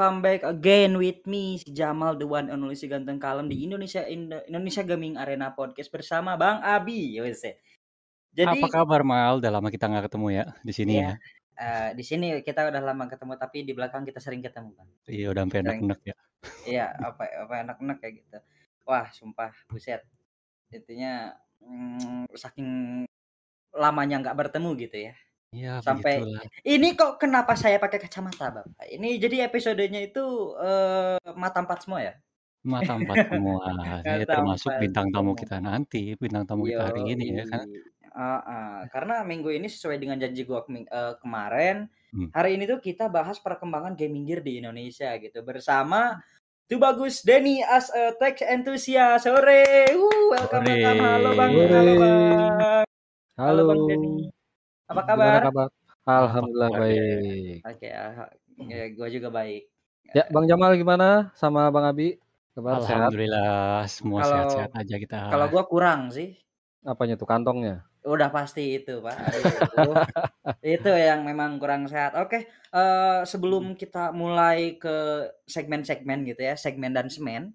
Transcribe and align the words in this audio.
welcome 0.00 0.24
back 0.24 0.40
again 0.48 0.96
with 0.96 1.20
me 1.28 1.60
si 1.60 1.76
Jamal 1.76 2.16
the 2.16 2.24
one 2.24 2.48
and 2.48 2.56
only 2.56 2.72
si 2.72 2.88
ganteng 2.88 3.20
kalem 3.20 3.52
di 3.52 3.68
Indonesia 3.68 4.00
Indo- 4.08 4.40
Indonesia 4.48 4.80
Gaming 4.80 5.20
Arena 5.20 5.52
Podcast 5.52 5.92
bersama 5.92 6.40
Bang 6.40 6.64
Abi. 6.64 7.20
Jadi 7.20 8.48
Apa 8.48 8.80
kabar 8.80 9.04
Mal? 9.04 9.44
Udah 9.44 9.52
lama 9.52 9.68
kita 9.68 9.92
nggak 9.92 10.08
ketemu 10.08 10.40
ya 10.40 10.44
di 10.64 10.72
sini 10.72 10.92
Iya. 10.96 11.04
ya. 11.04 11.14
eh, 11.60 11.88
di 11.92 12.00
sini 12.00 12.40
kita 12.40 12.72
udah 12.72 12.80
lama 12.80 13.12
ketemu 13.12 13.36
tapi 13.36 13.60
di 13.60 13.76
belakang 13.76 14.08
kita 14.08 14.24
sering 14.24 14.40
ketemu 14.40 14.72
Bang. 14.72 14.88
Iya 15.04 15.36
udah 15.36 15.42
sampai 15.44 15.60
enak-enak 15.68 16.00
ya. 16.08 16.16
Iya, 16.64 16.86
apa 16.96 17.22
apa 17.44 17.54
enak-enak 17.68 17.96
kayak 18.00 18.14
gitu. 18.24 18.38
Wah, 18.88 19.12
sumpah 19.12 19.52
buset. 19.68 20.00
Intinya 20.72 21.36
mm, 21.60 22.32
saking 22.40 23.04
lamanya 23.76 24.16
nggak 24.24 24.48
bertemu 24.48 24.70
gitu 24.80 24.96
ya. 24.96 25.14
Iya 25.50 25.82
Sampai 25.82 26.22
begitulah. 26.22 26.42
ini 26.62 26.88
kok 26.94 27.18
kenapa 27.18 27.58
saya 27.58 27.82
pakai 27.82 27.98
kacamata, 27.98 28.54
Bapak? 28.54 28.86
Ini 28.86 29.18
jadi 29.18 29.50
episodenya 29.50 29.98
itu 29.98 30.54
eh, 30.62 31.18
mata 31.34 31.58
empat 31.58 31.82
semua 31.82 32.06
ya? 32.06 32.14
Mata 32.62 32.94
empat 32.94 33.34
semua. 33.34 33.58
Ya 34.06 34.22
termasuk 34.22 34.70
empat 34.70 34.78
bintang 34.78 35.06
tamu 35.10 35.34
kita 35.34 35.58
nanti, 35.58 36.14
bintang 36.14 36.46
tamu 36.46 36.70
kita 36.70 36.94
hari 36.94 37.02
ini 37.02 37.34
ya 37.34 37.44
kan. 37.50 37.66
Yoi. 37.66 37.82
Heeh. 38.10 38.74
Karena 38.94 39.22
minggu 39.26 39.50
ini 39.50 39.66
sesuai 39.66 39.98
dengan 39.98 40.18
janji 40.18 40.46
gua 40.46 40.62
kemi- 40.62 40.86
eh, 40.86 41.14
kemarin, 41.18 41.90
Hmm. 42.10 42.26
hari 42.34 42.58
ini 42.58 42.66
tuh 42.66 42.82
kita 42.82 43.06
bahas 43.06 43.38
perkembangan 43.38 43.94
gaming 43.94 44.26
gear 44.26 44.42
di 44.42 44.58
Indonesia 44.58 45.14
gitu 45.18 45.46
bersama 45.46 46.18
Tuh 46.66 46.78
bagus 46.78 47.22
Denny 47.26 47.62
as 47.62 47.90
a 47.90 48.14
tech 48.14 48.38
enthusiast. 48.46 49.26
Sore. 49.26 49.90
Uh, 49.90 50.30
welcome 50.30 50.62
Sore. 50.62 50.78
welcome. 50.78 51.02
Halo 51.02 51.30
Bang. 51.34 51.52
Halo 51.54 51.92
Bang. 51.98 52.18
Halo. 53.34 53.62
Bang 53.66 53.80
Denny. 53.90 54.30
Apa 54.90 55.06
Gimana 55.06 55.38
kabar? 55.38 55.42
kabar? 55.46 55.68
Alhamdulillah 56.02 56.70
baik. 56.74 57.62
Oke, 57.62 57.88
ah, 57.94 58.26
ya, 58.66 58.84
gua 58.98 59.06
juga 59.06 59.28
baik. 59.30 59.70
Ya, 60.10 60.26
Bang 60.34 60.50
Jamal 60.50 60.74
gimana 60.74 61.30
sama 61.38 61.70
Bang 61.70 61.86
Abi? 61.86 62.18
Kabar 62.58 62.82
sehat? 62.82 63.14
Alhamdulillah 63.14 63.86
semua 63.86 64.26
Kalau- 64.26 64.30
sehat-sehat 64.34 64.72
aja 64.74 64.96
kita. 64.98 65.18
Kalau 65.30 65.46
gua 65.46 65.62
kurang 65.70 66.10
sih. 66.10 66.34
Apanya 66.82 67.14
tuh 67.14 67.30
kantongnya? 67.30 67.86
Udah 68.02 68.34
pasti 68.34 68.82
itu, 68.82 68.98
Pak. 68.98 69.14
Aduh. 69.14 69.94
itu 70.74 70.90
yang 70.90 71.22
memang 71.22 71.62
kurang 71.62 71.86
sehat. 71.86 72.18
Oke, 72.18 72.50
eh, 72.50 73.20
sebelum 73.22 73.78
kita 73.78 74.10
mulai 74.10 74.74
ke 74.74 75.30
segmen-segmen 75.46 76.26
gitu 76.26 76.42
ya, 76.42 76.58
segmen 76.58 76.90
dan 76.90 77.06
semen, 77.06 77.54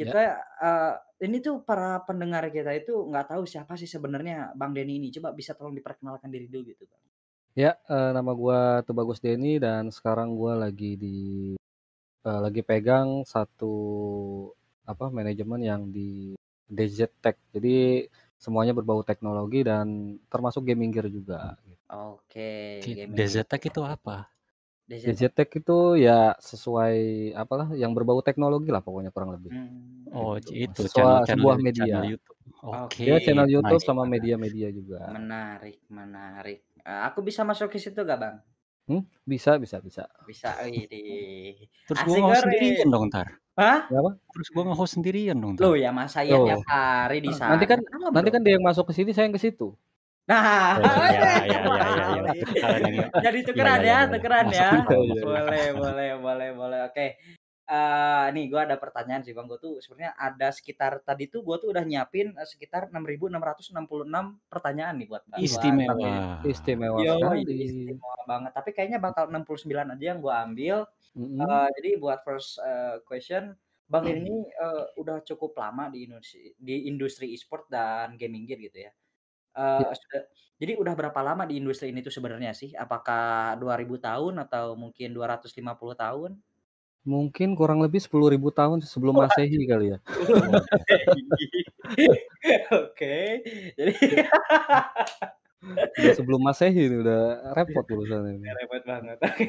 kita 0.00 0.20
eh, 0.64 0.94
ini 1.26 1.36
tuh 1.44 1.60
para 1.68 2.00
pendengar 2.08 2.48
kita 2.48 2.72
itu 2.72 2.92
nggak 3.10 3.36
tahu 3.36 3.42
siapa 3.44 3.76
sih 3.76 3.88
sebenarnya 3.88 4.56
Bang 4.56 4.72
Denny 4.72 4.96
ini. 4.96 5.08
Coba 5.12 5.36
bisa 5.36 5.52
tolong 5.52 5.76
diperkenalkan 5.76 6.32
diri 6.32 6.48
dulu 6.48 6.72
gitu, 6.72 6.84
Bang. 6.88 7.02
Ya, 7.58 7.76
eh, 7.90 8.10
nama 8.16 8.32
gua 8.32 8.80
Tubagus 8.86 9.20
Denny 9.20 9.60
dan 9.60 9.92
sekarang 9.92 10.32
gua 10.38 10.56
lagi 10.56 10.96
di 10.96 11.16
eh, 12.24 12.40
lagi 12.44 12.62
pegang 12.64 13.24
satu 13.28 13.74
apa 14.88 15.06
manajemen 15.12 15.60
yang 15.62 15.82
di 15.92 16.34
DZ 16.70 17.10
Tech. 17.22 17.36
Jadi 17.54 18.06
semuanya 18.40 18.72
berbau 18.72 19.04
teknologi 19.04 19.60
dan 19.66 20.16
termasuk 20.32 20.64
gaming 20.64 20.90
gear 20.94 21.06
juga. 21.12 21.58
Oke, 21.90 22.80
Ki- 22.80 22.96
gaming 22.96 23.18
Desertek 23.18 23.68
itu 23.68 23.82
apa? 23.84 24.30
DZ. 24.90 25.30
Tech 25.30 25.50
itu 25.54 25.78
ya 25.94 26.34
sesuai 26.36 26.96
apalah 27.32 27.70
yang 27.72 27.94
berbau 27.94 28.18
teknologi 28.20 28.74
lah 28.74 28.82
pokoknya 28.82 29.14
kurang 29.14 29.38
lebih. 29.38 29.54
Hmm, 29.54 30.10
Oh 30.10 30.34
Gitu. 30.34 30.66
itu 30.66 30.80
Sesuai- 30.90 31.22
channel-channel 31.22 31.38
sebuah 31.38 31.56
media. 31.62 31.84
channel 31.86 32.10
YouTube. 32.10 32.38
Oke. 32.60 32.74
Oke. 32.82 33.02
Dia 33.06 33.16
channel 33.22 33.48
YouTube 33.48 33.78
nice. 33.78 33.86
sama 33.86 34.02
media-media 34.04 34.68
juga. 34.74 34.98
menarik, 35.08 35.78
menarik. 35.86 36.66
Eh, 36.82 37.00
aku 37.06 37.22
bisa 37.22 37.46
masuk 37.46 37.70
ke 37.70 37.78
situ 37.78 38.02
gak, 38.02 38.18
Bang? 38.18 38.36
Hmm, 38.90 39.06
bisa, 39.22 39.54
bisa, 39.54 39.78
bisa. 39.78 40.10
Bisa. 40.26 40.50
Widih. 40.66 41.70
Terus 41.86 42.00
nge-host 42.02 42.18
goreng. 42.18 42.42
sendirian 42.42 42.88
dong 42.90 43.04
ntar. 43.06 43.26
Hah? 43.54 43.86
Terus 44.34 44.48
gua 44.50 44.64
nge-host 44.66 44.92
sendirian 44.98 45.38
dong 45.38 45.54
ntar. 45.54 45.62
Loh 45.62 45.78
ya 45.78 45.94
masa 45.94 46.26
ya 46.26 46.34
tiap 46.34 46.66
hari 46.66 47.22
di 47.22 47.30
sana. 47.30 47.54
Nanti 47.54 47.70
kan 47.70 47.78
nanti 48.10 48.30
kan 48.34 48.42
dia 48.42 48.58
yang 48.58 48.66
masuk 48.66 48.90
ke 48.90 48.92
sini, 48.98 49.14
saya 49.14 49.30
yang 49.30 49.36
ke 49.36 49.38
situ. 49.38 49.70
Nah, 50.30 50.78
Oh, 50.78 51.06
iya, 51.10 51.32
iya, 51.42 51.60
iya. 52.86 53.04
Tukeran 53.10 53.10
jadi 53.18 53.38
tukeran 53.42 53.80
ya, 53.82 53.98
tukeran 54.06 54.46
ya. 54.54 54.70
masuk 54.78 55.02
iya. 55.02 55.22
Boleh, 55.26 55.66
boleh, 55.74 56.10
boleh, 56.22 56.48
boleh. 56.54 56.80
Oke. 56.86 57.06
Eh 57.70 58.26
nih 58.34 58.50
gua 58.50 58.66
ada 58.66 58.78
pertanyaan 58.78 59.22
sih 59.22 59.34
Bang. 59.34 59.46
Gua 59.50 59.58
tuh 59.58 59.78
sebenarnya 59.82 60.14
ada 60.18 60.50
sekitar 60.50 61.02
tadi 61.06 61.30
tuh 61.30 61.42
gua 61.46 61.58
tuh 61.58 61.70
udah 61.70 61.82
nyiapin 61.86 62.34
eh, 62.34 62.46
sekitar 62.46 62.90
6.666 62.90 63.74
pertanyaan 64.50 64.94
nih 64.98 65.06
buat 65.10 65.22
Bang. 65.26 65.38
Istimewa. 65.42 66.42
Istimewa 66.46 66.98
Yo, 67.02 67.14
istimewa 67.46 68.18
banget. 68.26 68.52
Tapi 68.54 68.70
kayaknya 68.74 68.98
bakal 69.02 69.30
69 69.30 69.94
aja 69.98 70.04
yang 70.14 70.18
gua 70.22 70.46
ambil. 70.46 70.86
Eh, 71.18 71.68
jadi 71.78 71.90
buat 71.98 72.22
first 72.22 72.58
eh, 72.62 73.02
question, 73.06 73.54
Bang 73.90 74.06
ini 74.06 74.46
eh, 74.46 74.84
udah 74.98 75.22
cukup 75.26 75.58
lama 75.58 75.90
di 75.90 76.06
industri 76.06 76.54
di 76.54 76.86
industri 76.86 77.34
e-sport 77.34 77.66
dan 77.66 78.14
gaming 78.14 78.46
gear 78.46 78.62
gitu 78.62 78.86
ya. 78.86 78.94
Eh, 79.56 79.82
Ya. 79.82 79.90
sudah, 79.98 80.22
jadi 80.62 80.72
udah 80.78 80.94
berapa 80.94 81.20
lama 81.26 81.42
di 81.42 81.58
industri 81.58 81.90
ini 81.90 82.06
tuh 82.06 82.14
sebenarnya 82.14 82.54
sih? 82.54 82.70
Apakah 82.78 83.58
2000 83.58 83.98
tahun 83.98 84.38
atau 84.46 84.78
mungkin 84.78 85.10
250 85.10 85.98
tahun? 85.98 86.38
Mungkin 87.02 87.56
kurang 87.56 87.80
lebih 87.80 87.96
10.000 87.96 88.52
tahun 88.52 88.84
sebelum 88.84 89.16
Wah. 89.16 89.24
Masehi 89.24 89.56
kali 89.64 89.96
ya. 89.96 89.98
Oke. 92.84 93.40
Jadi 93.74 93.92
Udah 96.00 96.12
sebelum 96.16 96.40
Masehi 96.40 96.88
ini 96.88 96.96
udah 97.04 97.52
repot 97.52 97.84
urusan 97.84 98.40
ini. 98.40 98.48
repot 98.48 98.82
banget. 98.88 99.18
Oke. 99.20 99.48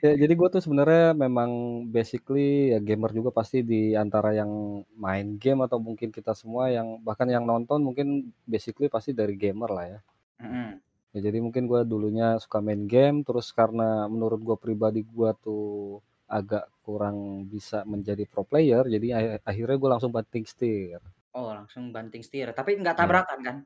Ya, 0.00 0.12
jadi 0.16 0.32
gue 0.32 0.48
tuh 0.48 0.62
sebenarnya 0.64 1.12
memang 1.12 1.84
basically 1.92 2.72
ya 2.72 2.80
gamer 2.80 3.12
juga 3.12 3.28
pasti 3.28 3.60
di 3.60 3.92
antara 3.92 4.32
yang 4.32 4.80
main 4.96 5.36
game 5.36 5.60
atau 5.68 5.76
mungkin 5.76 6.08
kita 6.08 6.32
semua 6.32 6.72
yang 6.72 6.96
bahkan 7.04 7.28
yang 7.28 7.44
nonton 7.44 7.84
mungkin 7.84 8.32
basically 8.48 8.88
pasti 8.88 9.12
dari 9.12 9.36
gamer 9.36 9.68
lah 9.68 9.86
ya. 9.86 10.00
Mm-mm. 10.40 10.80
Ya, 11.10 11.18
jadi 11.26 11.42
mungkin 11.42 11.66
gue 11.66 11.82
dulunya 11.84 12.38
suka 12.38 12.62
main 12.62 12.86
game, 12.86 13.26
terus 13.26 13.50
karena 13.52 14.06
menurut 14.06 14.40
gue 14.40 14.56
pribadi 14.56 15.02
gue 15.04 15.30
tuh 15.42 15.98
agak 16.30 16.70
kurang 16.86 17.44
bisa 17.50 17.82
menjadi 17.82 18.22
pro 18.30 18.46
player, 18.46 18.86
jadi 18.86 19.06
ak- 19.18 19.42
akhirnya 19.42 19.76
gue 19.76 19.90
langsung 19.90 20.14
banting 20.14 20.46
setir. 20.46 21.02
Oh, 21.34 21.50
langsung 21.50 21.90
banting 21.90 22.22
setir. 22.22 22.54
Tapi 22.54 22.78
nggak 22.78 22.94
Ya. 22.94 23.00
tabrakan 23.02 23.38
kan? 23.42 23.56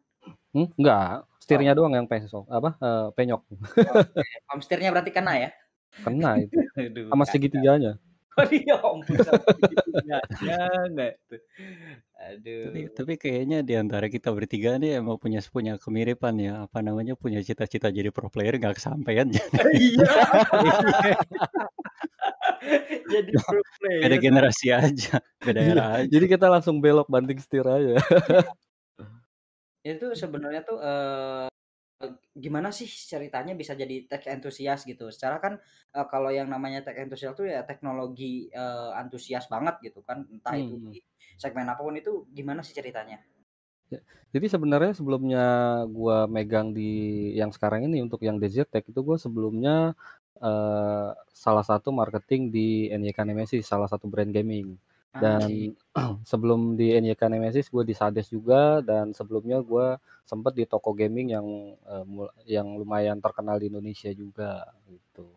Hmm, 0.54 0.70
enggak, 0.78 1.26
setirnya 1.42 1.74
doang 1.74 1.92
yang 1.92 2.06
pesok, 2.06 2.46
apa 2.46 2.78
eh, 2.78 3.06
penyok. 3.12 3.42
Om 4.54 4.60
setirnya 4.62 4.94
berarti 4.94 5.10
kena 5.10 5.34
ya? 5.36 5.50
kena 6.02 6.42
itu, 6.42 6.54
Aduh, 6.78 7.06
sama 7.10 7.24
segitiganya. 7.26 7.98
Oh 8.34 8.42
iya 8.50 8.74
ampun 8.82 9.14
sama 9.22 9.38
segitiganya 9.46 10.18
enggak 10.90 11.12
tuh. 11.30 11.38
Aduh. 12.18 12.62
Tapi, 12.66 12.80
tapi 12.90 13.12
kayaknya 13.14 13.62
di 13.62 13.74
antara 13.78 14.10
kita 14.10 14.34
bertiga 14.34 14.74
nih 14.74 14.98
emang 14.98 15.22
punya 15.22 15.38
punya 15.54 15.78
kemiripan 15.78 16.34
ya 16.42 16.66
apa 16.66 16.82
namanya 16.82 17.14
punya 17.14 17.38
cita-cita 17.46 17.94
jadi 17.94 18.10
pro 18.10 18.26
player 18.26 18.58
nggak 18.58 18.74
kesampaian 18.78 19.30
iya. 19.78 20.10
Jadi 23.04 23.30
pro 23.36 23.60
beda 24.00 24.16
player. 24.16 24.18
generasi 24.18 24.66
aja 24.72 25.20
beda 25.38 25.60
Iya, 25.60 25.70
era 25.76 25.84
aja 26.00 26.06
jadi 26.08 26.24
kita 26.26 26.46
langsung 26.50 26.80
belok 26.82 27.06
banting 27.06 27.38
setir 27.38 27.62
aja. 27.68 28.00
Itu 29.84 30.06
sebenarnya 30.16 30.62
tuh 30.68 30.78
eh 30.80 31.46
gimana 32.44 32.68
sih 32.78 32.88
ceritanya 33.10 33.52
bisa 33.60 33.72
jadi 33.82 33.96
tech 34.10 34.24
antusias 34.34 34.80
gitu? 34.90 35.04
Secara 35.14 35.36
kan 35.44 35.52
eh, 35.96 36.06
kalau 36.12 36.30
yang 36.38 36.48
namanya 36.54 36.80
tech 36.86 36.96
antusias 37.04 37.32
tuh 37.38 37.46
ya 37.54 37.60
teknologi 37.70 38.50
eh, 38.50 38.90
antusias 39.02 39.44
banget 39.54 39.74
gitu 39.86 40.00
kan. 40.08 40.18
Entah 40.34 40.54
itu 40.62 40.74
Hmm. 40.80 40.90
di 40.92 40.98
segmen 41.42 41.66
apa 41.72 41.80
pun 41.86 41.94
itu 42.02 42.12
gimana 42.36 42.60
sih 42.66 42.74
ceritanya? 42.78 43.18
Jadi 44.34 44.46
sebenarnya 44.50 44.92
sebelumnya 44.98 45.44
gua 45.86 46.26
megang 46.26 46.74
di 46.74 46.90
yang 47.38 47.54
sekarang 47.54 47.86
ini 47.86 48.02
untuk 48.02 48.18
yang 48.26 48.36
DZ 48.42 48.66
Tech 48.66 48.82
itu 48.90 49.00
gua 49.06 49.16
sebelumnya 49.20 49.94
eh, 50.42 51.10
salah 51.30 51.64
satu 51.70 51.94
marketing 51.94 52.50
di 52.50 52.90
NYK 52.90 53.18
Nemesis, 53.30 53.64
salah 53.70 53.86
satu 53.86 54.10
brand 54.10 54.30
gaming. 54.34 54.74
Dan 55.14 55.74
sebelum 56.30 56.74
di 56.74 56.94
NYK 56.98 57.22
Nemesis 57.30 57.70
gue 57.70 57.86
di 57.86 57.94
Sades 57.94 58.28
juga 58.30 58.82
dan 58.82 59.14
sebelumnya 59.14 59.62
gue 59.62 59.96
sempat 60.26 60.56
di 60.58 60.66
toko 60.66 60.90
gaming 60.96 61.28
yang 61.34 61.46
eh, 61.78 62.06
yang 62.58 62.74
lumayan 62.76 63.22
terkenal 63.22 63.56
di 63.62 63.70
Indonesia 63.70 64.10
juga 64.10 64.66
gitu. 64.90 65.30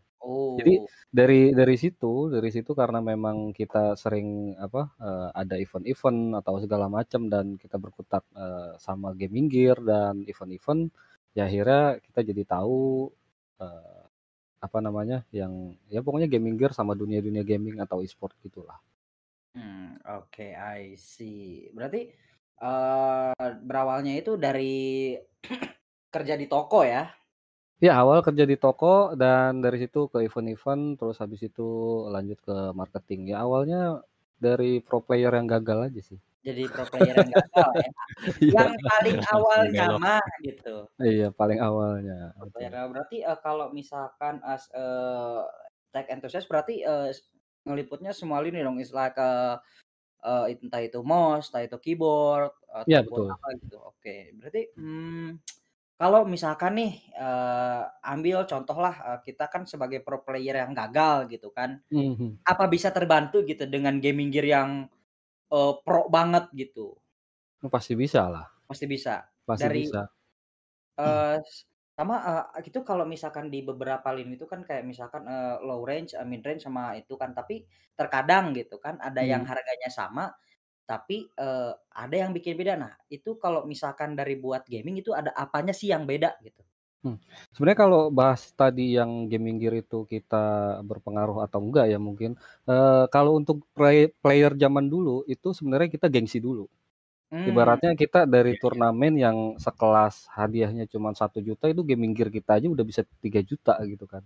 Jadi 0.58 0.74
Oh. 0.82 0.90
dari 1.14 1.54
dari 1.54 1.76
situ 1.78 2.28
dari 2.34 2.50
situ 2.50 2.74
karena 2.74 3.00
memang 3.00 3.54
kita 3.54 3.94
sering 3.96 4.58
apa 4.58 4.90
eh, 4.98 5.30
ada 5.32 5.56
event-event 5.56 6.42
atau 6.42 6.58
segala 6.60 6.90
macam 6.90 7.30
dan 7.30 7.56
kita 7.56 7.78
berkutat 7.78 8.26
eh, 8.34 8.76
sama 8.82 9.14
gaming 9.14 9.48
gear 9.48 9.78
dan 9.80 10.26
event-event 10.26 10.90
ya 11.38 11.46
akhirnya 11.46 12.02
kita 12.02 12.20
jadi 12.34 12.44
tahu 12.50 13.08
eh, 13.62 14.04
apa 14.58 14.78
namanya 14.82 15.22
yang 15.30 15.78
ya 15.88 16.02
pokoknya 16.02 16.26
gaming 16.28 16.58
gear 16.58 16.74
sama 16.74 16.98
dunia-dunia 16.98 17.46
gaming 17.46 17.78
atau 17.78 18.02
e-sport 18.02 18.34
gitulah. 18.42 18.82
Hmm, 19.58 19.98
oke, 20.06 20.46
I 20.54 20.94
see. 21.02 21.74
Berarti 21.74 22.14
eh 22.62 23.54
berawalnya 23.68 24.14
itu 24.22 24.32
dari 24.46 24.66
kerja 26.14 26.34
di 26.38 26.46
toko 26.52 26.86
ya? 26.86 27.18
Ya 27.86 27.94
awal 28.02 28.26
kerja 28.26 28.46
di 28.50 28.58
toko 28.58 29.14
dan 29.22 29.62
dari 29.62 29.78
situ 29.86 30.10
ke 30.10 30.18
event-event, 30.26 30.98
terus 30.98 31.18
habis 31.22 31.42
itu 31.46 31.62
lanjut 32.14 32.38
ke 32.42 32.56
marketing. 32.74 33.20
Ya 33.32 33.46
awalnya 33.46 34.02
dari 34.42 34.82
pro 34.82 34.98
player 35.06 35.30
yang 35.38 35.46
gagal 35.46 35.80
aja 35.94 36.02
sih. 36.10 36.20
Jadi 36.46 36.62
pro 36.74 36.86
player 36.92 37.16
yang 37.18 37.30
gagal 37.34 37.70
ya? 37.82 37.90
Iya. 38.48 38.66
Yang 38.66 38.72
paling 38.90 39.18
awalnya 39.34 39.86
mah 40.04 40.24
gitu. 40.46 40.90
Iya 41.06 41.26
paling 41.40 41.60
awalnya, 41.68 42.14
Pro 42.40 42.46
player, 42.54 42.70
berarti, 42.94 43.26
eee, 43.26 43.38
kalau 43.42 43.74
misalkan 43.74 44.38
as 44.46 44.70
eee, 44.70 45.42
tech 45.90 46.06
enthusiast 46.14 46.46
berarti, 46.46 46.86
eee, 46.86 47.10
ngeliputnya 47.68 48.12
semua 48.16 48.40
lini 48.46 48.60
dong 48.66 48.80
istilah 48.84 49.10
ke 49.18 49.28
eee, 50.26 50.44
entah 50.64 50.82
itu 50.88 51.00
mouse, 51.06 51.50
entah 51.52 51.64
itu 51.68 51.78
keyboard, 51.84 52.54
ataupun 52.72 53.22
betul. 53.22 53.38
apa 53.38 53.48
gitu, 53.62 53.78
oke. 53.82 54.16
Berarti, 54.40 54.62
mmm, 54.78 55.28
kalau 56.02 56.22
misalkan 56.30 56.74
nih, 56.80 56.92
eee, 57.16 57.84
ambil 58.14 58.38
contohlah, 58.52 58.96
eee, 59.08 59.20
kita 59.34 59.46
kan 59.54 59.64
sebagai 59.70 60.00
pro 60.06 60.22
player 60.28 60.56
yang 60.64 60.74
gagal 60.78 61.30
gitu 61.34 61.50
kan, 61.56 61.82
Mhm. 61.92 62.38
apa 62.48 62.66
bisa 62.72 62.90
terbantu 62.96 63.44
gitu 63.48 63.66
dengan 63.70 63.98
gaming 64.04 64.30
gear 64.34 64.48
yang, 64.50 64.72
eee, 65.54 65.74
pro 65.86 66.08
banget 66.12 66.46
gitu? 66.56 66.98
Pasti 67.74 67.94
bisalah. 67.96 68.46
Pasti 68.68 68.86
bisa? 68.88 69.24
Pasti 69.48 69.68
Dari 69.68 69.78
bisa. 69.78 70.08
eee, 70.98 71.36
sama, 71.98 72.16
eee, 72.56 72.70
itu 72.70 72.80
kalau 72.90 73.06
misalkan 73.10 73.50
di 73.54 73.60
beberapa 73.66 74.10
lini 74.14 74.38
itu 74.38 74.46
kan 74.52 74.62
kayak 74.68 74.84
misalkan, 74.86 75.24
eee, 75.26 75.56
low 75.68 75.82
range, 75.90 76.14
eee, 76.18 76.28
mid 76.30 76.44
range, 76.46 76.64
sama 76.68 76.94
itu 77.00 77.14
kan, 77.22 77.32
tapi 77.38 77.66
terkadang 77.98 78.54
gitu 78.58 78.78
kan 78.86 78.96
ada 79.02 79.22
yang 79.26 79.42
Mhm. 79.42 79.50
harganya 79.50 79.90
sama, 79.90 80.26
tapi, 80.90 81.30
eee, 81.34 81.72
ada 81.94 82.16
yang 82.22 82.32
bikin 82.38 82.56
beda. 82.60 82.76
Nah, 82.80 82.94
itu 83.12 83.38
kalau 83.42 83.66
misalkan 83.70 84.14
dari 84.20 84.36
buat 84.40 84.64
gaming 84.70 85.02
itu 85.04 85.12
ada 85.18 85.32
apanya 85.36 85.74
sih 85.76 85.90
yang 85.94 86.06
beda 86.10 86.38
gitu? 86.46 86.64
Mmm, 87.06 87.22
sebenarnya 87.54 87.80
kalau 87.86 88.02
bahas 88.10 88.42
tadi 88.58 88.98
yang 88.98 89.30
gaming 89.30 89.62
gear 89.62 89.76
itu 89.86 90.10
kita 90.10 90.38
berpengaruh 90.82 91.46
atau 91.46 91.62
enggak 91.62 91.86
ya 91.94 92.02
mungkin, 92.02 92.34
eee, 92.66 93.04
kalau 93.14 93.38
untuk 93.38 93.62
play 93.78 94.10
player 94.10 94.52
zaman 94.58 94.90
dulu 94.90 95.22
itu 95.30 95.54
sebenarnya 95.54 95.94
kita 95.94 96.10
gengsi 96.10 96.42
dulu. 96.42 96.66
Mmm. 97.32 97.44
Ibaratnya 97.46 97.94
kita 97.96 98.26
dari 98.26 98.52
Iya 98.52 98.60
iya. 98.74 98.84
turnamen 98.84 99.14
yang 99.16 99.38
sekelas 99.62 100.28
hadiahnya 100.34 100.90
cuman 100.90 101.14
Rp1.000.000 101.16 101.70
itu 101.70 101.82
gaming 101.86 102.12
gear 102.18 102.28
kita 102.34 102.58
aja 102.60 102.68
udah 102.72 102.84
bisa 102.88 103.06
Rp3.000.000 103.24 103.78
gitu 103.88 104.04
kan. 104.10 104.26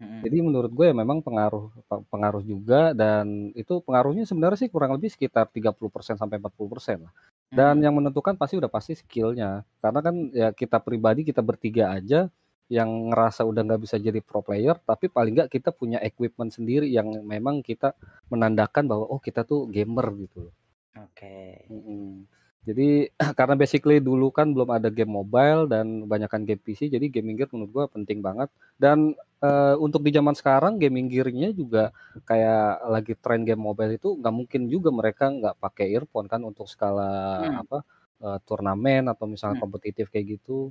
Mhm. 0.00 0.26
Jadi 0.26 0.38
menurut 0.42 0.70
gue 0.74 0.86
ya 0.90 0.96
memang 0.96 1.20
pengaruh 1.24 1.70
pe 1.88 1.96
pengaruh 2.10 2.42
juga 2.44 2.92
dan 2.96 3.52
itu 3.54 3.80
pengaruhnya 3.84 4.24
sebenarnya 4.28 4.58
sih 4.66 4.70
kurang 4.72 4.96
lebih 4.96 5.10
sekitar 5.14 5.48
30% 5.52 6.16
sampai 6.18 6.38
40% 6.42 6.98
lah. 7.08 7.12
Dan 7.52 7.78
Mmm. 7.78 7.84
yang 7.84 7.94
menentukan 7.96 8.36
pasti 8.40 8.56
udah 8.60 8.70
pasti 8.72 8.94
skill-nya. 8.98 9.62
Karena 9.82 10.00
kan 10.04 10.16
ya 10.34 10.50
kita 10.54 10.78
pribadi, 10.84 11.22
kita 11.26 11.40
bertiga 11.44 11.94
aja 11.96 12.28
yang 12.72 13.12
ngerasa 13.12 13.44
udah 13.46 13.62
nggak 13.66 13.82
bisa 13.84 13.96
jadi 14.00 14.20
pro 14.24 14.40
player, 14.44 14.76
tapi 14.86 15.08
paling 15.12 15.34
nggak 15.38 15.50
kita 15.52 15.70
punya 15.76 15.98
equipment 16.04 16.50
sendiri 16.54 16.88
yang 16.88 17.08
memang 17.26 17.60
kita 17.64 17.92
menandakan 18.32 18.88
bahwa, 18.88 19.06
oh 19.10 19.20
kita 19.20 19.44
tuh 19.44 19.68
gamer 19.68 20.06
gitu 20.24 20.48
loh. 20.50 20.54
Oke. 20.96 21.64
Mhm. 21.70 22.26
Jadi 22.62 23.10
karena 23.38 23.54
basically 23.58 23.98
dulu 23.98 24.30
kan 24.30 24.50
belum 24.54 24.70
ada 24.70 24.86
game 24.90 25.10
mobile 25.10 25.66
dan 25.70 26.06
banyakan 26.06 26.46
game 26.46 26.62
PC, 26.62 26.86
jadi 26.90 27.06
gaming 27.10 27.34
gear 27.38 27.50
menurut 27.54 27.70
gua 27.74 27.84
penting 27.90 28.22
banget. 28.22 28.50
Dan, 28.78 29.14
eee, 29.42 29.74
untuk 29.82 30.02
di 30.06 30.10
zaman 30.14 30.34
sekarang 30.38 30.78
gaming 30.78 31.10
gear-nya 31.10 31.50
juga 31.54 31.90
kayak 32.26 32.86
lagi 32.86 33.12
tren 33.18 33.42
game 33.42 33.58
mobile 33.62 33.98
itu 33.98 34.14
nggak 34.18 34.34
mungkin 34.34 34.62
juga 34.70 34.90
mereka 34.94 35.26
nggak 35.30 35.58
pakai 35.58 35.86
earphone 35.98 36.30
kan 36.30 36.38
untuk 36.46 36.66
skala 36.70 37.10
Mmm. 37.38 37.62
apa, 37.62 37.82
eee, 38.22 38.38
turnamen 38.46 39.10
atau 39.10 39.26
misalnya 39.26 39.54
Mmm. 39.54 39.62
kompetitif 39.62 40.06
kayak 40.12 40.38
gitu. 40.38 40.70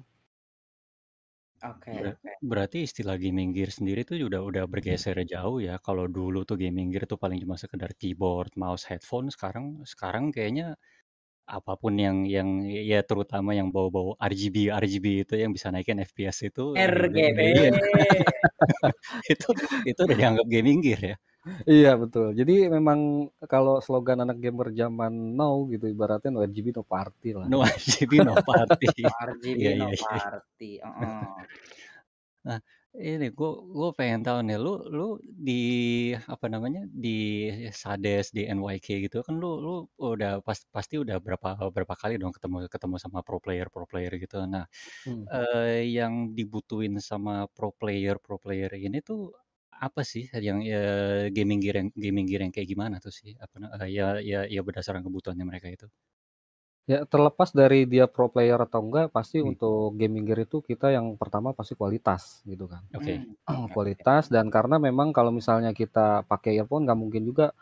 Oke 1.62 1.94
Berat 1.94 2.18
oke. 2.18 2.32
berarti 2.42 2.78
istilah 2.88 3.16
gaming 3.22 3.54
gear 3.54 3.70
sendiri 3.70 4.02
tuh 4.02 4.18
udah 4.30 4.42
udah 4.50 4.64
bergeser 4.66 5.14
jauh 5.30 5.62
ya. 5.62 5.78
Kalau 5.86 6.06
dulu 6.10 6.42
tuh 6.50 6.58
gaming 6.58 6.90
gear 6.90 7.06
tuh 7.06 7.20
paling 7.22 7.38
cuma 7.44 7.54
sekedar 7.62 7.94
keyboard, 8.02 8.50
mouse, 8.58 8.84
headphone, 8.90 9.30
sekarang 9.30 9.86
sekarang 9.86 10.34
kayaknya 10.34 10.74
apa 11.46 11.74
pun 11.82 11.94
yang 12.00 12.24
yang 12.26 12.64
ya 12.66 13.02
terutama 13.06 13.52
yang 13.60 13.70
bau-bau 13.76 14.16
RGB 14.18 14.72
RGB 14.72 15.06
itu 15.28 15.34
yang 15.44 15.52
bisa 15.56 15.70
naikin 15.74 16.00
FPS 16.02 16.38
itu 16.50 16.64
RGB. 16.78 17.40
iya. 17.42 17.72
Itu 19.34 19.48
itu 19.88 20.00
udah 20.08 20.18
dianggap 20.18 20.46
gaming 20.50 20.80
gear 20.86 21.02
ya? 21.14 21.16
Iya 21.72 21.90
betul. 22.02 22.26
Jadi 22.40 22.52
memang 22.76 23.00
kalau 23.52 23.74
slogan 23.86 24.20
anak 24.24 24.38
gamer 24.44 24.68
zaman 24.80 25.14
now 25.38 25.56
gitu 25.74 25.86
ibaratnya 25.94 26.30
no 26.34 26.40
RGB 26.50 26.68
no 26.78 26.84
party 26.94 27.30
lah. 27.42 27.50
No 27.50 27.66
RGB 27.66 28.22
no 28.22 28.38
party. 28.38 28.88
No 29.02 29.10
RGB 29.18 29.62
Iya 29.62 29.72
no 29.80 29.88
iya 29.88 29.96
iya. 29.98 30.02
party, 30.02 30.78
heeh. 30.78 31.42
Nah, 32.48 32.60
ini 32.98 33.26
gue 33.38 33.52
gue 33.78 33.90
pengen 33.98 34.22
tahu 34.26 34.40
nih, 34.48 34.58
lu 34.58 34.72
lu 34.98 35.04
di 35.48 35.54
apa 36.34 36.46
namanya, 36.54 36.82
di 37.04 37.10
Sades, 37.70 38.34
di 38.38 38.42
NYK 38.50 38.88
gitu 39.06 39.18
kan 39.28 39.36
lu 39.42 39.48
lu 39.66 39.72
udah 40.02 40.42
pas 40.48 40.58
pasti 40.76 40.96
udah 41.04 41.18
berapa 41.26 41.50
berapa 41.76 41.96
kali 42.02 42.14
dong 42.22 42.34
ketemu 42.36 42.66
ketemu 42.74 42.96
sama 43.04 43.20
pro 43.28 43.38
player 43.44 43.68
pro 43.74 43.86
player 43.92 44.12
gitu. 44.24 44.36
Nah, 44.50 44.66
Mmm. 45.06 45.32
eee, 45.34 45.90
yang 45.98 46.14
dibutuhin 46.38 46.96
sama 47.04 47.48
pro 47.56 47.70
player 47.76 48.16
pro 48.24 48.38
player 48.44 48.72
ini 48.78 49.00
tuh 49.06 49.34
apa 49.86 50.02
sih 50.12 50.24
yang, 50.48 50.60
eee, 50.64 51.34
gaming 51.36 51.60
gear 51.64 51.76
yang 51.82 51.90
gaming 52.06 52.26
gear 52.30 52.42
yang 52.46 52.54
kayak 52.56 52.70
gimana 52.74 52.96
tuh 53.06 53.14
sih? 53.20 53.32
Apa 53.44 53.56
na 53.62 53.68
eee, 53.82 53.90
ya 53.98 54.06
ya 54.32 54.40
ya 54.56 54.62
berdasarkan 54.68 55.04
kebutuhannya 55.08 55.46
mereka 55.52 55.68
itu? 55.76 55.88
Ya 56.90 57.06
terlepas 57.06 57.54
dari 57.54 57.86
dia 57.86 58.10
pro 58.10 58.26
player 58.34 58.58
atau 58.58 58.82
enggak, 58.82 59.14
pasti 59.14 59.38
Mmm. 59.42 59.52
untuk 59.52 59.94
gaming 60.02 60.26
gear 60.26 60.50
itu 60.50 60.66
kita 60.66 60.90
yang 60.90 61.14
pertama 61.14 61.54
pasti 61.54 61.78
kualitas 61.78 62.42
gitu 62.42 62.66
kan. 62.66 62.82
Oke. 62.98 63.22
Mmm, 63.48 63.70
oke. 63.72 63.72
Kualitas 63.72 64.28
dan 64.34 64.50
karena 64.50 64.82
memang 64.82 65.14
kalau 65.14 65.30
misalnya 65.30 65.72
kita 65.78 66.26
pakai 66.26 66.58
earphone 66.58 66.84
nggak 66.90 66.98
mungkin 67.00 67.22
juga, 67.24 67.54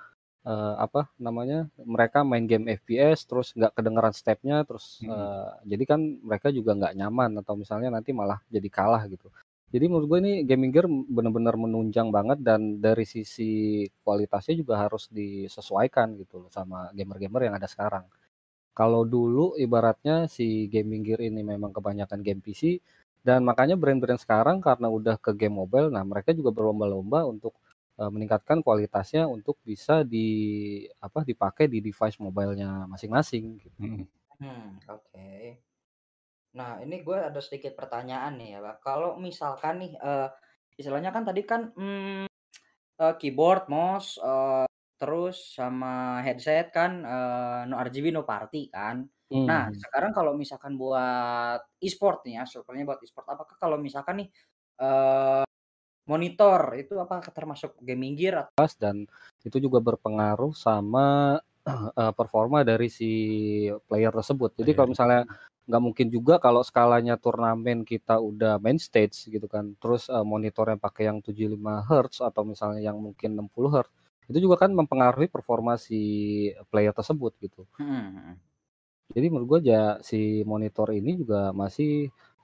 eee, 0.45 0.73
apa 0.79 1.09
namanya, 1.17 1.67
mereka 1.81 2.21
main 2.27 2.45
game 2.45 2.69
FPS 2.77 3.25
terus 3.25 3.51
nggak 3.57 3.73
kedengeran 3.77 4.13
step-nya 4.15 4.61
terus, 4.69 5.01
Mhm. 5.01 5.09
eee, 5.09 5.49
jadi 5.71 5.83
kan 5.89 6.01
mereka 6.23 6.49
juga 6.53 6.77
nggak 6.77 6.93
nyaman 6.99 7.31
atau 7.41 7.55
misalnya 7.57 7.89
nanti 7.95 8.11
malah 8.15 8.39
jadi 8.53 8.69
kalah 8.71 9.03
gitu. 9.09 9.33
Jadi 9.69 9.85
menurut 9.85 10.07
gue 10.09 10.19
ini 10.25 10.33
gaming 10.49 10.71
gear 10.73 10.87
bener-bener 10.89 11.53
menunjang 11.53 12.09
banget 12.09 12.41
dan 12.41 12.81
dari 12.81 13.05
sisi 13.05 13.85
kualitasnya 14.01 14.57
juga 14.57 14.81
harus 14.81 15.05
disesuaikan 15.13 16.17
gitu 16.17 16.41
loh 16.45 16.49
sama 16.49 16.89
gamer-gamer 16.97 17.41
yang 17.49 17.55
ada 17.59 17.69
sekarang. 17.69 18.05
Kalau 18.73 19.03
dulu 19.03 19.53
ibaratnya 19.59 20.25
si 20.31 20.67
gaming 20.73 21.03
gear 21.07 21.21
ini 21.29 21.41
memang 21.45 21.71
kebanyakan 21.75 22.19
game 22.25 22.41
PC 22.45 22.79
dan 23.27 23.43
makanya 23.45 23.75
brand-brand 23.77 24.21
sekarang 24.21 24.57
karena 24.63 24.87
udah 24.89 25.15
ke 25.21 25.31
game 25.37 25.55
mobile, 25.61 25.89
nah 25.93 26.01
mereka 26.07 26.31
juga 26.33 26.49
berlomba-lomba 26.55 27.27
untuk, 27.27 27.53
eee, 27.99 28.09
meningkatkan 28.13 28.63
kualitasnya 28.65 29.27
untuk 29.29 29.59
bisa 29.67 30.01
di 30.07 30.27
apa, 31.03 31.21
dipakai 31.27 31.67
di 31.67 31.79
device 31.83 32.17
mobile-nya 32.23 32.87
masing-masing 32.89 33.45
gitu. 33.61 33.77
Mhm. 33.83 34.05
Mmm, 34.39 34.69
oke. 34.87 35.27
Nah 36.57 36.81
ini 36.81 37.05
gue 37.05 37.17
ada 37.29 37.37
sedikit 37.45 37.77
pertanyaan 37.77 38.33
nih 38.41 38.57
ya, 38.57 38.59
Kak. 38.65 38.77
Kalau 38.81 39.09
misalkan 39.21 39.75
nih, 39.85 39.91
eee, 40.01 40.27
istilahnya 40.81 41.11
kan 41.13 41.23
tadi 41.29 41.41
kan, 41.45 41.61
mmm, 41.77 42.25
eee, 43.01 43.13
keyboard, 43.21 43.67
mouse, 43.71 44.17
eee, 44.21 44.65
terus 45.01 45.37
sama 45.57 46.21
headset 46.25 46.71
kan, 46.75 46.91
eee, 47.05 47.59
no 47.69 47.75
RGB 47.79 48.07
no 48.15 48.23
party 48.27 48.69
kan. 48.73 49.05
Nah 49.49 49.69
Mhm. 49.69 49.83
sekarang 49.83 50.11
kalau 50.17 50.33
misalkan 50.37 50.75
buat 50.81 51.61
e-sport 51.83 52.25
nih 52.27 52.41
ya, 52.41 52.45
circle-nya 52.49 52.85
buat 52.89 53.01
e-sport, 53.05 53.27
apakah 53.33 53.55
kalau 53.61 53.77
misalkan 53.81 54.25
nih, 54.25 54.29
eee, 54.81 55.43
monitor 56.11 56.61
itu 56.81 56.93
apakah 57.01 57.31
termasuk 57.35 57.77
gaming 57.85 58.15
gear 58.19 58.35
at 58.47 58.49
Pas 58.57 58.71
dan 58.75 59.07
itu 59.45 59.57
juga 59.61 59.79
berpengaruh 59.79 60.51
sama, 60.57 61.39
eee, 61.95 62.11
performa 62.17 62.65
dari 62.67 62.87
si 62.91 63.11
player 63.87 64.11
tersebut. 64.11 64.51
Jadi 64.59 64.71
Player. 64.71 64.75
kalau 64.75 64.89
misalnya 64.91 65.23
nggak 65.69 65.81
mungkin 65.85 66.07
juga 66.15 66.33
kalau 66.41 66.61
skalanya 66.65 67.15
turnamen 67.21 67.85
kita 67.85 68.17
udah 68.29 68.57
main 68.63 68.79
stage 68.81 69.29
gitu 69.29 69.45
kan, 69.45 69.65
terus, 69.81 70.09
eee, 70.09 70.25
monitornya 70.25 70.77
pakai 70.81 71.03
yang 71.13 71.19
75 71.25 71.85
hertz 71.89 72.17
atau 72.25 72.41
misalnya 72.51 72.81
yang 72.89 72.97
mungkin 73.05 73.29
60 73.37 73.69
hertz, 73.75 73.93
itu 74.29 74.37
juga 74.49 74.57
kan 74.65 74.71
mempengaruhi 74.73 75.29
performa 75.29 75.77
si 75.77 75.99
player 76.73 76.93
tersebut 76.97 77.33
gitu. 77.45 77.63
Mhm. 77.79 78.39
Jadi 79.15 79.25
menurut 79.29 79.47
gue 79.51 79.59
ja 79.73 79.81
si 80.09 80.19
monitor 80.51 80.87
ini 80.99 81.11
juga 81.21 81.39
masih 81.61 81.91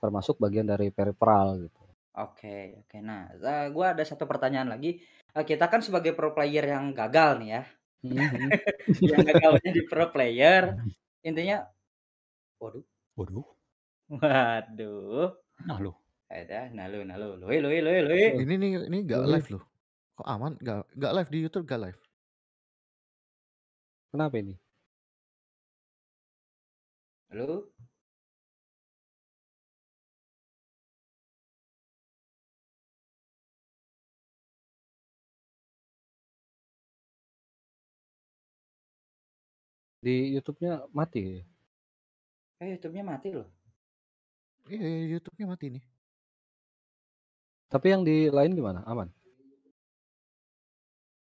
termasuk 0.02 0.34
bagian 0.42 0.66
dari 0.72 0.88
peripheral 0.96 1.48
gitu. 1.66 1.82
Oke 2.16 2.48
oke. 2.80 2.96
Nah, 3.08 3.20
eee, 3.46 3.64
gue 3.74 3.84
ada 3.92 4.02
satu 4.10 4.24
pertanyaan 4.30 4.68
lagi, 4.72 4.88
eee, 5.34 5.44
kita 5.50 5.64
kan 5.72 5.80
sebagai 5.86 6.12
pro 6.16 6.28
player 6.36 6.64
yang 6.74 6.84
gagal 6.98 7.30
nih 7.40 7.48
ya, 7.54 7.60
mhm. 8.06 8.48
yang 9.10 9.22
gagal 9.28 9.52
jadi 9.66 9.80
pro 9.90 10.04
player, 10.14 10.62
intinya 11.28 11.56
waduh. 12.62 12.84
Waduh. 13.16 13.48
Waduh. 14.12 15.32
Nah 15.64 15.78
lu. 15.80 15.92
Ada, 16.28 16.68
eh, 16.68 16.68
nah 16.76 16.86
lu, 16.92 17.00
nah 17.08 17.16
lu. 17.16 17.28
Lui, 17.40 17.56
lui, 17.64 17.80
lui, 17.80 17.98
lui. 18.04 18.24
Ini 18.44 18.54
nih, 18.60 18.70
ini 18.92 18.98
gak 19.08 19.24
lui. 19.24 19.32
live 19.32 19.48
lu. 19.56 19.60
Kok 20.20 20.28
aman? 20.28 20.52
Gak, 20.60 20.84
gak 21.00 21.12
live 21.16 21.30
di 21.32 21.38
YouTube, 21.44 21.64
gak 21.64 21.80
live. 21.84 22.00
Kenapa 24.12 24.36
ini? 24.36 24.54
Halo? 27.32 27.72
Di 40.04 40.36
YouTube-nya 40.36 40.86
mati 40.94 41.20
ya? 41.40 41.55
Eh, 42.60 42.68
YouTube-nya 42.72 43.04
mati 43.04 43.28
loh. 43.36 43.46
Iya, 44.70 44.86
YouTube-nya 45.12 45.46
mati 45.52 45.66
nih. 45.74 45.82
Tapi 47.72 47.86
yang 47.90 48.02
di 48.06 48.30
lain 48.30 48.54
gimana? 48.54 48.80
Aman? 48.86 49.10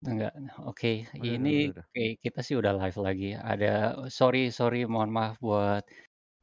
Enggak, 0.00 0.32
oke. 0.64 0.88
Udah 1.20 1.36
Ini 1.36 1.68
udah 1.68 1.84
kita 2.24 2.40
sih 2.40 2.56
udah 2.56 2.72
live 2.80 2.96
lagi. 3.04 3.26
Ada 3.36 3.66
sorry 4.08 4.48
sorry 4.48 4.88
mohon 4.88 5.12
maaf 5.12 5.36
buat 5.44 5.84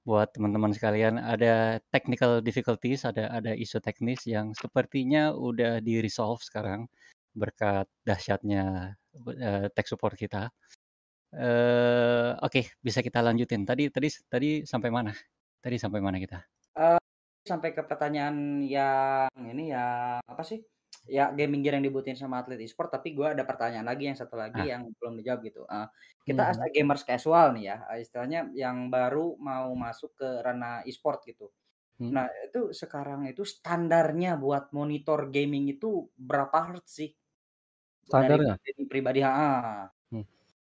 buat 0.07 0.29
teman-teman 0.35 0.73
sekalian, 0.77 1.15
ada 1.21 1.79
technical 1.93 2.41
difficulties, 2.41 3.05
ada 3.09 3.29
ada 3.31 3.51
isu 3.55 3.77
teknis 3.83 4.25
yang 4.27 4.53
sepertinya 4.57 5.33
udah 5.35 5.79
di-resolve 5.85 6.41
sekarang 6.45 6.89
berkat 7.37 7.85
dahsyatnya 8.07 8.95
eee, 9.27 9.67
tech 9.75 9.87
support 9.91 10.15
kita. 10.17 10.49
Eee, 11.35 12.39
oke, 12.39 12.59
bisa 12.79 13.03
kita 13.03 13.19
lanjutin. 13.19 13.67
Tadi 13.67 13.91
tadi 13.91 14.07
tadi 14.31 14.47
sampai 14.63 14.89
mana? 14.95 15.11
Tadi 15.59 15.75
sampai 15.75 15.99
mana 15.99 16.17
kita? 16.23 16.47
Eee, 16.75 16.99
sampai 17.47 17.69
ke 17.77 17.81
pertanyaan 17.87 18.59
yang 18.67 19.29
ini, 19.51 19.71
yang 19.71 20.19
apa 20.27 20.43
sih, 20.43 20.59
ya 21.07 21.31
gaming 21.37 21.61
gear 21.63 21.79
yang 21.79 21.85
dibutuhin 21.87 22.19
sama 22.19 22.43
atlet 22.43 22.59
e-sport, 22.65 22.89
tapi 22.91 23.15
gue 23.15 23.27
ada 23.33 23.43
pertanyaan 23.47 23.87
lagi 23.87 24.03
yang 24.11 24.17
satu 24.19 24.35
lagi 24.35 24.59
Ah. 24.59 24.71
yang 24.71 24.81
belum 24.99 25.13
dijawab 25.21 25.39
gitu. 25.47 25.61
Eee, 25.71 25.87
kita 26.27 26.41
as 26.51 26.57
a 26.59 26.67
Mhm. 26.67 26.75
gamers 26.75 27.03
casual 27.07 27.55
nih 27.55 27.63
ya, 27.71 27.75
istilahnya 28.03 28.39
yang 28.53 28.77
baru 28.93 29.39
mau 29.39 29.71
masuk 29.77 30.11
ke 30.19 30.27
ranah 30.45 30.83
e-sport 30.89 31.23
gitu. 31.29 31.45
Hmm. 31.99 32.17
Nah, 32.17 32.27
itu 32.47 32.59
sekarang 32.75 33.21
itu 33.31 33.43
standarnya 33.47 34.29
buat 34.43 34.71
monitor 34.77 35.19
gaming 35.35 35.65
itu 35.73 35.87
berapa 36.19 36.57
hertz 36.73 36.91
sih? 36.99 37.09
Standarnya? 38.09 38.57
dari 38.65 38.85
pribadi. 38.89 39.19
Hmm. 39.49 39.63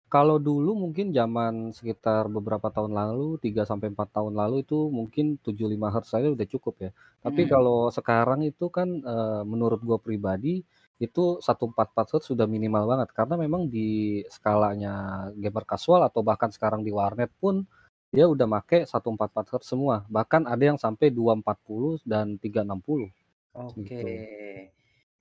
Kalau 0.06 0.38
dulu 0.38 0.78
mungkin 0.78 1.10
zaman 1.10 1.74
sekitar 1.74 2.30
beberapa 2.30 2.70
tahun 2.70 2.94
lalu, 2.94 3.42
3 3.42 3.66
sampai 3.66 3.90
4 3.90 4.14
tahun 4.14 4.38
lalu 4.38 4.62
itu 4.62 4.86
mungkin 4.86 5.34
75 5.42 5.90
hertz 5.90 6.14
saja 6.14 6.30
udah 6.30 6.46
cukup 6.46 6.74
ya. 6.78 6.90
Tapi 7.26 7.42
Mhm. 7.42 7.50
kalau 7.50 7.90
sekarang 7.90 8.46
itu 8.46 8.70
kan, 8.70 8.86
eee, 9.02 9.42
menurut 9.42 9.82
gua 9.82 9.98
pribadi 9.98 10.62
itu 11.02 11.42
144 11.42 12.06
hertz 12.14 12.30
sudah 12.30 12.46
minimal 12.46 12.86
banget. 12.86 13.10
Karena 13.18 13.34
memang 13.34 13.66
di 13.66 14.22
skalanya 14.30 14.92
gamer 15.34 15.66
casual 15.66 16.06
atau 16.06 16.22
bahkan 16.22 16.54
sekarang 16.54 16.86
di 16.86 16.94
warnet 16.94 17.34
pun 17.42 17.66
dia 18.14 18.30
udah 18.30 18.46
make 18.46 18.86
144 18.86 19.46
hertz 19.58 19.66
semua. 19.74 20.06
Bahkan 20.06 20.46
ada 20.46 20.62
yang 20.70 20.78
sampai 20.78 21.10
240 21.10 21.98
dan 22.06 22.38
360 22.38 23.10
Oke. 23.54 23.96
gitu. 23.96 24.22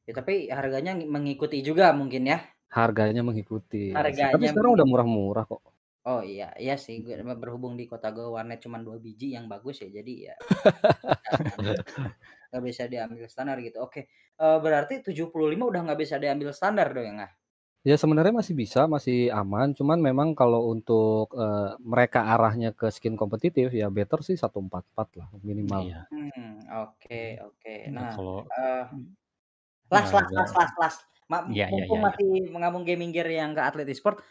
Ya 0.07 0.13
tapi 0.19 0.33
harganya 0.57 0.91
ngi 0.97 1.05
mengikuti 1.15 1.57
juga 1.67 1.85
mungkin 1.99 2.23
ya? 2.31 2.37
Harganya 2.77 3.21
mengikuti 3.27 3.77
sih. 4.17 4.27
Tapi 4.33 4.43
Harganya 4.43 4.51
sekarang 4.51 4.71
udah 4.75 4.85
murah-murah 4.91 5.43
kok. 5.51 5.61
Oh 6.11 6.21
iya, 6.31 6.45
iya 6.63 6.75
sih 6.85 6.95
gue 7.05 7.13
berhubung 7.41 7.73
di 7.79 7.85
kota 7.91 8.07
gue 8.15 8.25
warnet 8.35 8.59
cuman 8.65 8.81
2 8.87 8.97
biji 9.05 9.27
yang 9.35 9.45
bagus 9.53 9.75
ya, 9.83 9.87
jadi 9.97 10.13
ya 10.29 10.35
nggak 12.49 12.63
bisa 12.69 12.83
diambil 12.91 13.25
standar 13.33 13.57
gitu. 13.61 13.77
Oke, 13.85 14.01
eee, 14.41 14.57
berarti 14.65 14.93
75 15.05 15.63
udah 15.71 15.81
nggak 15.85 15.99
bisa 16.03 16.15
diambil 16.23 16.49
standar 16.55 16.87
dong 16.95 17.19
ya? 17.21 17.29
Ya 17.85 17.95
sebenarnya 18.01 18.33
masih 18.41 18.55
bisa, 18.57 18.81
masih 18.89 19.29
aman. 19.29 19.67
Cuman 19.77 19.99
memang 20.07 20.29
kalau 20.39 20.61
untuk, 20.73 21.29
eee, 21.37 21.77
mereka 21.93 22.19
arahnya 22.33 22.69
ke 22.79 22.87
skin 22.95 23.13
kompetitif 23.21 23.67
ya 23.79 23.87
better 23.97 24.19
sih 24.27 24.33
144 24.41 25.07
lah 25.21 25.27
minimal. 25.45 25.83
Iya. 25.83 25.99
Hmm, 26.11 26.59
oke 26.83 27.15
oke. 27.45 27.69
Ya 27.85 27.91
Nah, 27.95 28.11
kalau 28.13 28.51
eee, 28.57 28.83
las 29.91 30.13
las 30.13 30.27
harga 30.27 30.39
las 30.39 30.51
las 30.59 30.71
las, 30.81 30.95
ma 31.31 31.37
iya 31.51 31.65
mumpung 31.71 31.99
iya 31.99 32.01
iya. 32.05 32.05
masih 32.05 32.25
ngomong 32.53 32.83
gaming 32.87 33.11
gear 33.15 33.27
yang 33.29 33.51
ke 33.57 33.61
atlet 33.63 33.87
e-sport, 33.93 34.21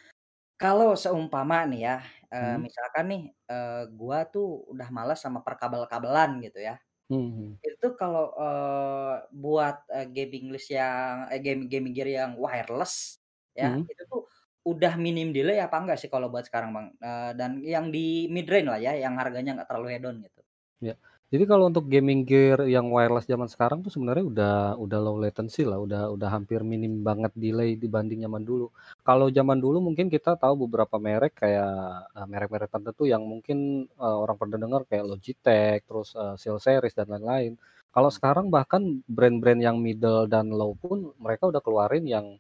kalau 0.60 0.94
seumpama 0.98 1.66
nih 1.70 1.80
ya, 1.88 1.96
Hmm. 2.40 2.64
misalkan 2.66 3.04
nih, 3.12 3.22
eee, 3.50 3.82
gua 3.98 4.18
tuh 4.34 4.46
udah 4.72 4.88
males 4.96 5.18
sama 5.24 5.40
perkabel-kabelan 5.46 6.30
gitu 6.46 6.58
ya. 6.62 6.74
Mhm. 7.08 7.58
Itu 7.64 7.86
kalau, 8.00 8.34
eee, 8.38 9.14
buat, 9.34 9.76
eee, 9.94 10.06
gaming 10.16 10.46
list 10.54 10.68
yang 10.74 11.28
eh, 11.32 11.40
game 11.44 11.66
gaming 11.72 11.94
gear 11.96 12.08
yang 12.10 12.32
wireless 12.40 13.18
ya, 13.56 13.70
Mhm. 13.70 13.88
itu 13.90 14.02
tuh 14.12 14.22
udah 14.68 14.94
minim 15.00 15.30
delay 15.36 15.58
apa 15.64 15.76
enggak 15.80 15.98
sih 16.02 16.10
kalau 16.12 16.28
buat 16.32 16.44
sekarang, 16.48 16.70
Bang? 16.76 16.86
Eee, 17.00 17.30
dan 17.38 17.50
yang 17.64 17.86
di 17.94 18.28
mid-range 18.34 18.68
lah 18.72 18.80
ya, 18.82 18.92
yang 19.04 19.14
harganya 19.20 19.50
nggak 19.60 19.68
terlalu 19.70 19.88
hedon 19.96 20.16
gitu. 20.26 20.42
Ya. 20.80 20.96
Jadi 21.32 21.44
kalau 21.48 21.72
untuk 21.72 21.88
gaming 21.88 22.22
gear 22.28 22.60
yang 22.68 22.92
wireless 22.92 23.24
zaman 23.24 23.48
sekarang 23.48 23.80
tuh 23.80 23.88
sebenarnya 23.88 24.24
udah 24.28 24.54
udah 24.76 24.98
low 25.00 25.16
latency 25.16 25.64
lah, 25.64 25.80
udah 25.80 26.12
udah 26.12 26.28
hampir 26.28 26.60
minim 26.60 27.00
banget 27.00 27.32
delay 27.34 27.80
dibanding 27.80 28.20
zaman 28.28 28.44
dulu. 28.44 28.68
Kalau 29.02 29.32
zaman 29.32 29.56
dulu 29.58 29.80
mungkin 29.80 30.12
kita 30.12 30.36
tahu 30.36 30.68
beberapa 30.68 31.00
merek 31.00 31.32
kayak, 31.40 31.72
eee, 32.12 32.26
merek-merek 32.28 32.68
tertentu 32.70 33.08
yang 33.08 33.24
mungkin, 33.24 33.88
eee, 33.88 34.16
orang 34.20 34.36
pernah 34.36 34.58
dengar 34.60 34.82
kayak 34.84 35.04
Logitech, 35.08 35.80
terus, 35.88 36.12
eee, 36.12 36.34
SteelSeries 36.36 36.92
dan 36.94 37.08
lain-lain. 37.08 37.52
Kalau 37.94 38.10
sekarang 38.12 38.46
bahkan 38.52 39.00
brand-brand 39.08 39.60
yang 39.64 39.76
middle 39.80 40.28
dan 40.28 40.52
low 40.52 40.76
pun 40.76 41.08
mereka 41.18 41.48
udah 41.48 41.62
keluarin 41.64 42.04
yang, 42.04 42.36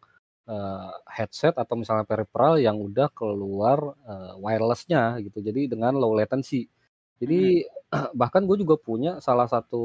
eee, 0.46 0.90
headset 1.08 1.56
atau 1.56 1.74
misalnya 1.80 2.04
peripheral 2.04 2.60
yang 2.60 2.76
udah 2.78 3.08
keluar, 3.16 3.96
eee, 4.06 4.32
wireless-nya 4.44 5.18
gitu. 5.24 5.40
Jadi 5.40 5.72
dengan 5.72 5.96
low 5.96 6.12
latency. 6.14 6.68
Jadi 7.22 7.66
bahkan 8.20 8.42
gue 8.46 8.56
juga 8.62 8.74
punya 8.78 9.22
salah 9.22 9.46
satu 9.46 9.84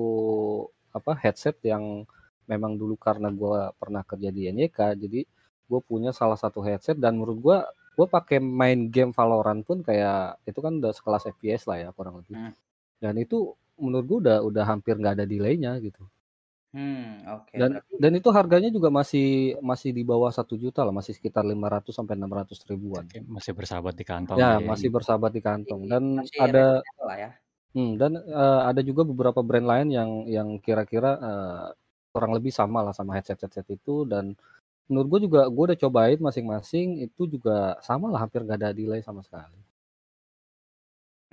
apa, 0.90 1.14
headset 1.22 1.58
yang 1.62 2.06
memang 2.50 2.74
dulu 2.82 2.98
karena 2.98 3.30
gua 3.30 3.70
pernah 3.78 4.02
kerja 4.02 4.34
di 4.34 4.50
NYK, 4.50 4.98
jadi 4.98 5.22
gue 5.70 5.80
punya 5.86 6.10
salah 6.10 6.34
satu 6.34 6.66
headset 6.66 6.98
dan 6.98 7.22
menurut 7.22 7.38
gua, 7.38 7.58
gua 7.94 8.10
pakai 8.10 8.42
main 8.42 8.90
game 8.90 9.14
Valorant 9.14 9.62
pun 9.62 9.86
kayak 9.86 10.42
itu 10.50 10.58
kan 10.58 10.82
udah 10.82 10.90
sekelas 10.90 11.30
FPS 11.30 11.70
lah 11.70 11.78
ya 11.78 11.90
kurang 11.94 12.26
lebih. 12.26 12.34
Hmm. 12.34 12.54
Dan 12.98 13.22
itu 13.22 13.54
menurut 13.78 14.06
gua 14.10 14.20
udah 14.26 14.38
udah 14.50 14.64
hampir 14.66 14.98
nggak 14.98 15.22
ada 15.22 15.26
delay-nya 15.30 15.78
gitu. 15.78 16.02
Hmm, 16.74 17.26
oke 17.34 17.56
Dan 17.60 17.72
berarti 17.72 17.96
dan 18.02 18.12
itu 18.20 18.30
harganya 18.38 18.70
juga 18.70 18.90
masih 18.94 19.58
masih 19.70 19.90
di 19.98 20.04
bawah 20.06 20.30
1 20.30 20.54
juta 20.64 20.86
lah, 20.86 20.94
masih 20.94 21.14
sekitar 21.18 21.44
500 21.44 21.94
sampai 21.98 22.14
600 22.18 22.62
ribuan. 22.70 23.06
Oke, 23.06 23.18
masih 23.36 23.54
bersahabat 23.58 23.94
di 24.00 24.06
kantong 24.06 24.42
Ya, 24.42 24.46
lah 24.50 24.58
ya. 24.66 24.70
masih 24.70 24.90
bersahabat 24.94 25.32
di 25.34 25.42
kantong 25.42 25.82
dan 25.92 26.04
masih 26.18 26.44
ada 26.46 26.86
lah 27.08 27.18
ya. 27.24 27.30
hmm, 27.76 27.92
dan, 28.02 28.12
eee, 28.22 28.62
ada 28.70 28.82
juga 28.86 29.04
beberapa 29.08 29.42
brand 29.46 29.68
lain 29.68 29.88
yang 29.94 30.12
yang 30.30 30.50
kira-kira, 30.66 31.12
eee, 31.22 31.68
kurang 32.14 32.34
lebih 32.38 32.54
sama 32.56 32.80
lah 32.86 32.94
sama 32.96 33.16
headset-headset 33.18 33.68
itu 33.78 34.06
dan 34.10 34.34
menurut 34.90 35.08
gue 35.14 35.22
juga 35.30 35.42
gue 35.52 35.64
udah 35.74 35.80
cobain 35.84 36.20
masing-masing 36.22 37.02
itu 37.06 37.24
juga 37.30 37.80
sama 37.86 38.08
lah 38.14 38.22
hampir 38.28 38.42
nggak 38.46 38.60
ada 38.62 38.72
delay 38.78 39.02
sama 39.06 39.22
sekali. 39.26 39.60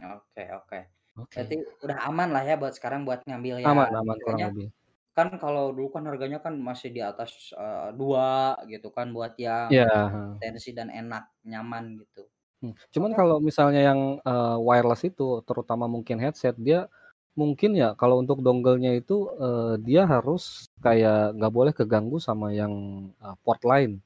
Oke 0.05 0.41
oke. 0.57 0.77
Oke. 1.17 1.47
Berarti 1.47 1.55
udah 1.85 1.99
aman 2.09 2.29
lah 2.35 2.43
ya 2.49 2.55
buat 2.61 2.73
sekarang 2.77 3.01
buat 3.09 3.21
ngambil 3.29 3.57
Aman 3.69 3.89
yang 3.89 4.01
aman 4.01 4.19
kurang 4.25 4.43
harganya 4.43 4.49
lebih. 4.49 4.69
Kan 5.17 5.29
kalau 5.43 5.65
dulu 5.77 5.89
kan 5.97 6.05
harganya 6.11 6.39
kan 6.45 6.55
masih 6.69 6.89
di 6.97 7.01
atas, 7.11 7.31
eee, 7.63 7.89
2 8.01 8.27
gitu 8.73 8.89
kan 8.97 9.07
buat 9.17 9.33
yang 9.47 9.73
heeh. 9.85 10.37
tensi 10.41 10.71
dan 10.79 10.89
enak, 11.01 11.25
nyaman 11.51 11.85
gitu. 12.03 12.29
Hmm, 12.63 12.73
cuman 12.89 13.13
kalau 13.13 13.37
misalnya 13.37 13.81
yang, 13.93 14.01
eee, 14.25 14.57
wireless 14.65 15.05
itu 15.05 15.45
terutama 15.45 15.85
mungkin 15.85 16.17
headset 16.17 16.57
dia 16.57 16.89
mungkin 17.37 17.77
ya 17.77 17.93
kalau 18.01 18.17
untuk 18.25 18.41
dongle-nya 18.41 18.97
itu, 18.97 19.29
eee, 19.37 19.75
dia 19.85 20.09
harus 20.09 20.65
kayak 20.81 21.37
nggak 21.37 21.53
boleh 21.53 21.73
keganggu 21.77 22.17
sama 22.17 22.57
yang, 22.57 22.73
eee, 23.21 23.37
port 23.45 23.61
lain. 23.61 24.01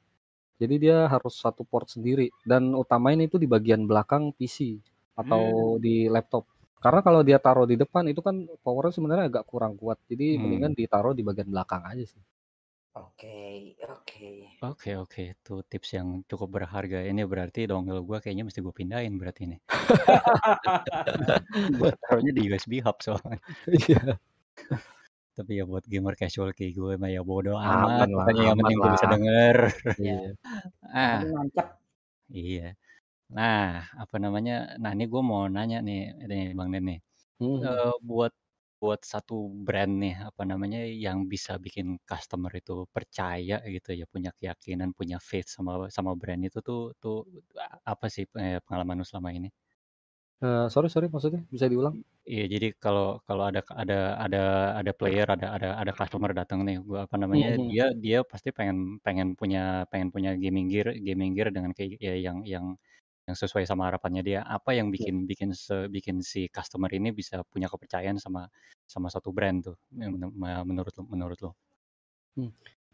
Jadi 0.63 0.75
dia 0.91 1.07
harus 1.11 1.35
satu 1.39 1.63
port 1.67 1.89
sendiri 1.91 2.31
dan 2.47 2.73
utamain 2.79 3.19
itu 3.23 3.37
di 3.43 3.47
bagian 3.51 3.85
belakang 3.91 4.33
PC 4.39 4.79
atau 5.19 5.43
Hmm. 5.43 5.81
di 5.83 6.07
laptop. 6.11 6.47
Karena 6.81 7.05
kalau 7.05 7.21
dia 7.21 7.37
taruh 7.37 7.69
di 7.69 7.77
depan 7.77 8.09
itu 8.09 8.25
kan 8.25 8.49
power-nya 8.65 8.97
sebenarnya 8.97 9.29
agak 9.29 9.45
kurang 9.45 9.77
kuat. 9.77 10.01
Jadi 10.09 10.41
mendingan 10.41 10.73
Hmm. 10.73 10.81
ditaruh 10.81 11.13
di 11.13 11.21
bagian 11.21 11.53
belakang 11.53 11.85
aja 11.85 12.09
sih. 12.09 12.23
Oke 12.97 13.77
oke. 13.87 14.59
Oke 14.67 14.91
oke, 14.99 15.23
itu 15.39 15.55
tips 15.71 15.95
yang 15.95 16.27
cukup 16.27 16.59
berharga. 16.59 17.07
Ini 17.07 17.23
berarti 17.23 17.71
dongle 17.71 18.03
gua 18.03 18.19
kayaknya 18.19 18.51
mesti 18.51 18.59
gue 18.59 18.75
pindahin 18.75 19.15
berarti 19.15 19.47
nih. 19.47 19.61
Gua 21.79 21.95
taruhnya 22.03 22.33
di 22.35 22.51
USB 22.51 22.83
hub 22.83 22.99
soalnya. 22.99 23.39
Iya. 23.71 24.19
Tapi 25.39 25.57
ya 25.57 25.65
buat 25.65 25.87
gamer 25.87 26.19
casual 26.19 26.51
kayak 26.53 26.75
gue 26.77 26.93
mah 27.01 27.09
ya 27.09 27.23
bodo 27.23 27.55
Aman 27.57 28.03
amat, 28.03 28.09
lah 28.11 28.27
pokoknya 28.27 28.43
yang 28.51 28.59
penting 28.59 28.77
gue 28.77 28.91
bisa 28.93 29.07
denger. 29.09 29.57
Iya. 29.61 30.03
Iya. 30.03 30.31
Ah, 30.91 31.21
nancep. 31.25 31.67
iya. 32.35 32.69
Nah, 33.37 33.87
apa 34.03 34.17
namanya, 34.25 34.53
nah 34.83 34.91
ini 34.95 35.05
gue 35.13 35.23
mau 35.31 35.43
nanya 35.55 35.77
nih, 35.87 35.99
ini 36.27 36.37
Bang 36.59 36.69
Den 36.75 36.83
nih. 36.91 36.99
Mhm. 37.41 37.67
Eee, 37.67 37.93
buat 38.09 38.33
buat 38.83 39.01
satu 39.13 39.35
brand 39.67 39.93
nih, 40.03 40.15
apa 40.29 40.43
namanya, 40.51 40.79
yang 41.05 41.19
bisa 41.33 41.53
bikin 41.65 41.87
customer 42.11 42.53
itu 42.61 42.73
percaya 42.95 43.55
gitu 43.75 43.91
ya, 44.01 44.05
punya 44.15 44.31
keyakinan, 44.39 44.91
punya 44.99 45.19
faith 45.29 45.49
sama 45.57 45.73
sama 45.97 46.13
brand 46.21 46.43
itu 46.49 46.59
tuh 46.69 46.81
tuh 47.03 47.17
apa 47.93 48.07
sih, 48.15 48.25
eee, 48.41 48.59
pengalaman 48.67 48.97
lu 49.03 49.07
selama 49.11 49.31
ini? 49.39 49.49
Eee, 50.43 50.69
sorry 50.73 50.89
sorry 50.89 51.09
maksudnya 51.13 51.41
bisa 51.53 51.67
diulang? 51.69 52.01
Iya, 52.31 52.43
jadi 52.55 52.67
kalau 52.83 53.05
kalau 53.27 53.45
ada 53.49 53.61
ada 53.83 53.95
ada 54.25 54.39
ada 54.81 54.93
player, 54.99 55.27
ada 55.35 55.47
ada 55.57 55.69
ada 55.81 55.93
customer 55.99 56.31
datang 56.39 56.61
nih, 56.67 56.77
gua 56.89 56.99
apa 57.09 57.17
namanya, 57.23 57.49
Mhm. 57.49 57.71
dia 57.71 57.83
dia 58.05 58.17
pasti 58.31 58.49
pengen 58.59 58.77
pengen 59.05 59.29
punya 59.41 59.59
pengen 59.91 60.09
punya 60.15 60.31
gaming 60.43 60.67
gear 60.73 60.87
gaming 61.07 61.31
gear 61.37 61.49
dengan 61.57 61.73
kayak 61.77 61.97
ya 62.07 62.13
yang 62.27 62.39
yang 62.53 62.67
yang 63.31 63.39
sesuai 63.39 63.65
sama 63.71 63.89
harapannya 63.91 64.23
dia. 64.27 64.41
Apa 64.47 64.75
yang 64.79 64.91
Iya. 64.99 65.11
bikin 65.11 65.25
bikin 65.31 65.51
se 65.57 65.87
bikin 65.93 66.21
si 66.27 66.51
customer 66.53 66.91
ini 66.93 67.11
bisa 67.15 67.43
punya 67.47 67.69
kepercayaan 67.73 68.19
sama 68.21 68.51
sama 68.91 69.09
satu 69.15 69.31
brand 69.37 69.59
tuh, 69.73 69.77
yang 69.95 70.13
me 70.19 70.51
menurut 70.67 70.93
lu 70.99 71.05
menurut 71.09 71.39
lu? 71.45 71.53
Mmm, 72.39 72.51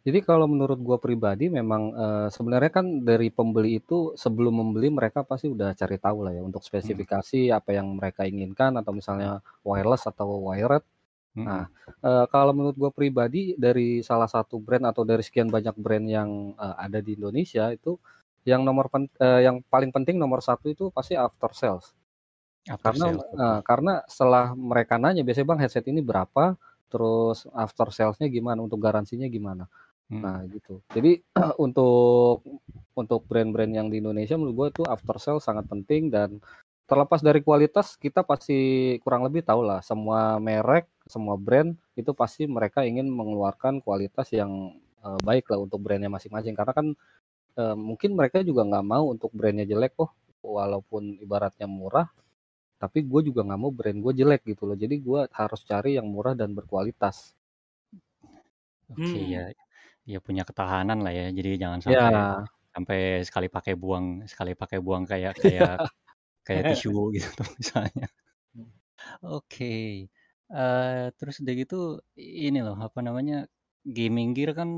jadi 0.07 0.19
kalau 0.25 0.47
menurut 0.49 0.79
gua 0.81 0.97
pribadi 0.97 1.53
memang, 1.53 1.93
eee, 1.93 2.27
sebenarnya 2.33 2.71
kan 2.73 2.87
dari 3.05 3.29
pembeli 3.29 3.77
itu 3.83 4.17
sebelum 4.17 4.55
membeli 4.65 4.89
mereka 4.89 5.21
pasti 5.27 5.53
udah 5.53 5.77
cari 5.77 5.97
tahu 6.01 6.19
lah 6.25 6.33
ya 6.33 6.41
untuk 6.47 6.65
Mhm. 6.83 7.07
spesifikasi 7.11 7.53
apa 7.53 7.71
yang 7.77 7.99
mereka 8.01 8.25
inginkan 8.25 8.73
atau 8.81 8.93
misalnya 8.97 9.45
wireless 9.67 10.09
atau 10.09 10.41
wired. 10.49 10.81
Nah, 11.47 11.65
Mhm. 11.65 11.87
eee, 12.05 12.27
kalau 12.33 12.53
menurut 12.57 12.77
gua 12.79 12.93
pribadi 12.95 13.55
dari 13.59 14.01
salah 14.05 14.29
satu 14.31 14.61
brand 14.63 14.87
atau 14.93 15.05
dari 15.09 15.23
sekian 15.27 15.49
banyak 15.53 15.77
brand 15.81 16.07
yang, 16.09 16.31
eee, 16.57 16.77
ada 16.87 16.99
di 17.05 17.17
Indonesia 17.19 17.71
itu 17.73 17.97
yang 18.49 18.63
nomor 18.65 18.89
pen 18.93 19.11
eee, 19.21 19.47
yang 19.51 19.61
paling 19.69 19.91
penting 19.95 20.17
nomor 20.23 20.41
satu 20.45 20.71
itu 20.73 20.89
pasti 20.95 21.15
after 21.19 21.51
sales. 21.57 21.93
After 22.69 22.95
Karena 22.95 23.07
sales, 23.07 23.25
oke. 23.31 23.59
karena 23.67 24.03
setelah 24.11 24.55
mereka 24.57 24.97
nanya 25.01 25.23
biasanya, 25.27 25.49
"Bang, 25.51 25.61
headset 25.63 25.87
ini 25.91 26.01
berapa? 26.05 26.57
Terus 26.93 27.47
after 27.55 27.89
sales-nya 27.95 28.29
gimana? 28.33 28.61
Untuk 28.65 28.79
garansinya 28.83 29.27
gimana?" 29.31 29.67
Nah, 30.23 30.43
Mhm. 30.43 30.51
gitu. 30.51 30.81
Jadi 30.95 31.23
untuk 31.67 32.43
untuk 32.97 33.23
brand-brand 33.31 33.73
yang 33.75 33.89
di 33.93 34.01
Indonesia 34.03 34.37
menurut 34.41 34.55
gua 34.57 34.69
itu 34.75 34.83
after 34.89 35.17
sales 35.23 35.45
sangat 35.47 35.67
penting 35.71 36.11
dan 36.13 36.41
terlepas 36.91 37.21
dari 37.25 37.41
kualitas 37.45 37.97
kita 37.99 38.23
pasti 38.27 38.97
kurang 39.05 39.25
lebih 39.27 39.43
tahulah 39.47 39.81
semua 39.85 40.39
merek, 40.43 40.87
semua 41.09 41.37
brand 41.41 41.75
itu 41.99 42.13
pasti 42.17 42.47
mereka 42.51 42.83
ingin 42.87 43.09
mengeluarkan 43.11 43.81
kualitas 43.85 44.29
yang, 44.35 44.77
eee, 45.05 45.19
baik 45.25 45.49
lah 45.53 45.59
untuk 45.63 45.81
brand-nya 45.85 46.11
masing-masing. 46.13 46.55
Karena 46.59 46.73
kan, 46.77 46.95
eee, 47.61 47.75
mungkin 47.89 48.11
mereka 48.19 48.39
juga 48.49 48.63
nggak 48.71 48.87
mau 48.93 49.05
untuk 49.15 49.31
brand-nya 49.39 49.67
jelek, 49.73 49.95
oh 50.05 50.11
walaupun 50.57 51.03
ibaratnya 51.25 51.67
murah, 51.79 52.07
tapi 52.83 52.99
gue 53.11 53.21
juga 53.29 53.41
nggak 53.47 53.61
mau 53.63 53.73
brand 53.79 53.99
gue 54.05 54.13
jelek 54.21 54.43
gitu 54.53 54.63
loh. 54.69 54.77
Jadi 54.83 54.97
gua 55.07 55.21
harus 55.41 55.61
cari 55.71 55.91
yang 55.99 56.09
murah 56.15 56.35
dan 56.41 56.51
berkualitas. 56.59 57.17
Oke, 58.93 59.17
Hmm. 59.17 59.35
ya 59.35 59.51
ya 60.13 60.19
punya 60.27 60.43
ketahanan 60.49 60.99
lah 61.05 61.13
ya. 61.19 61.25
Jadi 61.39 61.51
jangan 61.63 61.81
Iya. 61.85 61.89
sampai 61.89 62.13
sampai 62.75 62.99
sekali 63.29 63.49
pakai 63.57 63.75
buang 63.83 64.07
sekali 64.33 64.53
pakai 64.63 64.79
buang 64.87 65.05
kayak 65.13 65.35
kayak 65.43 65.69
kayak 66.47 66.65
tisu 66.69 66.91
gitu 67.17 67.29
tuh 67.39 67.49
misalnya. 67.61 68.07
Oke, 69.25 69.65
eee, 70.53 71.05
terus 71.19 71.37
udah 71.43 71.55
gitu 71.61 71.77
ini 72.47 72.59
loh, 72.67 72.77
apa 72.87 73.01
namanya, 73.07 73.35
gaming 73.97 74.29
gear 74.37 74.51
kan, 74.59 74.71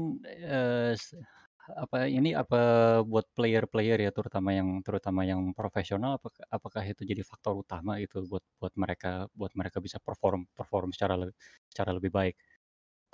s 0.99 1.05
apa 1.83 1.96
ini, 2.09 2.33
apa 2.33 2.57
buat 3.04 3.26
player-player 3.37 3.98
ya 4.07 4.11
terutama 4.16 4.50
yang 4.59 4.68
terutama 4.87 5.20
yang 5.28 5.40
profesional 5.59 6.16
apakah 6.18 6.44
apakah 6.48 6.83
itu 6.87 7.02
jadi 7.04 7.22
faktor 7.26 7.54
utama 7.64 8.00
gitu 8.02 8.24
buat 8.31 8.44
buat 8.61 8.74
mereka 8.78 9.09
buat 9.37 9.52
mereka 9.59 9.78
bisa 9.85 9.98
perform 10.00 10.48
perform 10.57 10.88
secara 10.96 11.14
le 11.20 11.26
secara 11.70 11.90
lebih 11.96 12.11
baik? 12.14 12.35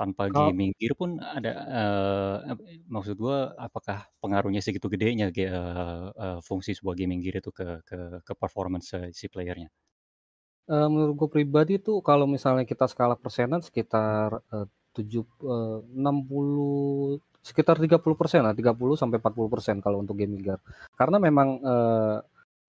Tanpa 0.01 0.29
Kal 0.29 0.55
gaming 0.55 0.73
gear 0.81 0.95
pun 0.99 1.21
ada, 1.23 1.51
ap 2.53 2.59
maksud 2.91 3.17
gua 3.21 3.53
apakah 3.61 4.09
pengaruhnya 4.23 4.61
segitu 4.65 4.89
gedenya 4.95 5.29
ge 5.37 5.47
eee 5.51 6.09
eee, 6.23 6.39
fungsi 6.49 6.73
sebuah 6.79 6.97
gaming 7.01 7.21
gear 7.25 7.37
itu 7.43 7.51
ke 7.55 7.67
ke 7.89 7.99
ke 8.27 8.33
performance, 8.39 8.91
si 9.15 9.27
player-nya? 9.33 9.71
Eee, 10.69 10.87
menurut 10.89 11.13
gua 11.21 11.29
pribadi 11.29 11.77
tuh 11.77 12.01
kalau 12.01 12.25
misalnya 12.25 12.65
kita 12.65 12.89
skala 12.89 13.21
persenan 13.21 13.61
sekitar, 13.61 14.41
tujuh 14.97 15.25
eee, 15.45 15.77
60 16.01 17.21
sekitar 17.45 17.77
30% 17.77 18.41
lah, 18.41 18.57
30 18.57 18.97
sampai 18.97 19.21
40% 19.21 19.77
kalau 19.85 20.01
untuk 20.01 20.17
gaming 20.17 20.41
gear. 20.41 20.61
Karena 20.97 21.21
memang, 21.21 21.49
eee, 21.61 22.17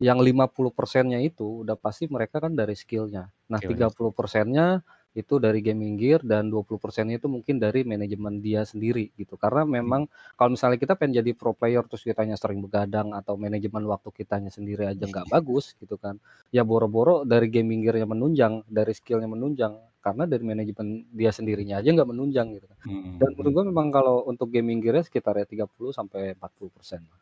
yang 0.04 0.20
50%-nya 0.20 1.24
itu 1.24 1.64
udah 1.64 1.80
pasti 1.80 2.12
mereka 2.12 2.44
kan 2.44 2.52
dari 2.52 2.76
skill-nya. 2.76 3.32
Nah, 3.48 3.60
Skill-nya. 3.60 3.88
30%-nya 3.88 4.84
itu 5.16 5.40
dari 5.40 5.64
gaming 5.64 5.96
gear 5.96 6.20
dan 6.28 6.52
20%-nya 6.52 7.16
itu 7.24 7.32
mungkin 7.32 7.56
dari 7.56 7.88
manajemen 7.88 8.44
dia 8.44 8.68
sendiri 8.68 9.16
gitu. 9.16 9.40
Karena 9.40 9.64
memang 9.64 10.12
kalau 10.36 10.60
misalnya 10.60 10.76
kita 10.76 11.00
pengen 11.00 11.24
jadi 11.24 11.32
pro 11.32 11.56
player 11.56 11.88
terus 11.88 12.04
kitanya 12.04 12.36
sering 12.36 12.60
begadang 12.60 13.16
atau 13.16 13.40
manajemen 13.40 13.88
waktu 13.88 14.12
kitanya 14.12 14.52
sendiri 14.52 14.84
aja 14.92 15.08
nggak 15.08 15.32
bagus 15.34 15.72
gitu 15.80 15.96
kan, 15.96 16.20
ya 16.52 16.68
boro-boro 16.68 17.24
dari 17.24 17.48
gaming 17.48 17.80
gear-nya 17.88 18.04
menunjang, 18.12 18.68
dari 18.68 18.92
skill-nya 18.92 19.32
menunjang, 19.32 19.80
karena 20.06 20.24
dari 20.32 20.44
manajemen 20.52 20.88
dia 21.20 21.32
sendirinya 21.38 21.76
aja 21.82 21.89
nggak 21.96 22.10
menunjang 22.13 22.48
gitu 22.58 22.65
kan. 22.72 22.80
Mhm 22.86 23.20
Dan 23.20 23.30
menurut 23.38 23.54
gua 23.56 23.65
memang 23.72 23.88
kalau 23.98 24.15
untuk 24.32 24.48
gaming 24.56 24.80
gear-nya 24.84 25.04
sekitar 25.08 25.34
ya 25.41 25.46
30 25.50 25.91
sampai 25.98 26.36
40% 26.38 27.02
lah. 27.12 27.22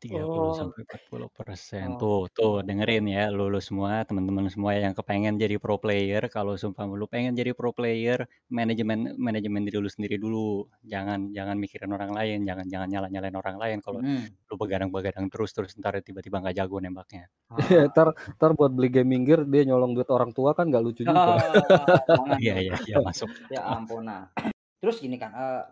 30 0.00 0.50
Oh. 0.50 0.56
sampai 0.56 0.80
40%. 0.88 1.94
Oh. 2.00 2.00
Tuh 2.00 2.20
tuh 2.32 2.54
dengerin 2.64 3.04
ya 3.04 3.28
lu 3.28 3.52
lu 3.52 3.60
semua, 3.60 4.00
teman-teman 4.08 4.48
semua 4.48 4.72
yang 4.74 4.96
kepengen 4.96 5.36
jadi 5.36 5.60
pro 5.60 5.76
player, 5.76 6.24
kalau 6.32 6.56
seumpama 6.56 6.96
lu 6.96 7.04
pengen 7.04 7.36
jadi 7.36 7.52
pro 7.52 7.70
player, 7.76 8.24
manajemen 8.48 9.12
manajemen 9.20 9.62
diri 9.68 9.76
lu 9.78 9.90
sendiri 9.92 10.16
dulu. 10.16 10.66
Jangan 10.88 11.30
jangan 11.36 11.56
mikirin 11.60 11.92
orang 11.92 12.10
lain, 12.16 12.48
jangan 12.48 12.64
jangan 12.72 12.88
nyala-nyalain 12.88 13.36
orang 13.36 13.56
lain 13.60 13.78
kalau 13.84 14.00
Mhm. 14.00 14.48
lu 14.48 14.54
begadang-begadang 14.56 15.28
terus, 15.28 15.52
terus 15.52 15.76
entar 15.76 15.92
tiba-tiba 16.00 16.40
nggak 16.40 16.56
jago 16.56 16.80
nembaknya. 16.80 17.28
Ah. 17.52 17.60
entar 17.92 18.08
entar 18.16 18.50
buat 18.56 18.72
beli 18.72 18.88
gaming 18.88 19.22
gear 19.28 19.44
dia 19.44 19.62
nyolong 19.68 19.92
duit 19.92 20.08
orang 20.08 20.32
tua 20.32 20.56
kan 20.56 20.72
nggak 20.72 20.82
lucu 20.82 21.04
juga. 21.04 21.36
Jangan 21.36 22.40
Iya 22.40 22.54
dong. 22.56 22.64
iya 22.64 22.76
iya, 22.88 22.96
masuk. 23.04 23.28
Ya 23.52 23.60
ampun. 23.68 24.08
Nah, 24.08 24.32
terus 24.80 24.98
gini 25.02 25.16
kan, 25.20 25.32
eee, 25.36 25.62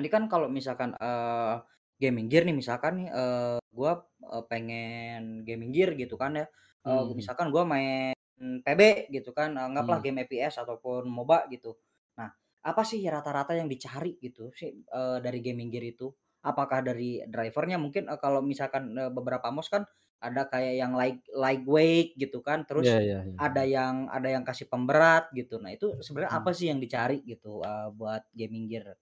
ini 0.00 0.08
kan 0.12 0.26
kalau 0.32 0.48
misalkan, 0.52 0.94
eee, 0.98 1.54
gaming 2.00 2.26
gear 2.30 2.42
nih 2.46 2.56
misalkan 2.56 2.92
nih, 3.04 3.08
eee, 3.12 3.58
gua, 3.74 3.92
eee, 4.22 4.42
pengen 4.50 5.42
gaming 5.46 5.70
gear 5.74 5.90
gitu 5.98 6.14
kan 6.18 6.32
ya, 6.38 6.46
eee, 6.86 7.02
Mhm. 7.06 7.18
misalkan 7.18 7.50
gua 7.54 7.64
main 7.68 8.14
PB 8.38 9.10
gitu 9.10 9.30
kan, 9.34 9.54
anggaplah 9.58 9.98
Mmm. 9.98 10.04
game 10.04 10.22
FPS 10.22 10.62
ataupun 10.62 11.06
MOBA 11.10 11.50
gitu. 11.54 11.74
Nah, 12.18 12.30
apa 12.62 12.82
sih 12.86 13.02
rata-rata 13.06 13.54
yang 13.58 13.66
dicari 13.70 14.14
gitu 14.22 14.50
sih, 14.54 14.70
eee, 14.86 15.16
dari 15.24 15.38
gaming 15.42 15.70
gear 15.74 15.84
itu? 15.94 16.10
Apakah 16.46 16.80
dari 16.86 17.18
driver-nya 17.26 17.78
mungkin, 17.82 18.06
eee, 18.10 18.18
kalau 18.22 18.40
misalkan, 18.46 18.94
eee, 18.94 19.10
beberapa 19.10 19.50
mouse 19.50 19.70
kan 19.72 19.82
ada 20.22 20.46
kayak 20.50 20.74
yang 20.82 20.92
light 20.98 21.22
lightweight 21.34 22.14
gitu 22.18 22.38
kan, 22.42 22.62
terus 22.66 22.98
iya 23.04 23.22
iya. 23.28 23.38
ada 23.38 23.62
yang 23.66 24.10
ada 24.10 24.28
yang 24.34 24.42
kasih 24.46 24.66
pemberat 24.70 25.30
gitu. 25.34 25.58
Nah, 25.62 25.70
itu 25.74 25.94
sebenarnya 26.02 26.30
Mmm. 26.30 26.42
apa 26.42 26.50
sih 26.54 26.70
yang 26.70 26.78
dicari 26.82 27.22
gitu, 27.26 27.62
eee, 27.66 27.88
buat 27.94 28.22
gaming 28.34 28.66
gear? 28.70 28.98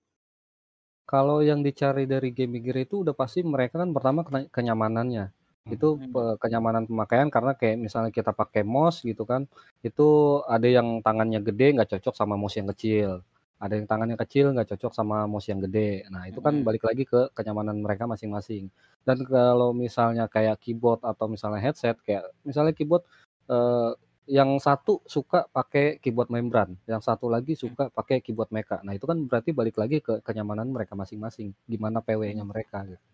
Kalau 1.09 1.39
yang 1.39 1.63
dicari 1.63 2.03
dari 2.11 2.35
gaming 2.35 2.67
gear 2.67 2.83
itu 2.83 3.07
udah 3.07 3.15
pasti 3.15 3.39
mereka 3.47 3.79
kan 3.79 3.95
pertama 3.95 4.27
kenyamanannya. 4.51 5.31
Itu 5.71 5.87
Mhm. 5.97 6.07
pe 6.11 6.35
kenyamanan 6.43 6.83
pemakaian 6.91 7.31
karena 7.31 7.55
kayak 7.55 7.79
misalnya 7.79 8.11
kita 8.11 8.35
pakai 8.35 8.67
mouse 8.67 9.07
gitu 9.07 9.23
kan, 9.23 9.47
itu 9.87 10.03
ada 10.51 10.67
yang 10.67 10.99
tangannya 11.07 11.39
gede 11.47 11.79
nggak 11.79 11.91
cocok 11.95 12.15
sama 12.19 12.35
mouse 12.35 12.59
yang 12.59 12.67
kecil, 12.75 13.23
ada 13.63 13.75
yang 13.79 13.87
tangannya 13.87 14.19
kecil 14.19 14.51
nggak 14.51 14.67
cocok 14.75 14.93
sama 14.99 15.31
mouse 15.31 15.47
yang 15.47 15.63
gede. 15.63 16.07
Nah, 16.11 16.27
itu 16.27 16.39
kan 16.43 16.59
Mhm. 16.59 16.67
balik 16.67 16.83
lagi 16.83 17.07
ke 17.07 17.31
kenyamanan 17.39 17.79
mereka 17.83 18.11
masing-masing. 18.11 18.67
Dan 19.07 19.23
kalau 19.31 19.71
misalnya 19.75 20.27
kayak 20.27 20.59
keyboard 20.59 21.03
atau 21.07 21.31
misalnya 21.31 21.63
headset, 21.63 21.99
kayak 22.03 22.35
misalnya 22.43 22.75
keyboard, 22.75 23.07
eee, 23.47 23.91
yang 24.27 24.51
satu 24.67 24.93
suka 25.15 25.41
pakai 25.57 25.99
keyboard 26.03 26.31
membran, 26.35 26.71
yang 26.91 27.03
satu 27.09 27.27
lagi 27.35 27.55
Mmm. 27.63 27.77
suka 27.77 27.85
pakai 27.99 28.17
keyboard 28.25 28.51
mecha. 28.57 28.77
Nah, 28.87 28.93
itu 28.99 29.05
kan 29.11 29.19
berarti 29.29 29.51
balik 29.59 29.77
lagi 29.83 29.99
ke 30.07 30.15
kenyamanan 30.27 30.69
mereka 30.75 30.95
masing-masing, 30.99 31.49
gimana 31.73 31.99
PW-nya 32.07 32.43
Mhm. 32.43 32.51
mereka 32.51 32.79
gitu. 32.91 33.05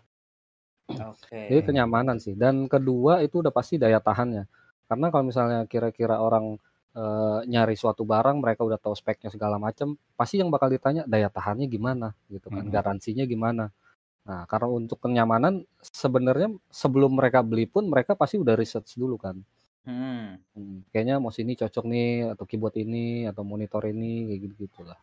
Jadi 1.50 1.60
Oke. 1.60 1.66
kenyamanan 1.66 2.16
sih. 2.22 2.34
Dan 2.38 2.66
kedua 2.70 3.20
itu 3.24 3.42
udah 3.42 3.52
pasti 3.54 3.76
daya 3.80 3.98
tahannya. 4.02 4.44
Karena 4.88 5.06
kalau 5.12 5.24
misalnya 5.26 5.60
kira-kira 5.66 6.20
orang, 6.20 6.56
eee, 6.94 7.38
nyari 7.50 7.74
suatu 7.78 8.04
barang 8.06 8.38
mereka 8.44 8.62
udah 8.68 8.78
tahu 8.80 8.94
speknya 8.96 9.28
segala 9.32 9.56
macam, 9.60 9.96
pasti 10.18 10.38
yang 10.40 10.52
bakal 10.52 10.68
ditanya 10.70 11.02
daya 11.08 11.28
tahannya 11.32 11.66
gimana 11.70 12.14
gitu 12.30 12.48
kan, 12.52 12.64
Mhm. 12.64 12.72
garansinya 12.72 13.24
gimana. 13.26 13.64
Nah, 14.28 14.44
karena 14.50 14.68
untuk 14.70 14.98
kenyamanan 15.02 15.64
sebenarnya 15.82 16.52
sebelum 16.70 17.12
mereka 17.18 17.40
beli 17.42 17.66
pun 17.70 17.88
mereka 17.90 18.14
pasti 18.18 18.38
udah 18.40 18.54
research 18.58 18.96
dulu 19.00 19.16
kan. 19.20 19.40
Mhm. 19.86 20.44
Mhm, 20.56 20.76
kayaknya 20.92 21.14
mouse 21.22 21.40
ini 21.42 21.52
cocok 21.60 21.84
nih, 21.92 22.06
atau 22.32 22.44
keyboard 22.50 22.76
ini, 22.84 23.24
atau 23.30 23.40
monitor 23.52 23.82
ini, 23.92 24.28
kayak 24.28 24.40
gitu-gitulah. 24.44 24.98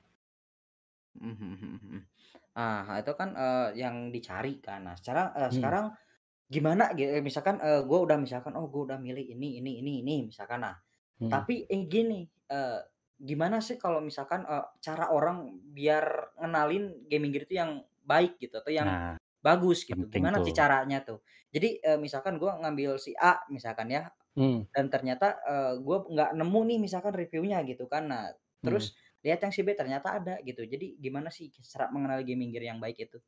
Mhm 1.17 1.33
mhm 1.57 1.69
mhm. 1.81 1.99
Ah, 2.53 3.01
itu 3.01 3.13
kan, 3.17 3.33
eee, 3.33 3.81
yang 3.81 4.13
dicari 4.13 4.61
kan. 4.61 4.85
Nah, 4.85 4.95
secara 4.99 5.33
eee, 5.37 5.49
Mhm. 5.49 5.49
sekarang 5.53 5.85
gimana 6.49 6.93
ge 6.97 7.19
misalkan, 7.25 7.57
eee, 7.63 7.81
gua 7.89 7.99
udah 8.07 8.17
misalkan, 8.21 8.53
oh 8.59 8.67
gua 8.71 8.93
udah 8.95 8.99
milih 9.01 9.25
ini 9.35 9.59
ini 9.63 9.81
ini 9.83 9.93
ini 10.05 10.15
misalkan. 10.31 10.61
Nah, 10.65 10.75
Mhm. 11.19 11.45
tapi, 11.45 11.65
eh, 11.69 11.83
gini, 11.89 12.25
eee, 12.51 12.79
gimana 13.21 13.59
sih 13.63 13.77
kalau 13.81 13.99
misalkan, 14.03 14.45
eee, 14.47 14.65
cara 14.83 15.11
orang 15.13 15.59
biar 15.75 16.35
ngenalin 16.41 17.07
gaming 17.11 17.31
gear 17.35 17.45
itu 17.49 17.55
yang 17.61 17.71
baik 18.05 18.37
gitu 18.41 18.59
atau 18.61 18.71
yang 18.73 18.89
Nah, 18.89 19.17
bagus 19.43 19.85
gitu, 19.87 20.05
penting 20.11 20.25
gimana 20.25 20.39
sih 20.43 20.53
tuh. 20.53 20.57
caranya 20.57 21.01
tuh? 21.05 21.21
Jadi, 21.53 21.81
eee, 21.83 21.99
misalkan 22.01 22.37
gua 22.41 22.59
ngambil 22.61 22.97
si 23.01 23.13
A 23.19 23.43
misalkan 23.53 23.89
ya, 23.93 24.09
Mmm. 24.39 24.69
dan 24.75 24.85
ternyata, 24.93 25.27
eee, 25.49 25.73
gua 25.85 25.97
nggak 26.07 26.31
nemu 26.39 26.59
nih 26.69 26.77
misalkan 26.85 27.13
reviewnya 27.15 27.57
gitu 27.67 27.85
kan. 27.91 28.03
Nah, 28.11 28.23
terus 28.65 28.93
lihat 29.25 29.39
yang 29.43 29.53
si 29.55 29.61
B 29.65 29.73
ternyata 29.77 30.17
ada 30.21 30.35
gitu. 30.47 30.63
Jadi 30.67 30.95
gimana 31.01 31.29
sih 31.33 31.49
cara 31.53 31.89
mengenali 31.93 32.23
gaming 32.27 32.51
gear 32.55 32.65
yang 32.75 32.79
baik 32.83 32.97
itu? 33.09 33.19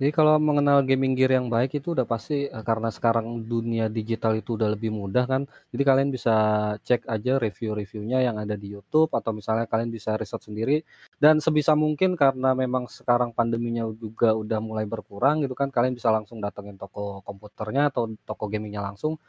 Jadi 0.00 0.16
kalau 0.16 0.40
mengenal 0.40 0.80
gaming 0.88 1.12
gear 1.12 1.28
yang 1.36 1.52
baik 1.52 1.76
itu 1.76 1.92
udah 1.92 2.08
pasti, 2.08 2.48
eee, 2.48 2.62
karena 2.64 2.88
sekarang 2.88 3.44
dunia 3.44 3.84
digital 3.92 4.32
itu 4.40 4.56
udah 4.56 4.72
lebih 4.72 4.88
mudah 4.88 5.28
kan, 5.28 5.42
jadi 5.76 5.82
kalian 5.84 6.08
bisa 6.08 6.32
cek 6.80 7.04
aja 7.04 7.36
review-reviewnya 7.36 8.24
yang 8.24 8.40
ada 8.40 8.56
di 8.56 8.72
YouTube 8.72 9.12
atau 9.12 9.36
misalnya 9.36 9.68
kalian 9.68 9.92
bisa 9.92 10.16
riset 10.16 10.40
sendiri 10.40 10.80
dan 11.20 11.36
sebisa 11.44 11.76
mungkin 11.76 12.16
karena 12.16 12.56
memang 12.56 12.88
sekarang 12.88 13.36
pandeminya 13.36 13.84
juga 13.92 14.32
udah 14.32 14.56
mulai 14.64 14.88
berkurang 14.88 15.44
gitu 15.44 15.52
kan, 15.52 15.68
kalian 15.68 15.92
bisa 15.92 16.08
langsung 16.08 16.40
datengin 16.40 16.80
toko 16.80 17.20
komputernya 17.20 17.92
atau 17.92 18.08
toko 18.24 18.48
gamingnya 18.48 18.80
langsung 18.80 19.20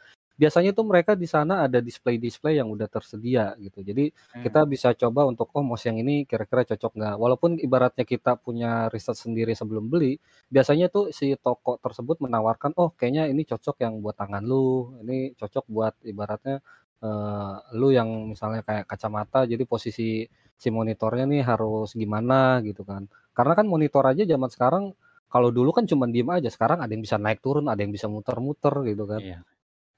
biasanya 0.42 0.70
tuh 0.78 0.84
mereka 0.90 1.12
di 1.14 1.28
sana 1.34 1.54
ada 1.66 1.78
display-display 1.78 2.58
yang 2.58 2.68
udah 2.74 2.88
tersedia 2.90 3.54
gitu. 3.62 3.78
Jadi 3.88 4.04
kita 4.44 4.60
Hmm. 4.66 4.70
bisa 4.74 4.88
coba 4.98 5.20
untuk, 5.30 5.48
oh 5.54 5.62
mouse 5.62 5.86
yang 5.86 5.98
ini 6.02 6.26
kira-kira 6.30 6.62
cocok 6.66 6.92
nggak? 6.98 7.14
Walaupun 7.22 7.50
ibaratnya 7.62 8.04
kita 8.12 8.34
punya 8.42 8.90
riset 8.90 9.14
sendiri 9.14 9.54
sebelum 9.54 9.86
beli, 9.92 10.18
biasanya 10.50 10.86
tuh 10.90 11.04
si 11.14 11.38
toko 11.38 11.78
tersebut 11.78 12.18
menawarkan, 12.24 12.74
oh 12.80 12.90
kayaknya 12.98 13.30
ini 13.30 13.42
cocok 13.46 13.76
yang 13.86 13.94
buat 14.02 14.18
tangan 14.18 14.42
lu, 14.42 14.98
ini 15.06 15.38
cocok 15.38 15.64
buat 15.70 15.94
ibaratnya 16.02 16.58
eh, 17.02 17.54
lu 17.78 17.88
yang 17.94 18.08
misalnya 18.32 18.62
kayak 18.66 18.84
kacamata, 18.90 19.42
jadi 19.50 19.62
posisi 19.66 20.22
si 20.62 20.68
monitornya 20.70 21.24
nih 21.26 21.42
harus 21.42 21.94
gimana 21.98 22.62
gitu 22.62 22.82
kan. 22.86 23.10
Karena 23.34 23.52
kan 23.58 23.66
monitor 23.66 24.04
aja 24.06 24.22
zaman 24.22 24.50
sekarang 24.54 24.84
kalau 25.32 25.48
dulu 25.50 25.70
kan 25.74 25.84
cuma 25.90 26.06
diem 26.06 26.28
aja, 26.30 26.48
sekarang 26.52 26.78
ada 26.84 26.92
yang 26.94 27.02
bisa 27.02 27.16
naik 27.18 27.40
turun, 27.42 27.66
ada 27.72 27.80
yang 27.82 27.90
bisa 27.90 28.06
muter-muter 28.06 28.74
gitu 28.86 29.04
kan. 29.08 29.20
Iya. 29.22 29.38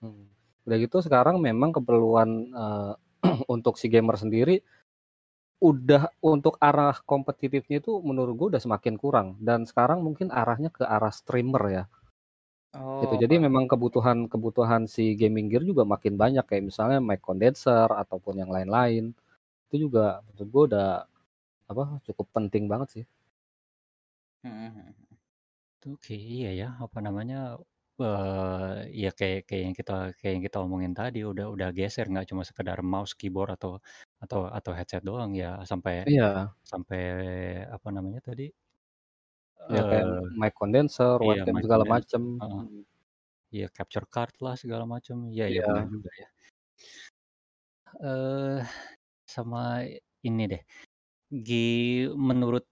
Hmm. 0.05 0.34
Udah 0.65 0.77
gitu 0.81 0.97
sekarang 1.05 1.37
memang 1.41 1.71
keperluan 1.77 2.31
eh, 2.53 2.93
untuk 3.55 3.77
si 3.81 3.87
gamer 3.93 4.17
sendiri 4.21 4.61
udah 5.65 6.13
untuk 6.21 6.61
arah 6.61 6.93
kompetitifnya 7.09 7.81
itu 7.81 7.97
menurut 8.05 8.35
gue 8.37 8.49
udah 8.53 8.63
semakin 8.63 9.01
kurang 9.01 9.29
dan 9.41 9.65
sekarang 9.65 10.05
mungkin 10.05 10.29
arahnya 10.29 10.69
ke 10.69 10.85
arah 10.85 11.09
streamer 11.09 11.65
ya 11.73 11.85
gitu. 13.03 13.15
Oh, 13.15 13.21
Jadi 13.23 13.35
Pak. 13.37 13.45
memang 13.47 13.65
kebutuhan 13.71 14.19
kebutuhan 14.33 14.83
si 14.87 15.15
gaming 15.21 15.47
gear 15.51 15.63
juga 15.67 15.83
makin 15.87 16.15
banyak 16.23 16.45
kayak 16.49 16.65
misalnya 16.71 16.99
mic 17.03 17.21
condenser 17.23 17.89
ataupun 17.91 18.35
yang 18.43 18.51
lain-lain 18.55 19.05
itu 19.71 19.77
juga 19.91 20.23
menurut 20.27 20.49
gue 20.55 20.63
udah 20.75 20.91
apa 21.71 21.85
cukup 22.07 22.27
penting 22.37 22.65
banget 22.73 22.89
sih. 23.01 23.05
Hmm, 24.45 24.53
hmm, 24.53 24.71
hmm. 24.77 24.93
Itu 25.81 25.89
kayak 26.05 26.23
iya 26.37 26.51
ya, 26.61 26.69
apa 26.85 26.99
namanya, 27.07 27.39
eee, 28.03 28.91
ya 29.03 29.09
kayak 29.19 29.41
kayak 29.49 29.63
yang 29.67 29.77
kita 29.81 29.93
kayak 30.19 30.33
yang 30.37 30.45
kita 30.49 30.59
omongin 30.65 30.93
tadi 30.99 31.19
udah 31.31 31.47
udah 31.55 31.69
geser 31.77 32.07
nggak 32.11 32.27
cuma 32.31 32.43
sekedar 32.49 32.79
mouse, 32.93 33.13
keyboard, 33.19 33.51
atau 33.57 33.71
atau 34.23 34.41
atau 34.59 34.73
headset 34.79 35.03
doang 35.09 35.31
ya 35.43 35.47
sampai 35.71 35.95
Iya. 36.05 36.55
sampai 36.71 37.01
apa 37.75 37.89
namanya 37.97 38.21
tadi? 38.29 38.55
Ya 39.69 39.81
kayak 39.89 40.07
Eee, 40.07 40.21
mic 40.41 40.53
condenser, 40.61 41.17
iya 41.25 41.31
webcam 41.31 41.55
mic 41.55 41.65
segala 41.65 41.85
condenser, 41.85 41.95
macem. 41.95 42.23
heeh. 42.41 42.63
Hmm. 42.63 42.85
Iya 43.55 43.67
capture 43.77 44.07
card 44.15 44.35
lah 44.45 44.55
segala 44.63 44.85
macam. 44.95 45.17
Iya 45.35 45.45
iya 45.53 45.61
bener 45.69 45.85
Iya. 45.85 45.95
juga 45.95 46.11
ya. 46.23 46.29
Eee, 48.01 48.65
sama 49.35 49.85
ini 50.29 50.43
deh, 50.53 50.63
gi 51.33 52.05
menurut 52.13 52.69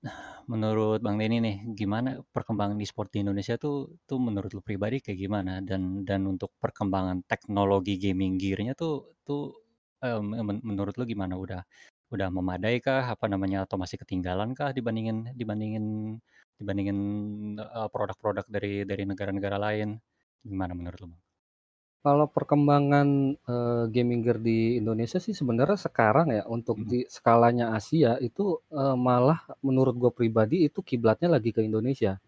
menurut 0.53 1.01
Bang 1.01 1.17
Denny 1.17 1.41
nih, 1.41 1.57
gimana 1.73 2.21
perkembangan 2.35 2.77
e-sport 2.85 3.09
di 3.15 3.25
Indonesia 3.25 3.57
tuh 3.57 3.97
tuh 4.05 4.19
menurut 4.21 4.53
lu 4.53 4.61
pribadi 4.61 5.01
kayak 5.01 5.17
gimana? 5.25 5.53
Dan 5.65 6.05
dan 6.05 6.29
untuk 6.29 6.53
perkembangan 6.61 7.25
teknologi 7.25 7.97
gaming 7.97 8.37
gear-nya 8.37 8.77
tuh 8.77 9.17
tuh, 9.25 9.57
men 10.05 10.61
menurut 10.61 10.93
lu 11.01 11.05
gimana? 11.09 11.35
Udah 11.41 11.65
udah 12.13 12.29
memadai 12.29 12.77
kah? 12.85 13.09
Apa 13.17 13.25
namanya, 13.33 13.65
atau 13.65 13.81
masih 13.81 13.97
ketinggalan 14.03 14.53
kah 14.53 14.71
dibandingin 14.77 15.33
dibandingin 15.33 15.85
dibandingin, 16.61 16.99
eee, 17.57 17.89
produk-produk 17.89 18.45
dari 18.53 18.85
dari 18.85 19.05
negara-negara 19.09 19.57
lain? 19.57 19.97
Gimana 20.45 20.77
menurut 20.77 20.99
lu, 21.01 21.09
Bang? 21.17 21.23
Kalau 22.05 22.27
perkembangan, 22.27 23.39
eee, 23.47 23.83
gaming 23.95 24.27
gear 24.27 24.43
di 24.43 24.75
Indonesia 24.83 25.23
sih 25.23 25.31
sebenarnya 25.39 25.79
sekarang 25.79 26.35
ya 26.35 26.43
untuk 26.51 26.83
Mhm. 26.85 26.93
di 26.93 27.07
skalanya 27.07 27.71
Asia 27.79 28.19
itu, 28.19 28.59
eee, 28.75 28.97
malah 28.99 29.39
menurut 29.63 29.95
gue 29.95 30.11
pribadi 30.11 30.67
itu 30.67 30.83
kiblatnya 30.83 31.31
lagi 31.39 31.55
ke 31.55 31.63
Indonesia. 31.63 32.19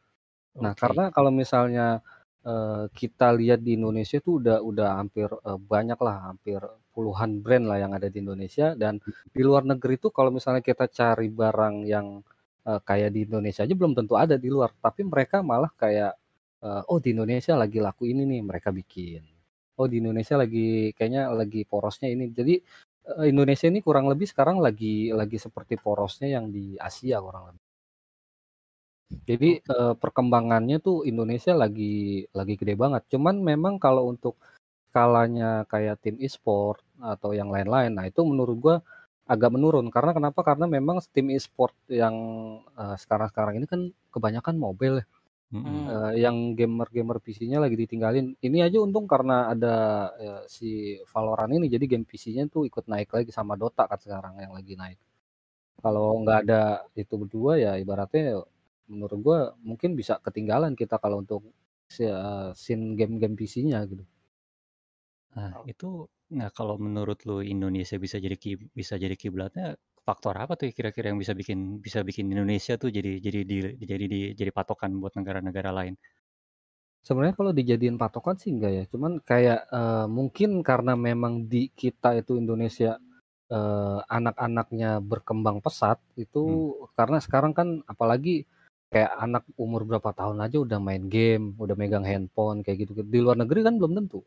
Nah 0.62 0.72
Oke. 0.72 0.78
karena 0.78 1.10
kalau 1.10 1.34
misalnya, 1.34 2.02
eee, 2.46 2.90
kita 2.94 3.34
lihat 3.34 3.60
di 3.66 3.78
Indonesia 3.80 4.18
tuh 4.22 4.40
udah 4.42 4.58
udah 4.62 4.88
hampir, 5.02 5.28
eee, 5.30 5.58
banyak 5.60 5.98
lah, 6.00 6.16
hampir 6.34 6.60
puluhan 6.94 7.42
brand 7.44 7.66
lah 7.70 7.78
yang 7.82 7.92
ada 7.98 8.08
di 8.08 8.18
Indonesia 8.24 8.74
dan 8.78 9.02
di 9.34 9.42
luar 9.42 9.64
negeri 9.66 9.98
tuh 10.02 10.12
kalau 10.14 10.30
misalnya 10.30 10.62
kita 10.62 10.87
cari 10.92 11.28
barang 11.32 11.76
yang, 11.88 12.22
eee, 12.68 12.80
kayak 12.87 13.10
di 13.16 13.26
Indonesia 13.26 13.66
aja 13.66 13.74
belum 13.74 13.98
tentu 13.98 14.14
ada 14.20 14.37
di 14.38 14.48
luar, 14.52 14.70
tapi 14.78 15.02
mereka 15.08 15.42
malah 15.42 15.72
kayak, 15.74 16.14
eee, 16.62 16.82
oh 16.92 16.98
di 17.02 17.10
Indonesia 17.16 17.58
lagi 17.58 17.82
laku 17.82 18.06
ini 18.12 18.22
nih, 18.28 18.42
mereka 18.46 18.70
bikin. 18.70 19.34
Oh 19.78 19.90
di 19.90 19.98
Indonesia 19.98 20.38
lagi 20.38 20.94
kayaknya 20.94 21.34
lagi 21.34 21.66
porosnya 21.66 22.06
ini. 22.14 22.30
Jadi, 22.30 22.54
eee, 23.10 23.26
Indonesia 23.34 23.66
ini 23.66 23.82
kurang 23.82 24.06
lebih 24.06 24.26
sekarang 24.30 24.62
lagi 24.62 25.10
lagi 25.10 25.34
seperti 25.46 25.74
porosnya 25.82 26.28
yang 26.38 26.46
di 26.54 26.78
Asia 26.78 27.18
kurang 27.18 27.44
lebih. 27.50 27.58
Jadi, 29.28 29.60
eee, 29.60 29.92
perkembangannya 30.02 30.76
tuh 30.87 31.04
Indonesia 31.10 31.52
lagi 31.52 32.24
lagi 32.38 32.54
gede 32.60 32.74
banget. 32.82 33.02
Cuman 33.12 33.37
memang 33.50 33.74
kalau 33.84 34.08
untuk 34.12 34.34
skalanya 34.92 35.64
kayak 35.72 35.96
tim 36.04 36.16
e-sport 36.26 36.80
atau 37.02 37.30
yang 37.37 37.50
lain-lain, 37.54 37.92
nah 37.96 38.04
itu 38.08 38.20
menurut 38.24 38.56
gua 38.64 38.76
agak 39.28 39.50
menurun. 39.56 39.87
Karena 39.94 40.12
kenapa? 40.16 40.40
Karena 40.48 40.66
memang 40.76 40.96
tim 41.14 41.28
e-sport 41.37 41.74
yang, 41.92 42.16
eee, 42.80 42.96
sekarang-sekarang 43.02 43.54
ini 43.60 43.66
kan 43.68 43.80
kebanyakan 44.14 44.56
mobile 44.60 44.96
ya. 45.04 45.06
Mhm. 45.52 45.61
Hmm. 45.62 45.85
Eee, 45.92 46.12
yang 46.24 46.37
gamer-gamer 46.57 47.20
PC-nya 47.20 47.59
lagi 47.61 47.76
ditinggalin. 47.76 48.33
Ini 48.40 48.59
aja 48.64 48.78
untung 48.80 49.04
karena 49.04 49.52
ada, 49.52 49.74
eee, 50.16 50.40
si 50.48 50.68
Valorant 51.12 51.52
ini 51.52 51.68
jadi 51.68 51.85
game 51.85 52.07
PC-nya 52.09 52.48
tuh 52.48 52.64
ikut 52.64 52.88
naik 52.88 53.12
lagi 53.12 53.28
sama 53.28 53.52
Dota 53.61 53.85
kan 53.85 54.00
sekarang 54.00 54.40
yang 54.40 54.52
lagi 54.57 54.72
naik. 54.80 54.96
Kalau 55.83 56.20
nggak 56.24 56.38
ada 56.48 56.61
itu 56.96 57.14
berdua 57.20 57.52
ya 57.61 57.72
ibaratnya 57.83 58.42
menurut 58.90 59.18
gua 59.24 59.38
mungkin 59.62 59.94
bisa 60.00 60.18
ketinggalan 60.24 60.74
kita 60.78 60.96
kalau 61.02 61.22
untuk 61.24 61.42
si 61.88 62.04
eee, 62.09 62.50
scene 62.57 62.96
game-game 62.98 63.37
PC-nya 63.38 63.85
gitu. 63.90 64.04
Nah 65.33 65.50
itu 65.64 66.04
nah 66.35 66.48
kalau 66.57 66.76
menurut 66.80 67.18
lu 67.28 67.40
Indonesia 67.44 67.96
bisa 68.00 68.16
jadi 68.20 68.37
bisa 68.74 68.94
jadi 69.00 69.14
kiblatnya 69.16 69.76
faktor 70.08 70.34
apa 70.42 70.52
tuh 70.60 70.66
kira-kira 70.76 71.06
yang 71.12 71.20
bisa 71.22 71.34
bikin 71.40 71.58
bisa 71.86 72.00
bikin 72.08 72.26
Indonesia 72.34 72.74
tuh 72.82 72.88
jadi 72.96 73.10
jadi 73.26 73.40
di 73.50 73.56
jadi 73.90 74.04
di 74.12 74.18
jadi 74.40 74.50
patokan 74.58 74.90
buat 75.02 75.14
negara-negara 75.18 75.70
lain? 75.78 75.94
Sebenarnya 77.04 77.36
kalau 77.36 77.52
dijadiin 77.52 78.00
patokan 78.00 78.36
sih 78.40 78.48
enggak 78.54 78.72
ya, 78.78 78.84
cuman 78.92 79.12
kayak, 79.30 79.60
eee, 79.68 80.04
mungkin 80.08 80.50
karena 80.64 80.92
memang 80.96 81.44
di 81.52 81.68
kita 81.80 82.16
itu 82.20 82.32
Indonesia, 82.40 82.96
eee, 83.52 83.98
anak-anaknya 84.08 84.90
berkembang 85.04 85.60
pesat, 85.60 86.00
itu 86.16 86.44
Hmm. 86.44 86.64
karena 86.96 87.18
sekarang 87.20 87.52
kan 87.52 87.68
apalagi 87.92 88.48
kayak 88.88 89.12
anak 89.20 89.44
umur 89.60 89.84
berapa 89.88 90.10
tahun 90.16 90.38
aja 90.48 90.56
udah 90.64 90.78
main 90.80 91.04
game, 91.12 91.52
udah 91.60 91.76
megang 91.76 92.06
handphone 92.08 92.64
kayak 92.64 92.88
gitu. 92.88 92.92
Di 93.04 93.18
luar 93.20 93.36
negeri 93.36 93.60
kan 93.68 93.76
belum 93.76 93.92
tentu. 94.00 94.24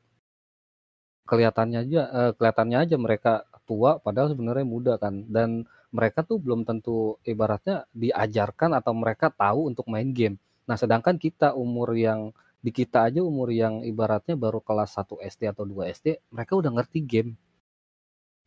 Kelihatannya 1.27 1.79
aja 1.83 2.01
eee, 2.17 2.29
kelihatannya 2.39 2.77
aja 2.87 2.95
mereka 2.95 3.31
tua 3.67 3.99
padahal 3.99 4.31
sebenarnya 4.31 4.63
muda 4.63 4.93
kan, 4.95 5.27
dan 5.27 5.67
mereka 5.91 6.23
tuh 6.23 6.39
belum 6.39 6.63
tentu 6.63 7.19
ibaratnya 7.27 7.83
diajarkan 7.91 8.71
atau 8.79 8.93
mereka 8.95 9.27
tahu 9.31 9.67
untuk 9.69 9.85
main 9.91 10.09
game. 10.15 10.39
Nah 10.67 10.79
sedangkan 10.79 11.19
kita 11.19 11.51
umur 11.53 11.91
yang 11.95 12.31
di 12.63 12.71
kita 12.73 13.07
aja 13.11 13.21
umur 13.23 13.51
yang 13.53 13.83
ibaratnya 13.85 14.35
baru 14.39 14.59
kelas 14.63 14.95
1 14.97 15.19
SD 15.21 15.51
atau 15.51 15.63
2 15.67 15.87
SD, 15.91 16.19
mereka 16.33 16.55
udah 16.59 16.71
ngerti 16.73 16.99
game. 17.03 17.31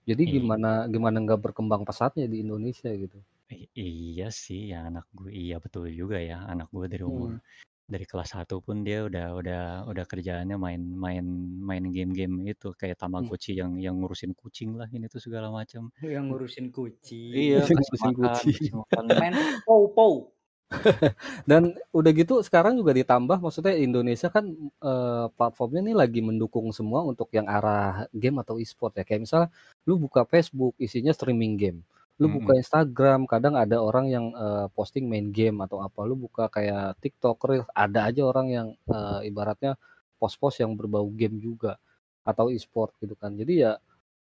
Jadi 0.09 0.23
Iya. 0.27 0.33
gimana 0.41 0.71
gimana 0.89 1.17
nggak 1.25 1.41
berkembang 1.45 1.85
pesatnya 1.85 2.25
di 2.25 2.41
Indonesia 2.45 2.89
gitu. 2.93 3.21
I 3.51 3.67
iya 3.75 4.29
sih, 4.31 4.71
ya 4.71 4.87
anak 4.87 5.07
gue 5.11 5.31
iya 5.35 5.57
betul 5.65 5.91
juga 5.91 6.17
ya, 6.23 6.39
anak 6.53 6.69
gue 6.71 6.87
dari 6.93 7.03
umur 7.03 7.31
Hmm. 7.35 7.43
Dari 7.91 8.07
kelas 8.07 8.31
1 8.39 8.63
pun 8.63 8.77
dia 8.87 9.03
udah 9.09 9.27
udah 9.41 9.63
udah 9.91 10.05
kerjaannya 10.07 10.57
main 10.57 10.83
main 11.05 11.27
main 11.69 11.85
game-game 11.91 12.35
itu 12.55 12.71
kayak 12.79 12.97
Hmm. 13.01 13.03
Tamagotchi 13.11 13.53
yang 13.59 13.73
yang 13.83 13.99
ngurusin 14.01 14.33
kucing 14.39 14.79
lah 14.79 14.87
ini 14.95 15.07
tuh 15.11 15.21
segala 15.23 15.51
macam. 15.51 15.91
Yang 16.01 16.25
ngurusin 16.31 16.67
kucing. 16.71 17.33
Iya, 17.35 17.67
Ngurusin 17.67 17.79
makan 17.83 18.13
kucing. 18.17 18.75
Main 19.21 19.35
pou-pou. 19.67 20.33
Dan 21.51 21.75
udah 21.91 22.11
gitu 22.15 22.41
sekarang 22.47 22.79
juga 22.79 22.95
ditambah 22.95 23.43
maksudnya 23.43 23.75
Indonesia 23.75 24.31
kan, 24.31 24.47
eee, 24.83 25.27
platformnya 25.35 25.83
nih 25.91 25.97
lagi 25.99 26.21
mendukung 26.23 26.71
semua 26.71 27.03
untuk 27.03 27.27
yang 27.35 27.47
arah 27.51 28.07
game 28.15 28.39
atau 28.43 28.57
e-sport 28.63 28.95
ya. 29.01 29.05
Kayak 29.07 29.23
misalnya 29.27 29.49
lu 29.89 29.99
buka 29.99 30.23
Facebook 30.29 30.79
isinya 30.79 31.11
streaming 31.11 31.55
game, 31.59 31.79
lu 32.21 32.29
buka 32.29 32.53
Mhm. 32.53 32.61
Instagram 32.61 33.25
kadang 33.25 33.55
ada 33.57 33.81
orang 33.81 34.07
yang, 34.13 34.27
eee, 34.37 34.67
posting 34.77 35.09
main 35.11 35.33
game 35.33 35.59
atau 35.65 35.81
apa, 35.81 36.01
lu 36.09 36.15
buka 36.21 36.47
kayak 36.53 37.01
TikTok 37.03 37.39
Reels 37.49 37.69
ada 37.75 38.01
aja 38.09 38.23
orang 38.29 38.47
yang, 38.53 38.69
eee, 38.93 39.31
ibaratnya 39.33 39.75
post-post 40.21 40.61
yang 40.63 40.77
berbau 40.79 41.09
game 41.17 41.41
juga 41.41 41.81
atau 42.27 42.53
e-sport 42.53 42.93
gitu 43.03 43.17
kan. 43.17 43.33
Jadi 43.41 43.65
ya 43.65 43.73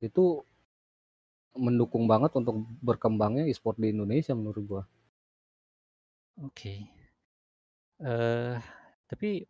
itu 0.02 0.42
mendukung 1.64 2.04
banget 2.12 2.30
untuk 2.40 2.57
berkembangnya 2.88 3.44
e-sport 3.50 3.76
di 3.83 3.88
Indonesia 3.94 4.33
menurut 4.38 4.62
gua. 4.70 4.83
Oke. 6.42 6.87
Eh, 8.02 8.54
tapi 9.07 9.46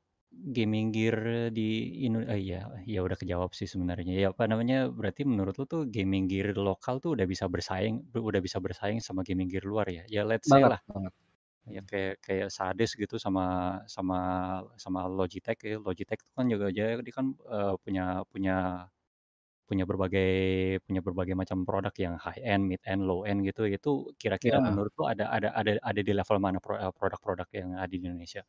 gaming 0.56 0.86
gear 0.94 1.16
di 1.56 1.62
Indo 2.06 2.20
eh, 2.24 2.38
iya, 2.44 2.56
ya 2.86 2.98
udah 3.06 3.16
kejawab 3.20 3.50
sih 3.58 3.68
sebenarnya. 3.70 4.12
Ya 4.22 4.26
apa 4.34 4.44
namanya, 4.50 4.76
berarti 4.98 5.22
menurut 5.30 5.54
lu 5.60 5.64
tuh 5.72 5.82
gaming 5.94 6.24
gear 6.30 6.48
lokal 6.58 6.94
tuh 7.02 7.10
udah 7.16 7.26
bisa 7.32 7.46
bersaing 7.54 7.94
udah 8.14 8.40
bisa 8.46 8.58
bersaing 8.64 8.98
sama 9.06 9.20
gaming 9.28 9.48
gear 9.52 9.64
luar 9.70 9.86
ya? 9.90 10.02
Ya 10.14 10.22
let's 10.28 10.48
say 10.52 10.62
Banget 10.62 10.72
lah, 10.72 10.80
banget. 10.88 11.12
ya 11.70 11.80
kayak 11.90 12.14
kayak 12.26 12.48
Sades 12.56 12.92
gitu 13.02 13.16
sama 13.22 13.42
sama 13.90 14.16
sama 14.84 15.00
Logitech 15.08 15.58
ya. 15.66 15.76
Logitech 15.86 16.20
tuh 16.26 16.34
kan 16.38 16.46
juga 16.52 16.66
dia 16.76 16.86
dia 17.04 17.14
kan, 17.18 17.26
eee, 17.52 17.74
punya 17.84 18.02
punya 18.32 18.52
punya 19.68 19.84
berbagai 19.90 20.28
punya 20.86 21.00
berbagai 21.06 21.34
macam 21.38 21.58
produk 21.68 21.94
yang 22.04 22.14
high 22.20 22.40
end, 22.44 22.64
mid 22.70 22.82
end, 22.90 23.02
low 23.08 23.24
end 23.28 23.40
gitu. 23.48 23.62
Itu 23.68 23.90
kira-kira 24.20 24.58
Ya. 24.58 24.64
menurut 24.64 24.92
lu 24.98 25.04
ada 25.12 25.24
ada 25.36 25.48
ada 25.58 25.72
ada 25.82 26.00
di 26.06 26.12
level 26.18 26.38
mana 26.44 26.58
pro 26.64 26.76
eee, 26.80 26.92
produk-produk 26.98 27.48
yang 27.56 27.70
ada 27.80 27.88
di 27.92 27.98
Indonesia? 28.04 28.44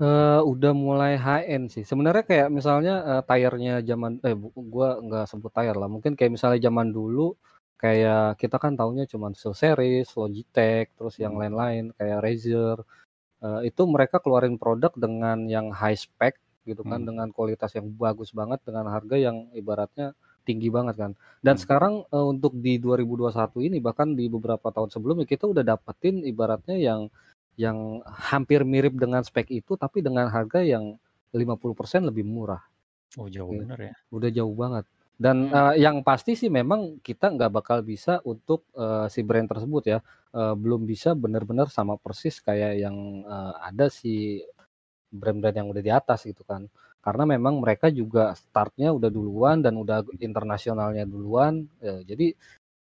Eee, 0.00 0.40
udah 0.40 0.72
mulai 0.72 1.20
high 1.20 1.44
end 1.52 1.68
sih. 1.68 1.84
Sebenarnya 1.84 2.24
kayak 2.24 2.48
misalnya, 2.48 2.94
eee, 3.04 3.22
tire-nya 3.28 3.74
zaman 3.84 4.24
eh, 4.24 4.32
bu 4.32 4.48
gua 4.56 4.96
nggak 5.04 5.28
sebut 5.28 5.52
tire 5.52 5.76
lah, 5.76 5.84
mungkin 5.92 6.16
kayak 6.16 6.32
misalnya 6.32 6.60
zaman 6.64 6.96
dulu, 6.96 7.36
kayak 7.76 8.40
kita 8.40 8.56
kan 8.56 8.72
taunya 8.72 9.04
cuman 9.04 9.36
SteelSeries, 9.36 10.08
Logitech, 10.16 10.96
terus 10.96 11.20
yang 11.20 11.36
Hmm. 11.36 11.36
lain-lain 11.36 11.92
kayak 12.00 12.18
Razer, 12.24 12.76
eee, 13.44 13.60
itu 13.70 13.82
mereka 13.90 14.18
keluarin 14.24 14.56
produk 14.60 14.92
dengan 14.96 15.44
yang 15.46 15.70
high 15.72 15.96
spec 15.98 16.36
gitu 16.68 16.82
kan, 16.88 17.00
Hmm. 17.00 17.08
dengan 17.08 17.28
kualitas 17.32 17.72
yang 17.78 17.88
bagus 17.96 18.32
banget, 18.36 18.60
dengan 18.64 18.88
harga 18.92 19.16
yang 19.20 19.48
ibaratnya 19.56 20.14
tinggi 20.48 20.68
banget 20.74 20.96
kan. 21.00 21.12
Dan 21.44 21.54
Hmm. 21.54 21.62
sekarang, 21.62 22.04
eee, 22.10 22.26
untuk 22.32 22.52
di 22.58 22.76
2021 22.82 23.60
ini, 23.64 23.78
bahkan 23.84 24.16
di 24.18 24.28
beberapa 24.28 24.70
tahun 24.74 24.90
sebelumnya, 24.94 25.26
kita 25.28 25.46
udah 25.50 25.64
dapetin 25.66 26.22
ibaratnya 26.24 26.76
yang 26.80 27.10
yang 27.60 28.00
hampir 28.06 28.64
mirip 28.66 28.94
dengan 28.98 29.22
spek 29.24 29.48
itu, 29.52 29.76
tapi 29.78 30.00
dengan 30.04 30.28
harga 30.32 30.60
yang 30.64 30.96
50% 31.34 32.04
lebih 32.08 32.24
murah. 32.26 32.62
Oh, 33.18 33.28
jauh 33.28 33.52
Oke, 33.52 33.60
bener 33.60 33.78
ya? 33.80 33.94
udah 34.12 34.30
jauh 34.32 34.54
banget. 34.56 34.84
Dan, 35.20 35.46
Hmm. 35.48 35.54
eee, 35.54 35.84
yang 35.84 36.02
pasti 36.02 36.34
sih 36.34 36.50
memang 36.50 36.98
kita 37.04 37.30
nggak 37.36 37.52
bakal 37.54 37.78
bisa 37.86 38.18
untuk, 38.26 38.66
eee, 38.74 39.06
si 39.12 39.20
brand 39.22 39.46
tersebut 39.50 39.82
ya, 39.86 39.98
eee, 40.34 40.54
belum 40.58 40.82
bisa 40.88 41.14
bener-bener 41.14 41.68
sama 41.70 41.94
persis 42.00 42.40
kayak 42.42 42.80
yang, 42.82 42.96
eee, 43.26 43.52
ada 43.70 43.86
si 43.92 44.42
brand-brand 45.12 45.56
yang 45.60 45.68
udah 45.72 45.82
di 45.84 45.92
atas 45.92 46.24
gitu 46.28 46.42
kan. 46.46 46.66
Karena 47.02 47.24
memang 47.36 47.58
mereka 47.62 47.90
juga 47.92 48.32
start-nya 48.38 48.94
udah 48.94 49.10
duluan 49.12 49.60
dan 49.64 49.74
udah 49.78 50.06
internasionalnya 50.22 51.04
duluan, 51.08 51.66
eee, 51.82 52.02
jadi 52.08 52.26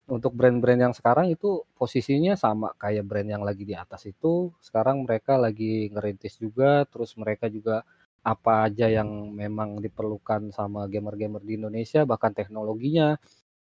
untuk 0.08 0.32
brand-brand 0.36 0.80
yang 0.90 0.94
sekarang 0.96 1.32
itu 1.32 1.64
posisinya 1.78 2.36
sama 2.36 2.72
kayak 2.76 3.04
brand 3.08 3.28
yang 3.30 3.42
lagi 3.46 3.64
di 3.64 3.72
atas 3.76 4.04
itu, 4.08 4.52
sekarang 4.60 5.04
mereka 5.08 5.36
lagi 5.40 5.88
ngerintis 5.92 6.36
juga, 6.40 6.84
terus 6.90 7.16
mereka 7.16 7.48
juga 7.48 7.82
apa 8.24 8.68
aja 8.68 8.88
yang 8.88 9.32
memang 9.32 9.80
diperlukan 9.80 10.52
sama 10.52 10.88
gamer-gamer 10.92 11.40
di 11.44 11.56
Indonesia, 11.60 12.04
bahkan 12.08 12.32
teknologinya, 12.36 13.16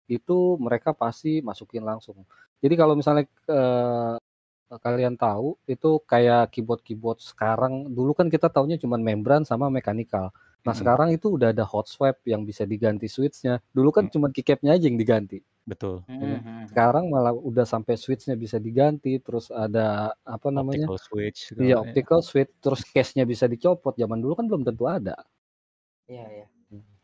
itu 0.08 0.56
mereka 0.60 0.92
pasti 0.96 1.40
masukin 1.44 1.84
langsung. 1.84 2.24
Jadi 2.64 2.74
kalau 2.76 2.94
misalnya, 2.96 3.24
eee, 3.48 4.16
kalian 4.82 5.14
tahu, 5.20 5.56
itu 5.70 6.00
kayak 6.08 6.52
keyboard-keyboard 6.54 7.20
sekarang, 7.22 7.92
dulu 7.96 8.12
kan 8.16 8.28
kita 8.32 8.48
taunya 8.52 8.76
cuman 8.80 9.00
membran 9.04 9.42
sama 9.48 9.68
mechanical. 9.72 10.32
Nah, 10.66 10.74
Mhm. 10.74 10.78
sekarang 10.80 11.08
itu 11.16 11.26
udah 11.36 11.52
ada 11.54 11.64
hot 11.68 11.86
swap 11.88 12.20
yang 12.28 12.42
bisa 12.48 12.64
diganti 12.68 13.06
switch-nya. 13.08 13.60
Dulu 13.76 13.90
kan 13.94 14.04
Hmm. 14.08 14.12
cuman 14.14 14.30
keycap-nya 14.34 14.76
aja 14.76 14.86
yang 14.90 14.98
diganti. 15.00 15.44
Betul. 15.66 16.04
Kan. 16.20 16.44
mhm 16.44 16.68
mhm. 16.68 16.68
Sekarang 16.68 17.08
malah 17.08 17.32
udah 17.32 17.64
sampai 17.64 17.96
switch-nya 17.96 18.36
bisa 18.36 18.60
diganti, 18.60 19.16
terus 19.24 19.48
ada 19.48 20.12
apa 20.24 20.48
namanya 20.52 20.86
Optical 20.86 20.96
switch 20.98 21.50
iya, 21.60 21.74
ya. 21.82 21.82
optical 21.82 22.20
switch, 22.24 22.50
terus 22.64 22.82
case-nya 22.92 23.24
bisa 23.28 23.46
dicopot, 23.50 23.94
zaman 23.98 24.20
dulu 24.22 24.34
kan 24.38 24.46
belum 24.50 24.64
tentu 24.68 24.84
ada. 24.90 25.26
Iya 26.08 26.24
iya. 26.32 26.46
Mhm. 26.70 26.94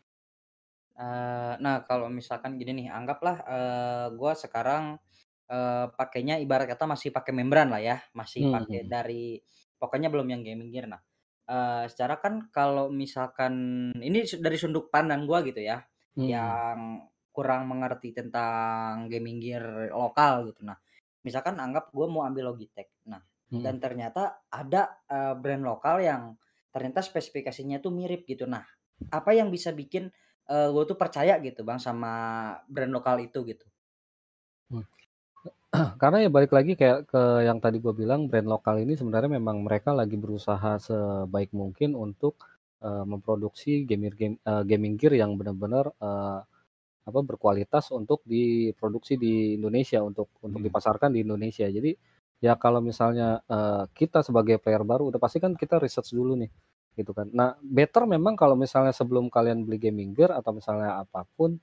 Eee, 0.98 1.52
nah 1.62 1.86
kalau 1.86 2.10
misalkan 2.10 2.58
gini 2.58 2.82
nih, 2.84 2.88
anggaplah, 2.90 3.36
eee, 3.46 4.06
gua 4.18 4.32
sekarang, 4.34 4.98
eee, 5.50 5.86
pakainya 5.94 6.34
ibarat 6.42 6.66
kata 6.70 6.84
masih 6.90 7.10
pakai 7.14 7.30
membran 7.36 7.70
lah 7.70 7.78
ya, 7.82 7.96
masih 8.16 8.50
pakai 8.50 8.86
Mhm. 8.86 8.90
dari 8.90 9.38
pokoknya 9.78 10.10
belum 10.12 10.26
yang 10.34 10.42
gaming 10.42 10.70
gear. 10.74 10.86
Nah, 10.90 11.00
eee, 11.46 11.84
secara 11.92 12.18
kan 12.18 12.50
kalau 12.50 12.90
misalkan 12.90 13.54
ini 14.02 14.26
dari 14.42 14.56
sudut 14.58 14.90
pandang 14.90 15.24
gua 15.30 15.42
gitu 15.46 15.62
ya, 15.62 15.78
Mhm. 16.16 16.60
yang 16.66 17.06
kurang 17.40 17.64
mengerti 17.72 18.12
tentang 18.12 19.08
gaming 19.08 19.40
gear 19.40 19.64
lokal 19.96 20.52
gitu. 20.52 20.60
Nah, 20.68 20.76
misalkan 21.24 21.56
anggap 21.56 21.88
gua 21.96 22.06
mau 22.12 22.22
ambil 22.28 22.52
Logitech. 22.52 22.92
Nah, 23.08 23.24
Mhm. 23.50 23.60
dan 23.64 23.80
ternyata 23.80 24.44
ada, 24.52 25.00
eee, 25.08 25.34
brand 25.40 25.64
lokal 25.64 26.04
yang 26.04 26.36
ternyata 26.74 27.00
spesifikasinya 27.00 27.80
tuh 27.80 27.92
mirip 27.96 28.28
gitu. 28.28 28.44
Nah, 28.44 28.64
apa 29.12 29.32
yang 29.36 29.48
bisa 29.54 29.72
bikin, 29.72 30.12
eee, 30.52 30.68
gua 30.74 30.84
tuh 30.84 30.98
percaya 31.00 31.40
gitu 31.40 31.64
Bang 31.64 31.80
sama 31.80 32.12
brand 32.68 32.92
lokal 32.92 33.24
itu 33.24 33.40
gitu? 33.48 33.66
Mmm. 34.70 34.86
Karena 36.02 36.18
ya 36.24 36.30
balik 36.32 36.52
lagi 36.56 36.72
kayak 36.80 37.08
ke 37.10 37.22
yang 37.48 37.58
tadi 37.64 37.78
gua 37.84 37.94
bilang, 37.96 38.26
brand 38.30 38.48
lokal 38.48 38.76
ini 38.82 38.94
sebenarnya 38.98 39.30
memang 39.38 39.62
mereka 39.66 39.90
lagi 39.96 40.16
berusaha 40.18 40.78
sebaik 40.82 41.50
mungkin 41.56 41.94
untuk, 41.98 42.34
eee, 42.84 43.04
memproduksi 43.08 43.84
gamer 43.88 44.14
game 44.18 44.36
eee, 44.42 44.62
gaming 44.70 44.94
gear 45.00 45.14
yang 45.18 45.34
benar-benar, 45.40 45.92
eee, 45.98 46.38
apa, 47.06 47.20
berkualitas 47.24 47.90
untuk 47.94 48.20
diproduksi 48.28 49.16
di 49.20 49.56
Indonesia, 49.58 50.00
untuk 50.04 50.28
untuk 50.44 50.60
Mhm. 50.60 50.66
dipasarkan 50.66 51.10
di 51.16 51.24
Indonesia. 51.26 51.66
Jadi, 51.70 51.94
ya 52.44 52.56
kalau 52.60 52.80
misalnya, 52.84 53.40
eee, 53.48 53.84
kita 53.96 54.20
sebagai 54.26 54.58
player 54.62 54.82
baru, 54.86 55.10
udah 55.14 55.20
pasti 55.22 55.38
kan 55.42 55.54
kita 55.56 55.80
research 55.82 56.12
dulu 56.16 56.34
nih, 56.40 56.50
gitu 57.00 57.12
kan. 57.16 57.28
Nah, 57.32 57.56
better 57.62 58.04
memang 58.08 58.34
kalau 58.38 58.54
misalnya 58.58 58.92
sebelum 58.96 59.28
kalian 59.32 59.64
beli 59.68 59.78
gaming 59.82 60.12
gear 60.16 60.32
atau 60.36 60.52
misalnya 60.56 61.00
apa 61.04 61.24
pun, 61.38 61.56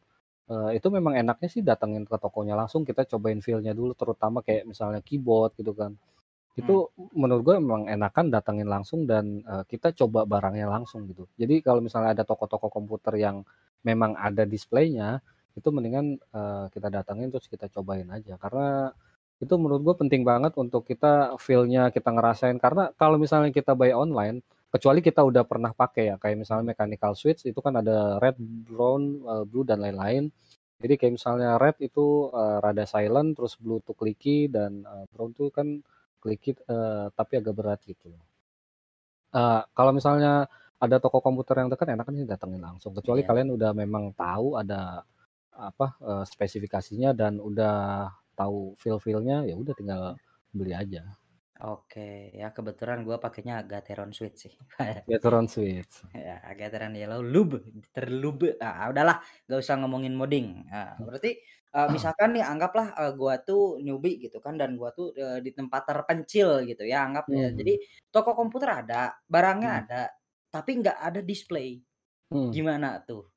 eee, 0.51 0.79
itu 0.81 0.87
memang 0.93 1.15
enaknya 1.19 1.49
sih 1.51 1.61
datengin 1.65 2.05
ke 2.07 2.15
tokonya 2.21 2.55
langsung, 2.59 2.83
kita 2.87 3.05
cobain 3.09 3.41
feel-nya 3.43 3.73
dulu, 3.77 3.93
terutama 3.97 4.41
kayak 4.45 4.65
misalnya 4.69 5.01
keyboard 5.05 5.53
gitu 5.59 5.73
kan. 5.77 5.95
Hmm. 6.59 6.77
Itu 6.77 6.91
menurut 7.15 7.43
gua 7.47 7.55
memang 7.61 7.87
enakan 7.91 8.29
datengin 8.33 8.67
langsung 8.69 9.05
dan, 9.09 9.41
eee, 9.45 9.63
kita 9.71 9.93
coba 9.97 10.25
barangnya 10.29 10.67
langsung 10.71 11.05
gitu. 11.09 11.27
Jadi 11.39 11.61
kalau 11.65 11.81
misalnya 11.85 12.13
ada 12.17 12.23
toko-toko 12.27 12.69
komputer 12.73 13.15
yang 13.21 13.43
memang 13.85 14.13
ada 14.17 14.43
displaynya, 14.47 15.19
itu 15.57 15.67
mendingan, 15.73 16.17
eee, 16.33 16.65
kita 16.73 16.87
datengin 16.93 17.29
terus 17.33 17.47
kita 17.49 17.67
cobain 17.73 18.07
aja. 18.13 18.37
Karena 18.41 18.93
itu 19.43 19.53
menurut 19.61 19.81
gua 19.85 19.95
penting 19.97 20.23
banget 20.25 20.53
untuk 20.57 20.85
kita 20.89 21.37
feel-nya 21.41 21.89
kita 21.93 22.09
ngerasain. 22.13 22.57
Karena 22.61 22.89
kalau 22.97 23.17
misalnya 23.21 23.49
kita 23.53 23.73
buy 23.77 23.93
online, 23.93 24.41
kecuali 24.73 24.99
kita 25.05 25.21
udah 25.25 25.43
pernah 25.45 25.71
pakai 25.77 26.13
ya, 26.13 26.15
kayak 26.21 26.37
misalnya 26.45 26.73
mechanical 26.73 27.13
switch 27.17 27.45
itu 27.49 27.59
kan 27.61 27.77
ada 27.81 28.17
red, 28.23 28.37
brown, 28.39 29.21
eee, 29.25 29.43
blue 29.49 29.65
dan 29.67 29.81
lain-lain. 29.85 30.29
Jadi 30.81 30.93
kayak 30.99 31.13
misalnya 31.21 31.57
red 31.61 31.77
itu, 31.81 32.29
eee, 32.33 32.57
rada 32.65 32.85
silent, 32.89 33.33
terus 33.37 33.57
blue 33.61 33.79
tuh 33.85 33.93
clicky 33.97 34.49
dan, 34.51 34.85
eee, 34.85 35.05
brown 35.13 35.31
tuh 35.37 35.49
kan 35.53 35.81
clicky, 36.21 36.53
eee, 36.57 37.05
tapi 37.17 37.33
agak 37.41 37.53
berat 37.57 37.79
gitu. 37.85 38.09
Eee, 39.35 39.59
kalau 39.75 39.91
misalnya 39.91 40.47
ada 40.81 40.97
toko 41.03 41.19
komputer 41.25 41.55
yang 41.65 41.69
dekat, 41.73 41.87
enakan 41.95 42.13
sih 42.19 42.27
datengin 42.29 42.61
langsung. 42.63 42.93
Kecuali 42.97 43.21
Iya. 43.21 43.27
kalian 43.27 43.49
udah 43.53 43.71
memang 43.77 44.13
tahu 44.17 44.57
ada 44.61 45.03
apa, 45.53 45.87
eee, 46.01 46.23
spesifikasinya 46.29 47.11
dan 47.17 47.39
udah 47.41 48.09
tahu 48.37 48.77
feel-feel-nya, 48.81 49.45
ya 49.49 49.55
udah 49.57 49.73
tinggal 49.77 50.03
beli 50.53 50.73
aja. 50.77 51.17
Oke, 51.65 51.99
ya 52.39 52.45
kebetulan 52.55 52.99
gua 53.07 53.17
pakainya 53.23 53.55
Gateron 53.69 54.11
Switch 54.17 54.37
sih. 54.43 54.53
Gateron 55.07 55.47
Switch. 55.47 56.03
Ya, 56.15 56.39
Gateron 56.55 56.95
Yellow 56.95 57.19
Lube, 57.21 57.59
terlube. 57.91 58.55
Ah, 58.63 58.87
udahlah, 58.89 59.19
nggak 59.45 59.59
usah 59.59 59.75
ngomongin 59.83 60.15
modding. 60.15 60.63
Ah, 60.71 61.03
berarti, 61.03 61.35
eee, 61.75 61.87
misalkan 61.91 62.31
nih 62.33 62.43
anggaplah, 62.47 62.95
eee, 62.95 63.11
gua 63.19 63.35
tuh 63.43 63.77
newbie 63.83 64.15
gitu 64.23 64.39
kan 64.39 64.55
dan 64.55 64.79
gua 64.79 64.89
tuh, 64.95 65.11
eee, 65.13 65.43
di 65.45 65.51
tempat 65.51 65.83
terpencil 65.89 66.63
gitu 66.63 66.83
ya, 66.87 67.03
anggap 67.05 67.27
ya. 67.35 67.51
Mhm. 67.51 67.59
Jadi 67.59 67.83
toko 68.09 68.31
komputer 68.39 68.69
ada, 68.87 69.19
barangnya 69.27 69.69
Mhm. 69.69 69.87
ada, 69.87 70.01
tapi 70.53 70.71
nggak 70.81 70.99
ada 71.07 71.21
display. 71.23 71.81
Mhm. 72.31 72.57
Gimana 72.57 72.99
tuh? 73.07 73.31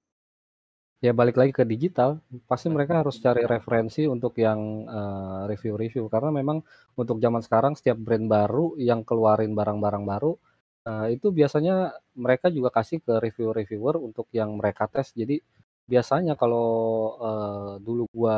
Ya 1.01 1.17
balik 1.17 1.41
lagi 1.41 1.49
ke 1.57 1.65
digital, 1.65 2.21
pasti 2.45 2.69
Balik 2.69 2.69
mereka 2.69 3.01
harus 3.01 3.17
cari 3.25 3.49
referensi 3.49 4.05
untuk 4.05 4.37
yang, 4.37 4.85
eee, 4.85 5.41
review-review. 5.49 6.13
Karena 6.13 6.29
memang 6.29 6.61
untuk 6.93 7.17
zaman 7.25 7.41
sekarang 7.41 7.73
setiap 7.73 7.97
brand 7.97 8.29
baru 8.29 8.77
yang 8.77 9.01
keluarin 9.09 9.57
barang-barang 9.57 10.05
baru, 10.05 10.37
eee, 10.85 11.17
itu 11.17 11.33
biasanya 11.33 11.97
mereka 12.13 12.53
juga 12.53 12.69
kasih 12.69 13.01
ke 13.01 13.17
review-reviewer 13.17 13.97
untuk 13.97 14.29
yang 14.37 14.53
mereka 14.61 14.93
tes. 14.93 15.17
Jadi 15.17 15.41
biasanya 15.89 16.37
kalau, 16.37 16.69
eee, 17.17 17.73
dulu 17.81 18.05
gua 18.13 18.37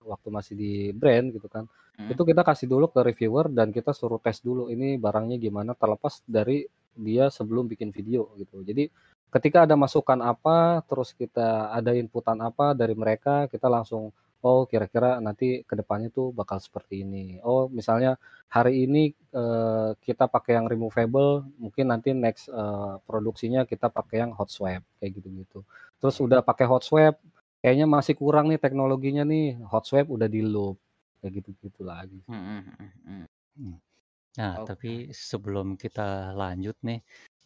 waktu 0.00 0.28
masih 0.32 0.54
di 0.56 0.72
brand 0.96 1.28
gitu 1.36 1.52
kan, 1.52 1.68
Mhm. 1.98 2.10
itu 2.10 2.22
kita 2.24 2.40
kasih 2.48 2.64
dulu 2.64 2.88
ke 2.88 3.04
reviewer 3.04 3.52
dan 3.52 3.76
kita 3.76 3.92
suruh 3.92 4.16
tes 4.24 4.40
dulu 4.40 4.72
ini 4.72 4.96
barangnya 4.96 5.36
gimana, 5.36 5.76
terlepas 5.76 6.24
dari 6.24 6.64
dia 6.96 7.28
sebelum 7.30 7.66
bikin 7.70 7.90
video 7.94 8.30
gitu. 8.38 8.62
Jadi 8.62 8.90
ketika 9.30 9.64
ada 9.68 9.78
masukan 9.78 10.18
apa, 10.22 10.82
terus 10.90 11.14
kita 11.14 11.70
ada 11.70 11.94
inputan 11.94 12.38
apa 12.42 12.74
dari 12.74 12.94
mereka, 12.98 13.46
kita 13.46 13.70
langsung 13.70 14.10
oh 14.40 14.64
kira-kira 14.64 15.20
nanti 15.20 15.60
ke 15.68 15.76
depannya 15.76 16.08
tuh 16.08 16.32
bakal 16.32 16.56
seperti 16.58 17.04
ini. 17.04 17.38
Oh 17.44 17.68
misalnya 17.68 18.16
hari 18.48 18.88
ini 18.88 19.12
uh, 19.36 19.92
kita 20.00 20.26
pakai 20.26 20.56
yang 20.56 20.66
removable, 20.66 21.44
mungkin 21.60 21.92
nanti 21.92 22.16
next 22.16 22.48
uh, 22.48 22.98
produksinya 23.04 23.68
kita 23.68 23.92
pakai 23.92 24.24
yang 24.26 24.32
hot 24.32 24.48
swap 24.48 24.82
kayak 24.98 25.12
gitu-gitu. 25.20 25.60
Terus 26.00 26.16
udah 26.18 26.40
pakai 26.40 26.64
hot 26.64 26.82
swap, 26.82 27.20
kayaknya 27.60 27.84
masih 27.84 28.16
kurang 28.16 28.48
nih 28.48 28.58
teknologinya 28.58 29.22
nih. 29.28 29.60
Hot 29.68 29.84
swap 29.84 30.08
udah 30.08 30.26
di 30.26 30.40
loop 30.40 30.80
kayak 31.20 31.44
gitu-gitu 31.44 31.84
lagi. 31.84 32.18
Hmm, 32.24 33.76
hmm, 34.36 34.38
hmm, 34.38 34.38
Hmm. 34.38 34.38
Nah, 34.38 34.52
Oke. 34.62 34.66
tapi 34.70 34.90
sebelum 35.10 35.74
kita 35.74 36.34
lanjut 36.38 36.76
nih, 36.86 36.98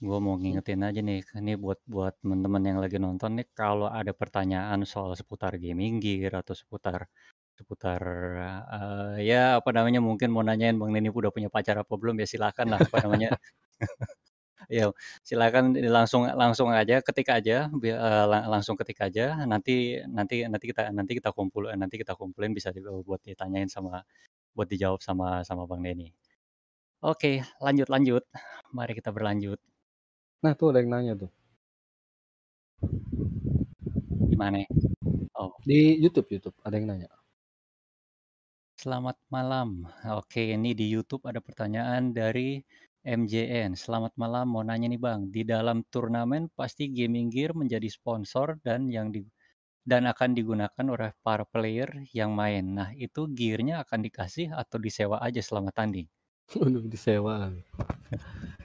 gue 0.05 0.19
mau 0.21 0.37
ngingetin 0.37 0.81
aja 0.85 1.01
nih, 1.01 1.21
ini 1.41 1.53
buat 1.57 1.81
buat 1.89 2.13
teman-teman 2.21 2.63
yang 2.69 2.79
lagi 2.85 2.97
nonton 3.01 3.31
nih, 3.41 3.47
kalau 3.57 3.89
ada 3.89 4.13
pertanyaan 4.13 4.85
soal 4.85 5.13
seputar 5.17 5.57
gaming 5.57 5.97
gear 6.03 6.33
atau 6.41 6.53
seputar 6.57 7.09
seputar 7.55 8.03
uh, 8.67 9.15
ya 9.23 9.63
apa 9.63 9.71
namanya 9.71 10.03
mungkin 10.03 10.29
mau 10.35 10.43
nanyain 10.43 10.75
Bang 10.75 10.91
Neni 10.91 11.07
udah 11.07 11.31
punya 11.31 11.47
pacar 11.47 11.79
apa 11.79 11.95
belum 11.95 12.19
ya 12.19 12.27
silakan 12.27 12.67
lah 12.75 12.83
apa 12.83 12.99
namanya 13.07 13.31
ya 14.73 14.91
silakan 15.23 15.77
langsung 15.77 16.27
langsung 16.35 16.69
aja 16.73 17.01
ketik 17.05 17.29
aja 17.31 17.69
uh, 17.71 18.27
langsung 18.49 18.75
ketik 18.81 18.99
aja 19.07 19.45
nanti 19.47 20.01
nanti 20.09 20.43
nanti 20.49 20.67
kita 20.71 20.91
nanti 20.91 21.13
kita 21.19 21.31
kumpul 21.37 21.71
nanti 21.77 21.97
kita 22.01 22.19
kumpulin 22.19 22.53
bisa 22.57 22.71
juga 22.75 22.91
buat 23.07 23.21
ditanyain 23.23 23.69
sama 23.71 24.03
buat 24.57 24.69
dijawab 24.71 25.01
sama 25.03 25.43
sama 25.47 25.67
Bang 25.71 25.83
Neni. 25.83 26.11
Oke, 27.05 27.45
lanjut 27.61 27.93
lanjut. 27.93 28.25
Mari 28.73 28.97
kita 28.97 29.13
berlanjut. 29.13 29.61
Nah, 30.41 30.57
tuh 30.57 30.73
ada 30.73 30.81
yang 30.81 30.89
nanya 30.89 31.13
tuh. 31.13 31.31
Gimana? 34.33 34.65
Oh. 35.37 35.53
Di 35.69 36.01
YouTube, 36.01 36.33
YouTube 36.33 36.57
ada 36.65 36.81
yang 36.81 36.89
nanya. 36.89 37.13
Selamat 38.81 39.21
malam. 39.29 39.85
Oke, 40.17 40.57
ini 40.57 40.73
di 40.73 40.89
YouTube 40.89 41.29
ada 41.29 41.45
pertanyaan 41.45 42.17
dari 42.17 42.65
MJN. 43.05 43.77
Selamat 43.77 44.17
malam, 44.17 44.49
mau 44.49 44.65
nanya 44.65 44.89
nih 44.89 44.97
Bang. 44.97 45.29
Di 45.29 45.45
dalam 45.45 45.85
turnamen 45.93 46.49
pasti 46.57 46.89
Gaming 46.89 47.29
Gear 47.29 47.53
menjadi 47.53 47.85
sponsor 47.93 48.57
dan 48.65 48.89
yang 48.89 49.13
di 49.13 49.21
dan 49.85 50.09
akan 50.09 50.33
digunakan 50.33 50.87
oleh 50.89 51.13
para 51.21 51.45
player 51.45 52.09
yang 52.17 52.33
main. 52.33 52.65
Nah, 52.65 52.97
itu 52.97 53.29
gearnya 53.29 53.85
akan 53.85 54.01
dikasih 54.09 54.57
atau 54.57 54.81
disewa 54.81 55.21
aja 55.21 55.45
selama 55.45 55.69
tanding? 55.69 56.09
Untuk 56.67 56.85
disewa. 56.87 57.51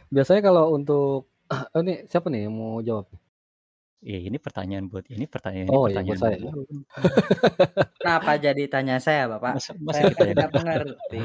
Biasanya 0.09 0.41
kalau 0.41 0.73
untuk 0.73 1.29
oh 1.75 1.81
ini 1.81 2.05
siapa 2.09 2.27
nih 2.33 2.49
yang 2.49 2.53
mau 2.53 2.81
jawab? 2.81 3.05
Iya, 3.99 4.31
ini 4.31 4.37
pertanyaan 4.39 4.87
buat 4.87 5.03
ini 5.11 5.27
pertanyaan 5.27 5.67
oh, 5.75 5.91
ini 5.91 5.99
pertanyaan 5.99 6.07
iya, 6.07 6.15
buat 6.15 6.23
saya. 6.23 6.37
Kenapa 7.99 8.31
jadi 8.39 8.63
tanya 8.71 8.95
saya, 9.03 9.27
Bapak? 9.27 9.59
Masa, 9.59 9.71
masa 9.75 9.95
saya 9.99 10.03
kita 10.15 10.25
tidak 10.31 10.51
mengerti. 10.55 11.23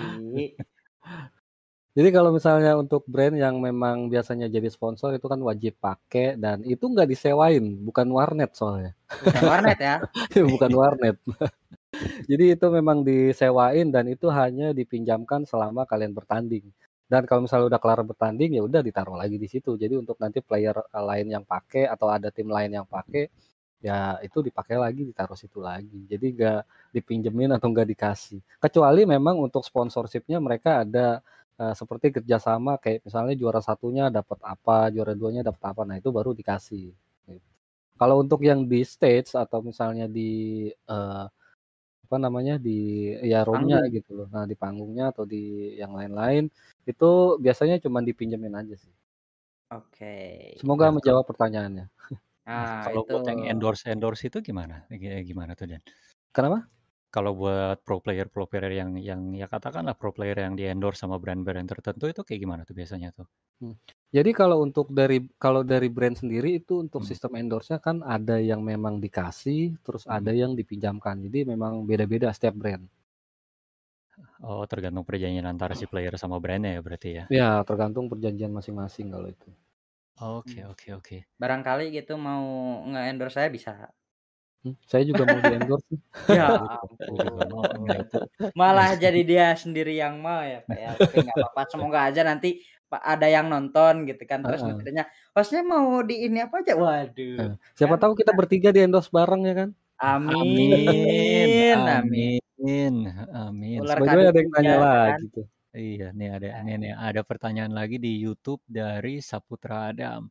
Jadi 1.95 2.09
kalau 2.11 2.35
misalnya 2.35 2.75
untuk 2.75 3.07
brand 3.07 3.39
yang 3.39 3.63
memang 3.63 4.11
biasanya 4.11 4.51
jadi 4.51 4.67
sponsor 4.67 5.15
itu 5.15 5.31
kan 5.31 5.39
wajib 5.39 5.79
pakai 5.79 6.35
dan 6.35 6.67
itu 6.67 6.91
nggak 6.91 7.07
disewain, 7.07 7.63
bukan 7.87 8.11
warnet 8.11 8.51
soalnya. 8.59 8.99
Bukan 9.23 9.43
warnet 9.47 9.79
ya? 9.79 9.97
bukan 10.59 10.73
warnet. 10.75 11.17
Jadi 12.31 12.59
itu 12.59 12.67
memang 12.75 13.07
disewain 13.07 13.95
dan 13.95 14.11
itu 14.11 14.27
hanya 14.27 14.75
dipinjamkan 14.75 15.47
selama 15.47 15.87
kalian 15.87 16.11
bertanding. 16.11 16.67
Dan 17.07 17.31
kalau 17.31 17.47
misalnya 17.47 17.71
udah 17.71 17.79
kelar 17.79 18.03
bertanding 18.03 18.59
ya 18.59 18.63
udah 18.67 18.83
ditaruh 18.83 19.15
lagi 19.15 19.39
di 19.39 19.47
situ. 19.47 19.79
Jadi 19.79 19.95
untuk 19.95 20.19
nanti 20.19 20.43
player 20.43 20.75
lain 20.91 21.31
yang 21.31 21.47
pakai 21.47 21.87
atau 21.87 22.11
ada 22.11 22.35
tim 22.35 22.51
lain 22.51 22.75
yang 22.75 22.87
pakai 22.91 23.31
ya 23.85 24.17
itu 24.25 24.41
dipakai 24.41 24.81
lagi 24.81 25.07
ditaruh 25.07 25.39
situ 25.39 25.63
lagi. 25.63 26.11
Jadi 26.11 26.27
nggak 26.35 26.91
dipinjemin 26.91 27.55
atau 27.55 27.71
nggak 27.71 27.87
dikasih. 27.87 28.43
Kecuali 28.59 29.07
memang 29.07 29.39
untuk 29.39 29.63
sponsorshipnya 29.63 30.43
mereka 30.43 30.83
ada 30.83 31.23
uh, 31.61 31.75
seperti 31.75 32.21
kerjasama 32.21 32.79
kayak 32.83 33.07
misalnya 33.07 33.35
juara 33.39 33.61
satunya 33.63 34.11
dapat 34.11 34.39
apa, 34.43 34.91
juara 34.91 35.13
duanya 35.15 35.43
dapat 35.47 35.63
apa. 35.63 35.83
Nah 35.87 35.97
itu 35.99 36.11
baru 36.11 36.35
dikasih. 36.35 36.91
Gitu. 37.29 37.49
Kalau 37.95 38.23
untuk 38.23 38.43
yang 38.43 38.67
di 38.67 38.83
stage 38.83 39.35
atau 39.39 39.63
misalnya 39.63 40.11
di 40.11 40.67
uh, 40.91 41.27
apa 42.05 42.17
namanya 42.21 42.61
di 42.61 43.11
ya 43.25 43.43
roomnya 43.43 43.83
gitu 43.89 44.15
loh. 44.15 44.29
Nah 44.31 44.45
di 44.45 44.55
panggungnya 44.55 45.11
atau 45.11 45.25
di 45.25 45.75
yang 45.79 45.97
lain-lain 45.97 46.47
itu 46.85 47.11
biasanya 47.41 47.81
cuma 47.81 48.05
dipinjemin 48.05 48.55
aja 48.55 48.77
sih. 48.77 48.95
Oke. 49.73 50.55
Semoga 50.61 50.93
nah, 50.93 51.01
menjawab 51.01 51.25
pertanyaannya. 51.25 51.87
Nah, 52.45 52.85
kalau 52.85 53.09
itu... 53.09 53.11
buat 53.17 53.25
yang 53.25 53.41
endorse 53.57 53.89
endorse 53.89 54.29
itu 54.29 54.45
gimana? 54.45 54.85
Gimana 55.25 55.57
tuh 55.57 55.65
Dan? 55.65 55.81
Kenapa? 56.29 56.69
Kalau 57.15 57.31
buat 57.39 57.79
pro 57.87 58.03
player 58.03 58.27
pro 58.27 58.51
player 58.51 58.75
yang 58.75 58.99
yang 58.99 59.31
ya 59.39 59.47
katakanlah 59.47 59.95
pro 59.95 60.11
player 60.11 60.35
yang 60.35 60.59
di 60.59 60.67
endorse 60.67 60.99
sama 60.99 61.15
brand-brand 61.23 61.71
tertentu 61.71 62.11
itu 62.11 62.27
kayak 62.27 62.41
gimana 62.43 62.61
tuh 62.67 62.75
biasanya 62.75 63.15
tuh? 63.15 63.31
Hmm. 63.63 63.79
Jadi 64.11 64.35
kalau 64.35 64.67
untuk 64.67 64.91
dari 64.91 65.23
kalau 65.39 65.63
dari 65.63 65.87
brand 65.95 66.19
sendiri 66.19 66.59
itu 66.59 66.83
untuk 66.83 67.07
hmm. 67.07 67.11
sistem 67.15 67.39
endorse-nya 67.39 67.79
kan 67.79 68.03
ada 68.03 68.43
yang 68.43 68.67
memang 68.67 68.99
dikasih, 68.99 69.79
terus 69.87 70.11
hmm. 70.11 70.17
ada 70.19 70.35
yang 70.35 70.59
dipinjamkan. 70.59 71.23
Jadi 71.23 71.55
memang 71.55 71.87
beda-beda 71.87 72.35
setiap 72.35 72.59
brand. 72.59 72.83
Oh, 74.43 74.67
tergantung 74.67 75.07
perjanjian 75.07 75.47
antara 75.47 75.79
si 75.79 75.87
player 75.87 76.19
sama 76.19 76.43
brandnya 76.43 76.75
ya 76.75 76.81
berarti 76.83 77.09
ya? 77.15 77.25
Ya, 77.31 77.51
tergantung 77.63 78.11
perjanjian 78.11 78.51
masing-masing 78.51 79.15
kalau 79.15 79.31
itu. 79.31 79.51
Oke, 80.19 80.63
hmm. 80.63 80.71
oke, 80.75 80.87
oke. 80.99 81.17
Barangkali 81.39 81.95
gitu 81.95 82.19
mau 82.19 82.43
nge-endorse 82.91 83.39
saya 83.39 83.51
bisa. 83.51 83.91
Hmm, 84.65 84.81
saya 84.89 85.05
juga 85.05 85.29
mau 85.29 85.41
di-endorse. 85.45 85.93
ya 86.41 86.49
Malah 88.57 88.97
jadi 88.97 89.21
dia 89.21 89.47
sendiri 89.61 90.01
yang 90.01 90.25
mau 90.25 90.41
ya, 90.41 90.65
Pak 90.65 90.79
ya. 90.81 90.91
Tapi 90.97 91.17
nggak 91.21 91.37
apa-apa, 91.37 91.63
semoga 91.77 92.09
aja 92.09 92.25
nanti 92.25 92.65
ada 93.03 93.27
yang 93.27 93.51
nonton 93.51 94.07
gitu 94.07 94.23
kan 94.23 94.45
terus 94.45 94.63
uh 94.63 94.71
-uh. 94.71 95.07
hostnya 95.35 95.67
mau 95.67 95.99
di 96.07 96.31
ini 96.31 96.47
apa 96.47 96.63
aja 96.63 96.79
waduh 96.79 97.39
uh, 97.43 97.55
siapa 97.75 97.99
kan? 97.99 98.03
tahu 98.07 98.13
kita 98.15 98.31
bertiga 98.37 98.71
di 98.71 98.87
endorse 98.87 99.11
bareng 99.11 99.43
ya 99.51 99.55
kan 99.67 99.71
amin 99.99 101.75
amin 101.75 101.79
amin 101.91 102.95
amin 103.35 103.79
sebenarnya 103.83 104.31
ada 104.31 104.39
yang 104.39 104.51
nanya 104.55 104.75
kan? 104.79 104.87
lagi 104.87 105.27
tuh 105.35 105.47
iya 105.75 106.09
nih 106.15 106.29
ada 106.39 106.47
nih, 106.63 106.77
nih 106.79 106.93
ada 106.95 107.21
pertanyaan 107.27 107.75
lagi 107.75 107.99
di 107.99 108.15
YouTube 108.15 108.63
dari 108.71 109.19
Saputra 109.19 109.91
Adam 109.91 110.31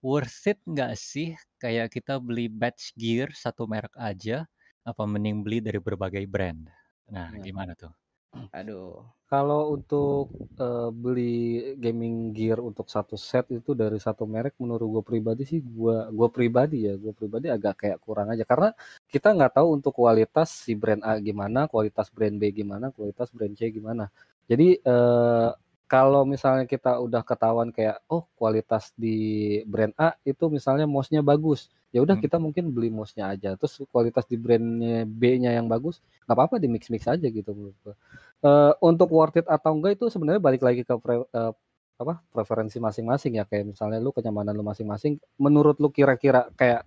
worth 0.00 0.48
it 0.48 0.58
nggak 0.64 0.96
sih 0.96 1.36
kayak 1.60 1.92
kita 1.92 2.16
beli 2.20 2.48
batch 2.48 2.92
gear 2.96 3.30
satu 3.32 3.68
merek 3.68 3.92
aja 3.96 4.48
apa 4.84 5.02
mending 5.04 5.44
beli 5.44 5.58
dari 5.60 5.80
berbagai 5.80 6.24
brand 6.28 6.68
nah 7.08 7.28
iya. 7.32 7.44
gimana 7.44 7.76
tuh 7.76 7.92
Aduh. 8.54 9.02
Kalau 9.30 9.78
untuk 9.78 10.26
uh, 10.58 10.90
beli 10.90 11.74
gaming 11.78 12.34
gear 12.34 12.58
untuk 12.58 12.90
satu 12.90 13.14
set 13.14 13.46
itu 13.54 13.78
dari 13.78 13.98
satu 14.02 14.26
merek 14.26 14.58
menurut 14.58 14.86
gue 14.98 15.04
pribadi 15.06 15.42
sih 15.46 15.62
gue 15.62 16.10
gue 16.10 16.28
pribadi 16.34 16.90
ya 16.90 16.98
gue 16.98 17.14
pribadi 17.14 17.46
agak 17.46 17.86
kayak 17.86 17.98
kurang 18.02 18.34
aja 18.34 18.42
karena 18.42 18.74
kita 19.06 19.30
nggak 19.30 19.54
tahu 19.54 19.78
untuk 19.78 19.94
kualitas 19.94 20.50
si 20.66 20.74
brand 20.74 21.02
A 21.06 21.22
gimana, 21.22 21.70
kualitas 21.70 22.10
brand 22.10 22.34
B 22.42 22.50
gimana, 22.50 22.90
kualitas 22.90 23.30
brand 23.30 23.54
C 23.54 23.70
gimana. 23.70 24.10
Jadi 24.50 24.82
uh, 24.82 25.54
kalau 25.90 26.22
misalnya 26.22 26.70
kita 26.70 27.02
udah 27.02 27.26
ketahuan 27.26 27.74
kayak 27.74 27.98
oh 28.06 28.30
kualitas 28.38 28.94
di 28.94 29.58
brand 29.66 29.90
A 29.98 30.14
itu 30.22 30.46
misalnya 30.46 30.86
mouse-nya 30.86 31.18
bagus, 31.18 31.66
ya 31.90 31.98
udah 31.98 32.14
hmm. 32.14 32.22
kita 32.22 32.38
mungkin 32.38 32.70
beli 32.70 32.94
mouse-nya 32.94 33.34
aja. 33.34 33.58
Terus 33.58 33.82
kualitas 33.90 34.22
di 34.30 34.38
brandnya 34.38 35.02
B-nya 35.02 35.50
yang 35.50 35.66
bagus, 35.66 35.98
nggak 36.30 36.36
apa-apa 36.38 36.62
di 36.62 36.70
mix-mix 36.70 37.10
aja 37.10 37.26
gitu 37.26 37.50
menurut 37.50 37.98
uh, 38.46 38.72
untuk 38.78 39.10
worth 39.10 39.42
it 39.42 39.46
atau 39.50 39.74
enggak 39.74 39.98
itu 39.98 40.06
sebenarnya 40.06 40.38
balik 40.38 40.62
lagi 40.62 40.86
ke 40.86 40.94
pre, 41.02 41.26
uh, 41.26 41.52
apa 41.98 42.22
preferensi 42.30 42.78
masing-masing 42.78 43.42
ya. 43.42 43.44
Kayak 43.50 43.74
misalnya 43.74 43.98
lu 43.98 44.14
kenyamanan 44.14 44.54
lu 44.54 44.62
masing-masing 44.62 45.18
menurut 45.42 45.82
lu 45.82 45.90
kira-kira 45.90 46.54
kayak 46.54 46.86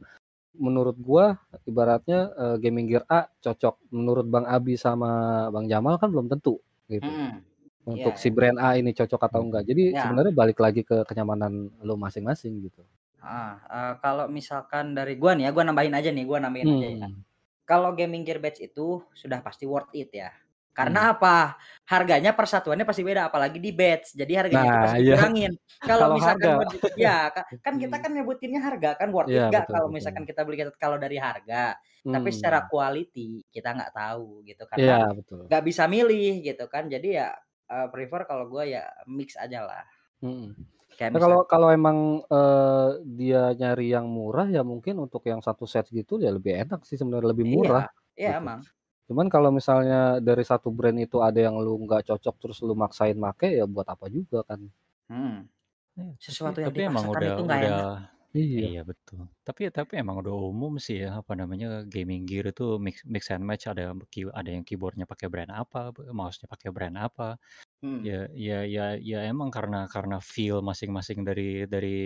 menurut 0.55 0.95
gua 0.95 1.35
ibaratnya 1.67 2.31
uh, 2.39 2.55
gaming 2.55 2.87
gear 2.87 3.03
A 3.11 3.27
cocok 3.41 3.83
menurut 3.91 4.31
Bang 4.31 4.47
Abi 4.47 4.79
sama 4.79 5.43
Bang 5.51 5.67
Jamal 5.67 5.99
kan 5.99 6.07
belum 6.07 6.31
tentu 6.31 6.63
gitu. 6.87 7.03
Hmm, 7.03 7.43
untuk 7.83 8.13
yeah. 8.15 8.21
si 8.21 8.29
brand 8.31 8.59
A 8.59 8.79
ini 8.79 8.95
cocok 8.95 9.21
atau 9.27 9.41
enggak 9.43 9.63
jadi 9.67 9.83
yeah. 9.93 10.01
sebenarnya 10.03 10.33
balik 10.33 10.59
lagi 10.59 10.81
ke 10.87 11.03
kenyamanan 11.03 11.71
lu 11.83 11.95
masing-masing 11.99 12.63
gitu 12.63 12.81
ah 13.23 13.59
uh, 13.71 13.93
kalau 14.03 14.27
misalkan 14.27 14.95
dari 14.95 15.15
gua 15.15 15.35
nih 15.35 15.47
ya 15.47 15.51
gua 15.55 15.63
nambahin 15.67 15.95
aja 15.95 16.09
nih 16.11 16.25
gua 16.27 16.39
nambahin 16.43 16.67
hmm. 16.67 16.77
aja 16.79 16.87
ya 16.87 17.07
hmm. 17.07 17.21
kalau 17.63 17.95
gaming 17.95 18.23
gear 18.27 18.39
badge 18.39 18.63
itu 18.63 18.99
sudah 19.15 19.39
pasti 19.39 19.63
worth 19.63 19.91
it 19.95 20.11
ya 20.11 20.31
karena 20.73 21.01
hmm. 21.05 21.13
apa? 21.15 21.37
Harganya 21.85 22.33
persatuannya 22.33 22.81
pasti 22.81 23.05
beda, 23.05 23.29
apalagi 23.29 23.61
di 23.61 23.69
batch. 23.69 24.17
Jadi 24.17 24.33
harganya 24.33 24.65
nah, 24.65 24.65
itu 24.65 24.77
pasti 24.81 24.97
iya. 24.97 25.05
dikurangin. 25.05 25.51
Kalau 25.89 26.07
misalkan 26.17 26.49
harga. 26.57 26.89
ya 26.97 27.17
kan 27.65 27.73
kita 27.77 27.95
kan 28.01 28.11
nyebutinnya 28.11 28.61
harga 28.61 28.89
kan 28.97 29.09
worth 29.13 29.29
it 29.29 29.51
ya, 29.51 29.67
kalau 29.67 29.91
misalkan 29.91 30.23
kita 30.23 30.41
beli 30.47 30.63
kalau 30.81 30.97
dari 30.97 31.21
harga. 31.21 31.77
Hmm. 32.03 32.13
Tapi 32.17 32.29
secara 32.33 32.65
quality 32.65 33.45
kita 33.53 33.69
nggak 33.75 33.93
tahu 33.93 34.41
gitu 34.47 34.63
karena 34.67 34.87
ya, 34.87 34.97
nggak 35.27 35.63
bisa 35.63 35.83
milih 35.85 36.41
gitu 36.41 36.65
kan. 36.71 36.89
Jadi 36.89 37.19
ya 37.21 37.35
uh, 37.69 37.87
prefer 37.91 38.27
kalau 38.27 38.49
gue 38.49 38.75
ya 38.75 38.83
mix 39.07 39.35
aja 39.39 39.63
lah. 39.63 39.83
Hmm. 40.23 40.55
Kayak 40.93 41.17
nah, 41.17 41.21
kalau 41.25 41.39
kalau 41.49 41.69
emang 41.73 42.21
uh, 42.29 43.01
dia 43.01 43.49
nyari 43.57 43.91
yang 43.91 44.05
murah 44.05 44.45
ya 44.45 44.61
mungkin 44.61 45.01
untuk 45.01 45.25
yang 45.25 45.41
satu 45.41 45.65
set 45.65 45.89
gitu 45.89 46.21
ya 46.21 46.29
lebih 46.29 46.53
enak 46.53 46.85
sih 46.85 46.95
sebenarnya 46.95 47.33
lebih 47.33 47.45
iya, 47.49 47.53
murah. 47.53 47.85
Iya, 47.85 47.89
iya 48.15 48.29
gitu. 48.29 48.41
emang. 48.45 48.59
Cuman 49.03 49.27
kalau 49.27 49.49
misalnya 49.49 50.21
dari 50.23 50.45
satu 50.45 50.69
brand 50.69 50.95
itu 51.01 51.19
ada 51.19 51.35
yang 51.35 51.57
lu 51.59 51.75
nggak 51.83 52.07
cocok 52.07 52.35
terus 52.39 52.57
lu 52.63 52.77
maksain 52.77 53.17
make 53.17 53.49
ya 53.49 53.65
buat 53.65 53.89
apa 53.89 54.05
juga 54.07 54.45
kan. 54.45 54.61
Hmm. 55.09 55.49
Iya, 55.93 56.13
Sesuatu 56.17 56.57
yang 56.61 56.73
tapi 56.73 56.81
emang 56.89 57.05
dipaksakan 57.05 57.21
udah 57.21 57.29
itu 57.29 57.43
nggak 57.43 57.59
udah 57.59 57.69
enak. 57.69 58.13
Iya. 58.33 58.59
iya 58.65 58.81
betul. 58.81 59.29
Tapi 59.47 59.67
tapi 59.75 59.99
emang 59.99 60.23
udah 60.23 60.31
umum 60.51 60.79
sih 60.79 61.03
ya 61.03 61.19
apa 61.19 61.35
namanya 61.35 61.83
gaming 61.83 62.23
gear 62.23 62.47
itu 62.47 62.79
mix 62.79 63.03
mix 63.03 63.27
and 63.27 63.43
match 63.43 63.67
ada 63.67 63.91
ada 64.39 64.49
yang 64.55 64.63
keyboardnya 64.63 65.03
pakai 65.03 65.27
brand 65.27 65.51
apa, 65.51 65.91
mouse-nya 66.15 66.47
pakai 66.47 66.69
brand 66.71 66.95
apa. 66.95 67.35
Hmm. 67.83 68.07
Ya 68.07 68.27
ya 68.35 68.63
ya 68.67 68.95
ya 68.99 69.17
emang 69.31 69.49
karena 69.51 69.87
karena 69.91 70.17
feel 70.23 70.59
masing-masing 70.63 71.23
dari 71.27 71.67
dari 71.67 71.97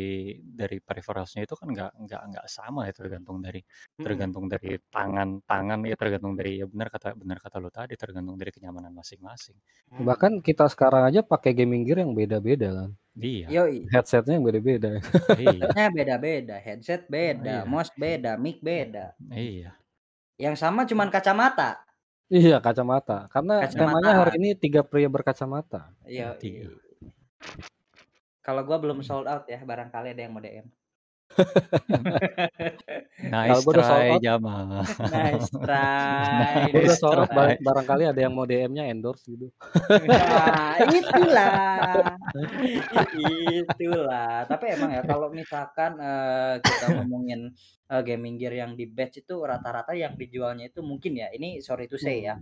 dari 0.41 0.77
peripheralsnya 0.81 1.41
itu 1.45 1.55
kan 1.59 1.69
nggak 1.73 1.91
nggak 2.05 2.21
nggak 2.33 2.47
sama 2.49 2.85
ya 2.89 2.93
tergantung 2.97 3.37
dari 3.45 3.61
Hmm. 3.97 4.05
tergantung 4.05 4.45
dari 4.53 4.77
tangan 4.93 5.29
tangan 5.49 5.79
ya 5.89 5.95
tergantung 6.01 6.33
dari 6.39 6.61
ya 6.61 6.65
benar 6.69 6.89
kata 6.93 7.13
benar 7.21 7.37
kata 7.43 7.57
lu 7.63 7.69
tadi 7.73 7.93
tergantung 7.97 8.37
dari 8.41 8.51
kenyamanan 8.55 8.93
masing-masing. 8.97 9.57
Hmm. 9.91 10.07
Bahkan 10.07 10.45
kita 10.45 10.65
sekarang 10.73 11.03
aja 11.09 11.21
pakai 11.25 11.51
gaming 11.57 11.81
gear 11.87 11.99
yang 12.05 12.13
beda-beda 12.13 12.69
kan. 12.77 12.89
Iya. 13.15 13.49
Yoi. 13.53 13.89
Headsetnya 13.93 14.37
yang 14.37 14.45
beda-beda. 14.47 14.89
Iya. 15.35 15.67
Nya 15.75 15.83
beda-beda, 15.95 16.55
headset 16.65 17.01
beda, 17.27 17.55
Iya. 17.63 17.67
mouse 17.67 17.91
beda, 17.93 18.31
mic 18.39 18.57
beda. 18.63 19.11
Iya. 19.31 19.75
Yang 20.39 20.55
sama 20.61 20.87
cuman 20.87 21.11
kacamata. 21.11 21.81
Iya 22.27 22.59
kacamata. 22.59 23.27
Karena 23.27 23.63
temanya 23.67 24.23
hari 24.23 24.35
Kacamata. 24.35 24.39
ini 24.39 24.49
tiga 24.55 24.81
pria 24.83 25.07
berkacamata. 25.11 25.91
Iya. 26.03 26.35
Tiga. 26.39 26.71
Kalau 28.39 28.63
gua 28.63 28.79
belum 28.79 29.03
sold 29.03 29.27
out 29.27 29.43
ya, 29.45 29.59
barangkali 29.59 30.15
ada 30.15 30.21
yang 30.23 30.31
mau 30.31 30.39
DM. 30.39 30.67
Kalau 33.17 33.59
Nice 33.59 33.61
gue 33.61 33.73
udah 33.73 33.85
sold 33.85 33.99
try 33.99 34.09
out, 34.13 34.21
Jamal. 34.23 34.65
Nice 35.13 35.49
try, 35.51 36.69
gue 36.71 36.83
udah 36.87 37.27
bar- 37.29 37.59
barangkali 37.59 38.03
ada 38.07 38.19
yang 38.19 38.33
mau 38.33 38.45
DM-nya 38.47 38.87
endorse 38.87 39.27
gitu. 39.27 39.51
Nah, 40.07 40.77
itulah. 40.81 42.15
itulah. 43.61 44.45
Tapi 44.45 44.65
emang 44.73 44.91
ya 44.93 45.01
kalau 45.03 45.27
misalkan 45.29 45.97
eh, 45.99 46.55
kita 46.61 46.85
ngomongin 46.97 47.51
eh, 47.89 48.01
gaming 48.01 48.37
gear 48.39 48.53
yang 48.55 48.73
di 48.73 48.85
batch 48.87 49.25
itu 49.25 49.35
rata-rata 49.43 49.93
yang 49.93 50.15
dijualnya 50.15 50.69
itu 50.69 50.79
mungkin 50.81 51.17
ya, 51.17 51.27
ini 51.33 51.59
sorry 51.59 51.89
to 51.89 51.99
say 51.99 52.23
ya. 52.23 52.37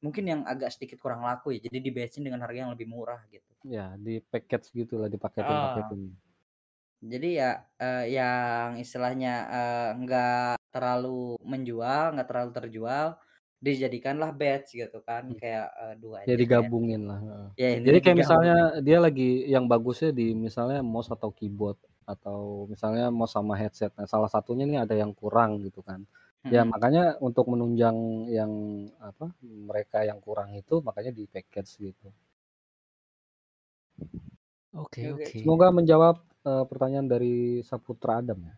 Mungkin 0.00 0.22
yang 0.22 0.40
agak 0.46 0.70
sedikit 0.70 1.02
kurang 1.02 1.26
laku 1.26 1.58
ya. 1.58 1.66
Jadi 1.66 1.78
di 1.82 1.90
batchin 1.90 2.22
dengan 2.22 2.40
harga 2.42 2.66
yang 2.66 2.72
lebih 2.72 2.86
murah 2.86 3.18
gitu. 3.28 3.46
Ya 3.66 3.94
di 3.98 4.22
package 4.22 4.70
gitu 4.72 5.02
lah, 5.02 5.10
Ah. 5.42 5.74
Jadi 7.12 7.26
ya 7.40 7.46
eh, 7.82 8.02
yang 8.16 8.80
istilahnya 8.82 9.28
eh, 9.54 9.88
nggak 10.00 10.56
terlalu 10.72 11.36
menjual, 11.52 12.04
nggak 12.16 12.28
terlalu 12.30 12.50
terjual, 12.58 13.06
dijadikanlah 13.66 14.30
batch 14.40 14.68
gitu 14.80 14.98
kan, 15.08 15.24
Hmm. 15.28 15.40
kayak 15.40 15.66
eh, 15.82 15.94
dua 16.02 16.16
Ya 16.28 16.34
aja 16.34 16.40
digabungin 16.40 17.02
lah. 17.10 17.20
heeh. 17.26 17.50
Ya 17.60 17.68
Jadi 17.86 17.98
kayak 18.04 18.18
misalnya 18.22 18.54
dia 18.86 18.98
lagi 19.06 19.46
yang 19.54 19.64
bagusnya 19.72 20.10
di 20.20 20.26
misalnya 20.46 20.80
mouse 20.92 21.10
atau 21.16 21.30
keyboard 21.38 21.78
atau 22.12 22.66
misalnya 22.72 23.04
mouse 23.18 23.34
sama 23.38 23.54
headset. 23.60 23.90
Nah, 23.98 24.06
salah 24.10 24.30
satunya 24.34 24.64
nih 24.70 24.78
ada 24.84 24.94
yang 25.02 25.12
kurang 25.20 25.50
gitu 25.66 25.80
kan. 25.88 26.00
Ya 26.54 26.62
Mm-mm. 26.62 26.72
makanya 26.72 27.02
untuk 27.26 27.46
menunjang 27.52 27.96
yang 28.38 28.52
apa 29.02 29.26
mereka 29.42 29.98
yang 30.08 30.18
kurang 30.26 30.50
itu 30.60 30.74
makanya 30.86 31.12
di 31.18 31.24
package 31.34 31.72
gitu. 31.90 32.06
Oke 34.72 35.02
Oke. 35.02 35.10
oke. 35.14 35.40
Semoga 35.40 35.70
menjawab 35.70 36.25
eh, 36.46 36.64
pertanyaan 36.70 37.06
dari 37.10 37.60
Saputra 37.66 38.22
Adam 38.22 38.38
ya. 38.46 38.54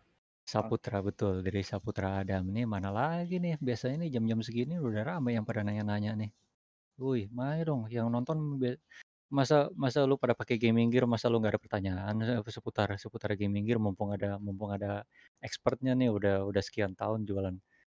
Saputra 0.48 1.04
betul 1.04 1.44
dari 1.44 1.60
Saputra 1.60 2.20
Adam 2.20 2.48
nih 2.48 2.64
mana 2.64 2.88
lagi 2.88 3.36
nih 3.36 3.60
biasanya 3.60 4.04
nih 4.04 4.16
jam-jam 4.16 4.40
segini 4.40 4.80
udah 4.80 5.04
ramai 5.04 5.36
yang 5.36 5.44
pada 5.44 5.60
nanya-nanya 5.64 6.16
nih. 6.16 6.30
Wih, 6.98 7.28
mana 7.32 7.60
dong 7.62 7.86
yang 7.92 8.08
nonton 8.08 8.58
masa 9.28 9.68
masa 9.76 10.08
lu 10.08 10.16
pada 10.16 10.32
pakai 10.32 10.56
gaming 10.56 10.88
gear 10.88 11.04
masa 11.04 11.28
lu 11.28 11.36
nggak 11.36 11.52
ada 11.52 11.60
pertanyaan 11.60 12.16
seputar 12.48 12.88
seputar 12.96 13.36
gaming 13.36 13.68
gear 13.68 13.76
mumpung 13.76 14.16
ada 14.16 14.40
mumpung 14.40 14.72
ada 14.72 15.04
expertnya 15.44 15.92
nih 15.92 16.08
udah 16.08 16.48
udah 16.48 16.62
sekian 16.64 16.96
tahun 16.96 17.28
jualan 17.28 17.52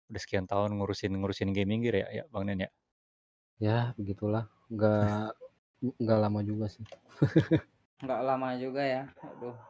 udah 0.10 0.22
sekian 0.26 0.50
tahun 0.50 0.82
ngurusin 0.82 1.14
ngurusin 1.22 1.54
gaming 1.54 1.86
gear 1.86 2.02
ya 2.02 2.08
ya 2.10 2.24
Bang 2.34 2.50
Nen 2.50 2.66
ya. 2.66 2.70
Ya 3.62 3.80
begitulah. 3.94 4.50
Nggak 4.74 5.38
nggak 6.02 6.18
lama 6.18 6.40
juga 6.42 6.66
sih. 6.66 6.86
Nggak 8.02 8.22
lama 8.26 8.50
juga 8.58 8.82
ya. 8.82 9.04
Aduh. 9.22 9.69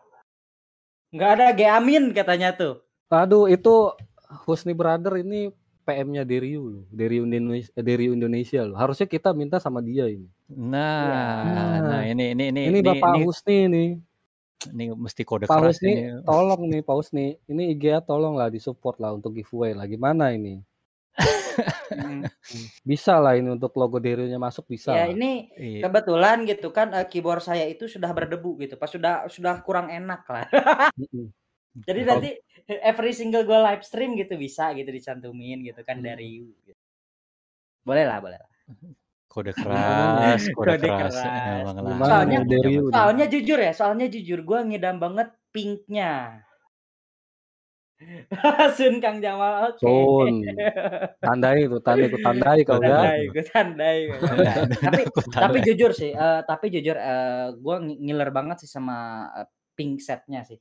Nggak 1.10 1.30
ada 1.36 1.46
G 1.54 1.62
Amin 1.66 2.04
katanya 2.14 2.54
tuh. 2.54 2.86
Aduh 3.10 3.50
itu 3.50 3.94
Husni 4.46 4.78
Brother 4.78 5.18
ini 5.18 5.50
PM-nya 5.82 6.22
Deriu 6.22 6.70
loh. 6.70 6.84
Deriu 6.94 7.26
Indonesia, 7.26 7.74
Deriu 7.74 8.14
Indonesia 8.14 8.62
loh. 8.62 8.78
Harusnya 8.78 9.10
kita 9.10 9.34
minta 9.34 9.58
sama 9.58 9.82
dia 9.82 10.06
ini. 10.06 10.30
Nah, 10.48 11.02
Iya. 11.02 11.22
nah 11.50 11.78
Nah, 11.82 12.02
ini 12.06 12.38
ini 12.38 12.44
ini 12.54 12.62
ini 12.70 12.78
ini 12.78 12.80
Bapak 12.86 13.18
ini, 13.18 13.26
Husni 13.26 13.58
nih. 13.66 13.90
ini 14.70 14.84
mesti 14.94 15.22
kode 15.26 15.48
Pak 15.48 15.56
keras 15.56 15.80
Husni, 15.82 15.94
ini. 15.98 16.22
tolong 16.22 16.62
nih 16.70 16.82
Pak 16.86 16.94
Husni. 16.94 17.26
Ini 17.50 17.74
IGA 17.74 18.06
tolong 18.06 18.38
lah 18.38 18.54
disupport 18.54 19.02
lah 19.02 19.18
untuk 19.18 19.34
giveaway 19.34 19.74
lah. 19.74 19.90
Gimana 19.90 20.30
ini? 20.30 20.62
Mm. 21.92 22.22
Bisa 22.90 23.20
lah 23.22 23.36
ini 23.38 23.50
untuk 23.54 23.74
logo 23.76 24.00
Deriu-nya 24.00 24.40
masuk 24.40 24.70
bisa 24.70 24.92
Ya 24.94 25.06
lah. 25.06 25.14
ini 25.14 25.52
Iya. 25.56 25.88
kebetulan 25.88 26.44
gitu 26.48 26.70
kan 26.74 26.92
eh, 26.96 27.06
keyboard 27.06 27.44
saya 27.44 27.66
itu 27.68 27.86
sudah 27.86 28.10
berdebu 28.12 28.58
gitu. 28.64 28.76
Pas 28.80 28.90
sudah 28.90 29.28
sudah 29.30 29.62
kurang 29.62 29.88
enak 29.92 30.24
lah. 30.30 30.46
Jadi 31.88 32.00
Oh, 32.04 32.08
nanti 32.10 32.30
every 32.82 33.14
single 33.14 33.46
gue 33.46 33.56
live 33.56 33.84
stream 33.86 34.18
gitu 34.18 34.36
bisa 34.36 34.74
gitu 34.74 34.90
dicantumin 34.90 35.62
gitu 35.64 35.82
kan 35.86 36.02
Hmm. 36.02 36.08
dari 36.10 36.28
you. 36.42 36.52
Gitu. 36.66 36.78
Boleh 37.86 38.06
lah, 38.06 38.20
boleh 38.20 38.38
lah. 38.38 38.50
kode 39.30 39.54
keras, 39.54 40.42
kode 40.58 40.82
Kode 40.82 40.90
keras 40.90 41.16
keras. 41.16 41.66
Soalnya 42.02 42.40
soalnya 42.90 43.26
jujur 43.30 43.60
ya, 43.62 43.72
soalnya 43.78 44.08
jujur 44.10 44.42
gue 44.42 44.60
ngidam 44.74 44.98
banget 44.98 45.30
pinknya. 45.54 46.44
Sun 48.80 49.04
Kang 49.04 49.20
Jamal 49.20 49.76
oke. 49.76 49.84
Sun, 49.84 50.48
tandai 51.20 51.68
tuh, 51.68 51.82
tandai 51.84 52.08
ku 52.08 52.18
tandai 52.24 52.60
kau 52.64 52.80
ya. 52.80 53.04
Tandai, 53.04 53.22
gue 53.28 53.44
tandai. 53.52 54.00
tapi 54.80 55.02
tapi 55.36 55.58
jujur 55.68 55.92
sih, 55.92 56.12
eh, 56.16 56.42
tapi 56.48 56.72
jujur 56.72 56.96
eh, 56.96 57.48
gue 57.60 57.76
ngiler 58.00 58.32
banget 58.32 58.64
sih 58.64 58.70
sama 58.72 59.28
eh, 59.44 59.48
pink 59.76 60.00
setnya 60.00 60.48
sih. 60.48 60.60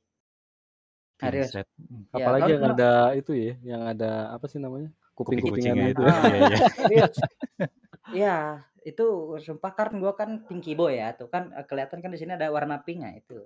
Serius. 1.19 1.51
Pingset. 1.51 1.67
Ya, 2.15 2.23
Apalagi 2.23 2.43
kalau 2.43 2.55
yang 2.55 2.63
ada 2.75 2.91
itu 3.15 3.31
ya, 3.35 3.53
yang 3.63 3.81
ada 3.87 4.11
apa 4.35 4.45
sih 4.47 4.59
namanya? 4.59 4.91
Kuping-kupingnya 5.15 5.75
Kuping-kupingan 5.75 5.95
itu. 5.95 6.03
itu. 6.03 6.03
ah, 6.07 6.23
Iya, 6.23 6.39
iya. 6.39 6.57
serius. 6.75 7.15
Iya, 8.09 8.37
itu 8.87 9.05
sumpah 9.43 9.71
kan 9.75 9.95
gue 9.99 10.11
kan 10.15 10.29
pinky 10.47 10.75
boy 10.75 10.95
ya, 10.95 11.11
tuh 11.15 11.27
kan 11.27 11.51
kelihatan 11.67 11.99
kan 11.99 12.11
di 12.11 12.19
sini 12.19 12.35
ada 12.35 12.47
warna 12.51 12.79
pink 12.83 13.03
ya 13.03 13.11
itu. 13.15 13.43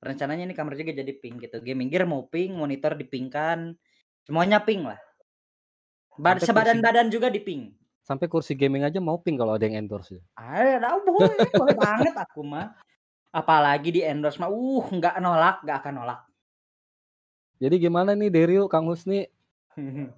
Rencananya 0.00 0.48
ini 0.48 0.56
kamar 0.56 0.80
juga 0.80 0.96
jadi 0.96 1.12
pink 1.12 1.44
gitu. 1.44 1.60
Gaming 1.60 1.92
gear 1.92 2.08
mau 2.08 2.24
pink, 2.24 2.56
monitor 2.56 2.96
dipingkan, 2.96 3.76
semuanya 4.24 4.64
pink 4.64 4.88
lah. 4.88 5.00
Bad, 6.16 6.40
Sampai 6.40 6.44
kursi 6.44 6.48
sebadan-badan 6.48 7.06
juga 7.12 7.28
di 7.28 7.40
pink. 7.40 7.76
sampai 8.00 8.26
kursi 8.26 8.58
gaming 8.58 8.82
aja 8.82 8.98
mau 8.98 9.22
pink 9.22 9.38
kalau 9.38 9.54
ada 9.54 9.62
yang 9.62 9.86
endorse 9.86 10.18
ya. 10.18 10.22
Ada, 10.34 10.98
boleh, 11.04 11.46
boleh 11.54 11.76
banget 11.78 12.14
aku 12.18 12.42
mah. 12.42 12.74
Apalagi 13.30 13.94
di 13.94 14.00
endorse 14.02 14.40
mah, 14.42 14.50
uh, 14.50 14.82
nggak 14.90 15.22
nolak, 15.22 15.62
nggak 15.62 15.78
akan 15.78 15.94
nolak. 16.02 16.20
Jadi 17.60 17.76
gimana 17.76 18.16
nih 18.16 18.32
Deriu, 18.32 18.66
Kang 18.66 18.88
Husni 18.88 19.28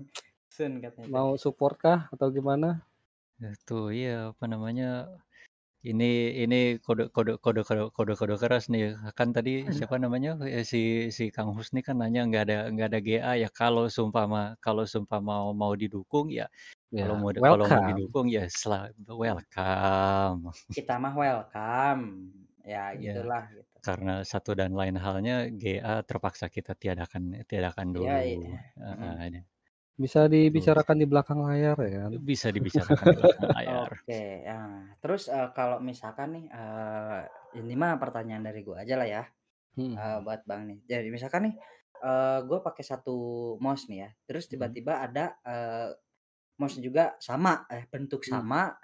Sun 0.52 0.84
katanya 0.84 1.08
mau 1.08 1.32
support 1.40 1.80
kah 1.80 2.08
atau 2.12 2.28
gimana? 2.28 2.84
Itu 3.40 3.88
iya 3.88 4.30
apa 4.36 4.44
namanya? 4.44 5.08
Ini 5.82 6.06
ini 6.46 6.78
kode 6.78 7.10
kode 7.10 7.32
kode 7.42 7.60
kode 7.66 7.82
kode 7.96 8.12
kode 8.20 8.34
keras 8.42 8.64
nih. 8.72 8.94
Kan 9.18 9.28
tadi 9.36 9.50
siapa 9.76 9.98
namanya? 9.98 10.30
Eh, 10.46 10.62
Si 10.62 11.10
si 11.16 11.24
Kang 11.34 11.50
Husni 11.58 11.82
kan 11.86 11.98
nanya 11.98 12.20
nggak 12.28 12.42
ada 12.46 12.56
nggak 12.72 12.88
ada 12.90 12.98
GA 13.06 13.32
ya 13.42 13.48
kalau 13.50 13.84
sumpama 13.96 14.54
kalau 14.62 14.84
sumpah 14.86 15.18
mau 15.18 15.50
mau 15.50 15.72
didukung 15.82 16.26
ya 16.30 16.46
kalau 16.94 17.14
Ya, 17.14 17.20
mau 17.20 17.30
kalau 17.50 17.66
mau 17.72 17.82
welcome. 17.82 17.88
didukung 17.88 18.26
ya 18.30 18.46
sel 18.46 18.94
welcome. 19.22 20.54
Kita 20.74 20.94
mah 21.02 21.14
welcome. 21.18 22.04
Ya, 22.62 22.94
Ya 22.94 23.12
gitulah 23.18 23.42
gitu. 23.50 23.66
karena 23.86 24.12
satu 24.22 24.50
dan 24.60 24.70
lain 24.80 24.94
halnya 25.04 25.50
GA 25.60 25.94
terpaksa 26.08 26.46
kita 26.56 26.72
tiadakan 26.82 27.22
tiadakan 27.50 27.88
dulu. 27.96 28.06
Iya, 28.06 28.16
iya. 28.22 28.58
Heeh, 28.78 29.14
Mm-mm. 29.18 29.42
Bisa 30.00 30.24
Tuh. 30.54 30.72
dibicarakan 30.72 30.96
di 31.00 31.06
belakang 31.08 31.40
layar 31.44 31.76
ya 31.84 31.90
kan? 32.08 32.12
Bisa 32.28 32.48
dibicarakan 32.48 33.06
di 33.12 33.16
belakang 33.20 33.48
layar. 33.52 33.90
Oke, 33.92 34.20
ya. 34.46 34.58
Terus 35.02 35.28
eh, 35.30 35.48
kalau 35.56 35.78
misalkan 35.82 36.28
nih, 36.36 36.44
eh, 36.50 37.20
ini 37.62 37.74
mah 37.78 37.96
pertanyaan 38.00 38.44
dari 38.48 38.60
gua 38.66 38.82
aja 38.82 38.94
lah 38.98 39.08
ya, 39.08 39.22
Hmm. 39.76 39.96
eh, 39.98 40.18
buat 40.24 40.42
Bang 40.48 40.68
nih. 40.70 40.80
Jadi 40.88 41.08
misalkan 41.14 41.42
nih, 41.52 41.54
eh, 42.04 42.38
gue 42.48 42.58
pakai 42.64 42.84
satu 42.86 43.16
mouse 43.62 43.86
nih 43.90 43.98
ya, 44.06 44.10
terus 44.28 44.46
Hmm. 44.58 44.72
tiba-tiba 44.72 45.02
ada 45.06 45.36
eh, 45.46 45.90
mouse 46.60 46.78
juga 46.82 47.16
sama, 47.22 47.66
eh 47.72 47.84
bentuk 47.90 48.22
Hmm. 48.26 48.42
sama, 48.42 48.74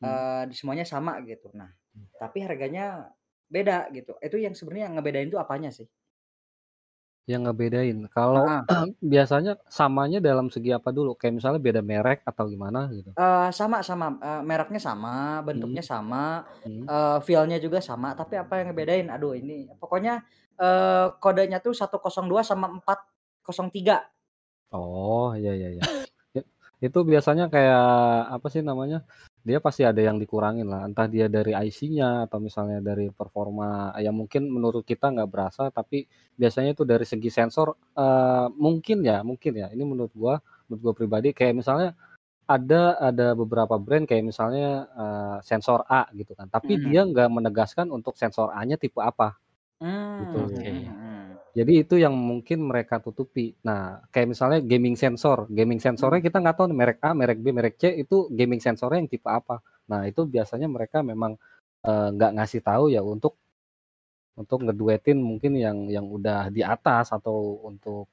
Hmm. 0.00 0.18
eh 0.18 0.44
di 0.50 0.54
semuanya 0.58 0.86
sama 0.88 1.20
gitu. 1.26 1.50
Nah, 1.56 1.70
Hmm. 1.94 2.04
tapi 2.18 2.44
harganya 2.46 3.10
beda 3.50 3.90
gitu. 3.96 4.16
Itu 4.22 4.36
yang 4.40 4.54
sebenarnya 4.58 4.86
yang 4.92 4.96
ngebedain 5.00 5.28
itu 5.32 5.40
apanya 5.40 5.70
sih? 5.74 5.88
Yang 7.28 7.40
ngebedain, 7.48 7.98
kalau 8.12 8.44
Heeh. 8.46 8.64
biasanya 9.12 9.56
samanya 9.72 10.20
dalam 10.20 10.52
segi 10.52 10.70
apa 10.76 10.92
dulu? 10.92 11.16
Kayak 11.16 11.40
misalnya 11.40 11.60
beda 11.64 11.80
merek 11.80 12.20
atau 12.28 12.44
gimana 12.52 12.92
gitu? 12.92 13.16
Eee, 13.16 13.54
sama 13.54 13.78
sama, 13.86 14.18
eee, 14.18 14.42
mereknya 14.42 14.80
sama, 14.82 15.38
bentuknya 15.46 15.86
sama, 15.86 16.42
Mhm. 16.64 16.90
eee, 16.90 17.16
feel-nya 17.22 17.62
juga 17.62 17.78
sama, 17.78 18.10
tapi 18.18 18.34
apa 18.34 18.58
yang 18.58 18.74
ngebedain, 18.74 19.06
aduh 19.06 19.38
ini 19.38 19.70
pokoknya, 19.78 20.26
eee, 20.58 21.14
kodenya 21.22 21.62
tuh 21.62 21.70
102 21.78 22.42
sama 22.42 22.66
403. 22.74 24.10
Oh, 24.72 25.34
iya 25.36 25.50
iya 25.58 25.68
iya. 25.76 25.84
It 26.36 26.44
itu 26.84 26.98
biasanya 27.10 27.44
kayak 27.54 27.80
apa 28.36 28.46
sih 28.52 28.62
namanya, 28.68 28.96
dia 29.44 29.58
pasti 29.60 29.84
ada 29.84 30.00
yang 30.00 30.16
dikurangin 30.22 30.66
lah, 30.72 30.88
entah 30.88 31.04
dia 31.06 31.28
dari 31.28 31.52
IC-nya 31.52 32.24
atau 32.28 32.40
misalnya 32.40 32.80
dari 32.80 33.12
performa 33.12 33.92
yang 34.00 34.16
mungkin 34.16 34.48
menurut 34.48 34.82
kita 34.88 35.12
nggak 35.12 35.28
berasa, 35.30 35.68
tapi 35.70 36.08
biasanya 36.40 36.72
itu 36.76 36.84
dari 36.88 37.04
segi 37.04 37.28
sensor, 37.28 37.76
eee, 37.96 38.46
mungkin 38.56 39.04
ya 39.04 39.20
mungkin 39.22 39.52
ya, 39.60 39.68
ini 39.74 39.84
menurut 39.84 40.12
gua 40.16 40.40
menurut 40.68 40.80
gua 40.90 40.94
pribadi 40.96 41.30
kayak 41.36 41.54
misalnya 41.60 41.92
ada 42.48 42.96
ada 43.00 43.26
beberapa 43.38 43.76
brand 43.80 44.04
kayak 44.08 44.24
misalnya, 44.28 44.88
eee, 44.96 45.36
sensor 45.46 45.84
A 45.88 46.08
gitu 46.16 46.32
kan, 46.38 46.48
tapi 46.52 46.78
Mhm. 46.82 46.82
dia 46.82 47.04
nggak 47.08 47.28
menegaskan 47.32 47.88
untuk 47.92 48.16
sensor 48.20 48.50
A-nya 48.54 48.76
tipe 48.80 49.00
apa, 49.00 49.36
gitu. 50.20 50.46
Oke. 50.48 50.70
mhm 50.72 50.94
mhm. 50.94 51.13
Jadi 51.54 51.72
itu 51.86 51.94
yang 52.02 52.14
mungkin 52.18 52.66
mereka 52.66 52.98
tutupi. 52.98 53.54
Nah, 53.62 54.02
kayak 54.10 54.28
misalnya 54.34 54.58
gaming 54.58 54.98
sensor, 54.98 55.46
gaming 55.54 55.78
sensornya 55.78 56.18
Mhm. 56.18 56.26
kita 56.26 56.36
nggak 56.42 56.56
tahu 56.58 56.66
nih 56.70 56.78
merek 56.82 56.98
A, 57.06 57.10
merek 57.14 57.38
B, 57.38 57.46
merek 57.54 57.74
C 57.78 57.84
itu 57.94 58.26
gaming 58.34 58.58
sensornya 58.58 58.98
yang 59.02 59.10
tipe 59.10 59.28
apa. 59.30 59.62
Nah, 59.86 60.02
itu 60.10 60.26
biasanya 60.26 60.66
mereka 60.66 60.98
memang, 61.06 61.38
eee, 61.86 62.08
nggak 62.18 62.30
ngasih 62.42 62.60
tahu 62.66 62.84
ya 62.90 63.00
untuk 63.06 63.38
untuk 64.34 64.66
ngeduetin 64.66 65.18
mungkin 65.22 65.54
yang 65.54 65.86
yang 65.86 66.06
udah 66.10 66.50
di 66.50 66.62
atas 66.66 67.14
atau 67.14 67.62
untuk 67.70 68.10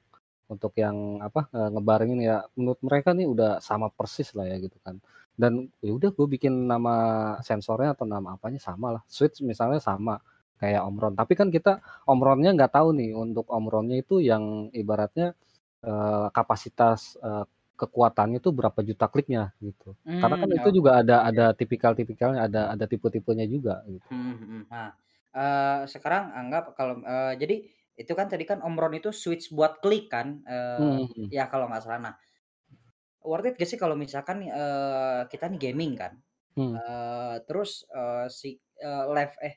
untuk 0.51 0.73
yang 0.77 1.21
apa, 1.23 1.47
eee, 1.55 1.69
ngebarengin 1.73 2.19
ya 2.21 2.37
menurut 2.57 2.81
mereka 2.85 3.13
nih 3.17 3.25
udah 3.29 3.51
sama 3.63 3.89
persis 3.93 4.29
lah 4.37 4.45
ya 4.49 4.57
gitu 4.61 4.77
kan. 4.85 4.99
Dan 5.33 5.71
ya 5.81 5.91
udah 5.95 6.11
gue 6.13 6.27
bikin 6.29 6.53
nama 6.69 6.95
sensornya 7.41 7.95
atau 7.97 8.05
nama 8.05 8.35
apanya 8.37 8.59
sama 8.61 8.93
lah, 8.99 9.03
switch 9.09 9.41
misalnya 9.45 9.79
sama 9.81 10.19
kayak 10.61 10.81
Omron, 10.89 11.13
tapi 11.19 11.33
kan 11.39 11.49
kita 11.55 11.71
Omronnya 12.11 12.49
nggak 12.57 12.73
tahu 12.77 12.89
nih 12.99 13.09
untuk 13.23 13.45
Omronnya 13.57 13.95
itu 14.03 14.15
yang 14.29 14.69
ibaratnya, 14.81 15.33
eee, 15.85 16.25
kapasitas, 16.37 17.17
eee, 17.25 17.43
kekuatannya 17.81 18.37
itu 18.43 18.49
berapa 18.53 18.79
juta 18.89 19.05
kliknya 19.13 19.41
gitu. 19.65 19.97
Karena 20.21 20.35
kan 20.41 20.49
Mmm, 20.49 20.59
itu 20.59 20.69
juga 20.77 20.91
ada 21.01 21.15
ada 21.29 21.45
tipikal-tipikalnya, 21.59 22.39
ada 22.47 22.61
ada 22.73 22.85
tipe-tipenya 22.91 23.45
juga 23.49 23.81
gitu. 23.89 24.11
Mhm 24.11 24.33
mhm. 24.43 24.61
Nah, 24.71 24.89
eee, 25.35 25.81
sekarang 25.93 26.23
anggap 26.35 26.63
kalau, 26.77 26.99
eee, 27.01 27.33
jadi 27.41 27.55
itu 28.01 28.11
kan 28.17 28.27
tadi 28.31 28.43
kan 28.49 28.59
Omron 28.65 28.93
itu 28.99 29.09
switch 29.15 29.51
buat 29.55 29.79
klik 29.83 30.09
kan, 30.11 30.43
Mhm 30.77 31.07
mhm. 31.17 31.33
ya 31.35 31.47
kalau 31.51 31.65
nggak 31.69 31.83
salah. 31.85 31.99
Nah 32.11 32.15
worth 33.21 33.47
it 33.49 33.55
gak 33.59 33.69
sih 33.69 33.79
kalau 33.79 33.95
misalkan 33.97 34.41
eee, 34.45 35.21
kita 35.31 35.45
nih 35.51 35.59
gaming 35.71 35.93
kan, 35.99 36.13
Mmm. 36.55 36.81
eee, 36.81 37.35
terus, 37.47 37.85
eee, 37.91 38.27
si, 38.31 38.49
eee, 38.81 39.05
left 39.15 39.37
eh, 39.43 39.55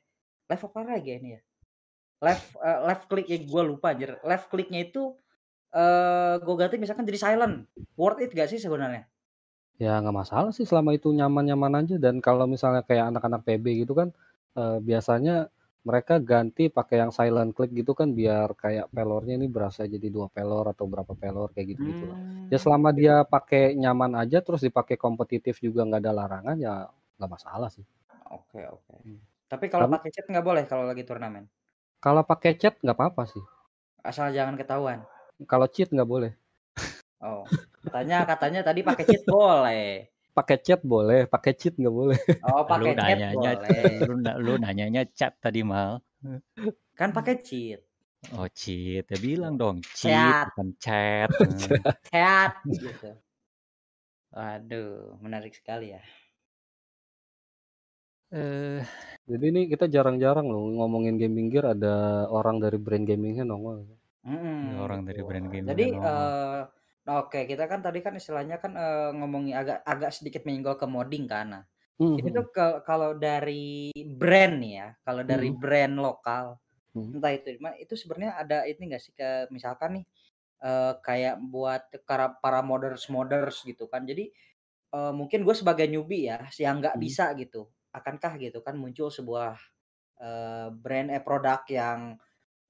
left 0.50 0.64
apa 0.68 0.80
right 0.86 1.04
ya 1.04 1.14
ini 1.20 1.30
ya? 1.38 1.40
Left, 2.24 2.48
eee, 2.58 2.80
left 2.88 3.04
click 3.10 3.26
ya 3.30 3.38
gua 3.46 3.62
lupa 3.66 3.92
anjir, 3.94 4.16
left 4.24 4.46
click-nya 4.52 4.80
itu, 4.88 5.14
eee, 5.74 6.34
gua 6.44 6.54
ganti 6.60 6.76
misalkan 6.82 7.06
jadi 7.08 7.20
silent, 7.20 7.56
worth 8.00 8.20
it 8.24 8.32
gak 8.34 8.48
sih 8.52 8.60
sebenarnya? 8.62 9.08
Ya 9.82 9.92
nggak 10.02 10.16
masalah 10.22 10.50
sih 10.56 10.66
selama 10.70 10.90
itu 10.98 11.08
nyaman-nyaman 11.18 11.74
aja 11.82 11.96
dan 12.04 12.14
kalau 12.26 12.44
misalnya 12.54 12.82
kayak 12.88 13.04
anak-anak 13.10 13.40
PB 13.46 13.66
gitu 13.82 13.92
kan, 14.00 14.08
eee, 14.58 14.78
biasanya 14.88 15.34
mereka 15.88 16.14
ganti 16.30 16.64
pakai 16.78 16.96
yang 17.02 17.12
silent 17.18 17.50
click 17.56 17.70
gitu 17.80 17.92
kan 17.98 18.08
biar 18.18 18.48
kayak 18.62 18.86
pelornya 18.94 19.34
ini 19.38 19.46
berasa 19.56 19.82
jadi 19.94 20.06
2 20.16 20.26
pelor 20.34 20.64
atau 20.72 20.86
berapa 20.92 21.12
pelor 21.22 21.48
kayak 21.54 21.66
gitu-gitulah. 21.76 22.18
Ya 22.52 22.56
Mmm, 22.56 22.64
selama 22.64 22.88
oke. 22.88 22.98
dia 22.98 23.14
pakai 23.34 23.74
nyaman 23.82 24.12
aja 24.22 24.38
terus 24.46 24.62
dipakai 24.66 24.94
kompetitif 25.04 25.58
juga 25.66 25.82
nggak 25.88 26.00
ada 26.06 26.12
larangan 26.20 26.56
ya 26.66 26.74
nggak 27.18 27.30
masalah 27.34 27.68
sih. 27.74 27.84
Oke 28.36 28.60
oke. 28.76 28.96
Mmm, 29.04 29.18
Tapi 29.44 29.68
kalau 29.68 29.86
pakai 29.92 30.10
cheat 30.10 30.26
nggak 30.26 30.46
boleh 30.46 30.64
kalau 30.64 30.88
lagi 30.88 31.04
turnamen? 31.04 31.44
Kalau 32.00 32.24
pakai 32.24 32.56
chat 32.56 32.76
nggak 32.80 32.96
apa-apa 32.96 33.28
sih. 33.28 33.44
Asal 34.04 34.32
jangan 34.32 34.56
ketahuan? 34.56 35.04
Kalau 35.44 35.68
cheat 35.68 35.92
nggak 35.92 36.08
boleh. 36.08 36.32
Oh, 37.24 37.44
katanya 37.88 38.28
katanya 38.28 38.60
tadi 38.64 38.80
pakai 38.84 39.04
cheat 39.04 39.24
boleh. 39.24 40.08
Pakai 40.34 40.56
chat 40.60 40.80
boleh, 40.82 41.24
pakai 41.30 41.52
cheat 41.56 41.76
nggak 41.76 41.94
boleh. 41.94 42.20
Oh, 42.44 42.64
pakai 42.68 42.92
chat 42.92 43.00
nanyanya 43.00 43.52
boleh. 43.56 43.88
lu 44.04 44.14
lu 44.44 44.52
nanyanya 44.60 45.02
chat 45.12 45.36
tadi, 45.40 45.64
Mal. 45.64 46.00
Kan 46.96 47.12
pakai 47.12 47.40
cheat. 47.40 47.80
Oh, 48.32 48.48
cheat, 48.48 49.04
ya 49.04 49.18
bilang 49.20 49.60
dong 49.60 49.84
cheat 49.92 50.12
Chat. 50.12 50.48
bukan 50.52 50.68
chat. 50.80 51.28
Chat. 52.08 52.08
Chat 52.08 52.52
gitu. 52.72 53.10
Waduh, 54.34 55.20
menarik 55.20 55.52
sekali 55.54 55.92
ya. 55.94 56.02
Eh. 58.34 58.80
Jadi 59.30 59.44
ini 59.52 59.60
kita 59.72 59.84
jarang-jarang 59.94 60.46
loh 60.52 60.64
ngomongin 60.76 61.16
gaming 61.22 61.46
gear 61.52 61.66
ada 61.74 61.88
orang 62.38 62.56
dari 62.64 62.76
brand 62.84 63.04
gaming-nya 63.10 63.44
nongol. 63.50 63.78
Mhm, 64.24 64.80
orang 64.84 65.00
dari 65.08 65.22
brand 65.28 65.46
gaming-nya 65.54 65.68
Jadi, 65.68 65.84
eee, 66.00 66.60
oke 67.12 67.38
kita 67.44 67.64
kan 67.68 67.80
tadi 67.84 68.00
kan 68.00 68.16
istilahnya 68.16 68.56
kan, 68.62 68.72
eee, 68.72 69.08
ngomongin 69.20 69.52
agak 69.60 69.78
agak 69.84 70.10
sedikit 70.16 70.42
menyinggol 70.48 70.80
ke 70.80 70.86
modding 70.88 71.28
kan. 71.28 71.46
Nah, 71.52 71.62
Mhm 71.98 72.14
ini 72.16 72.28
mhm. 72.28 72.34
tuh 72.36 72.48
ke 72.52 72.66
kalau 72.88 73.12
dari 73.16 73.92
brand 74.20 74.54
nih 74.62 74.72
ya, 74.80 74.88
kalau 75.04 75.22
dari 75.28 75.48
Mhm. 75.48 75.56
brand 75.56 75.94
lokal, 76.00 76.56
Mhm. 76.94 77.16
entah 77.16 77.32
itu 77.34 77.56
itu 77.84 77.94
sebenarnya 77.98 78.32
ada 78.42 78.58
ini 78.70 78.82
nggak 78.92 79.02
sih, 79.02 79.12
kayak 79.16 79.50
misalkan 79.54 79.90
nih, 80.02 80.06
eee, 80.64 80.92
kayak 81.06 81.36
buat 81.52 81.82
para 82.08 82.26
para 82.42 82.60
modders-modders 82.64 83.64
gitu 83.68 83.86
kan. 83.92 84.04
Jadi, 84.08 84.30
eee, 84.94 85.12
mungkin 85.16 85.42
gue 85.48 85.56
sebagai 85.56 85.86
newbie 85.90 86.30
ya, 86.32 86.48
yang 86.60 86.80
nggak 86.84 86.96
Mhm. 86.96 87.02
bisa 87.02 87.32
gitu, 87.40 87.70
akankah 87.94 88.34
gitu 88.42 88.60
kan 88.66 88.74
muncul 88.78 89.08
sebuah, 89.12 89.56
eee, 90.22 90.68
brand 90.82 91.08
eh, 91.14 91.22
produk 91.24 91.62
yang 91.70 92.18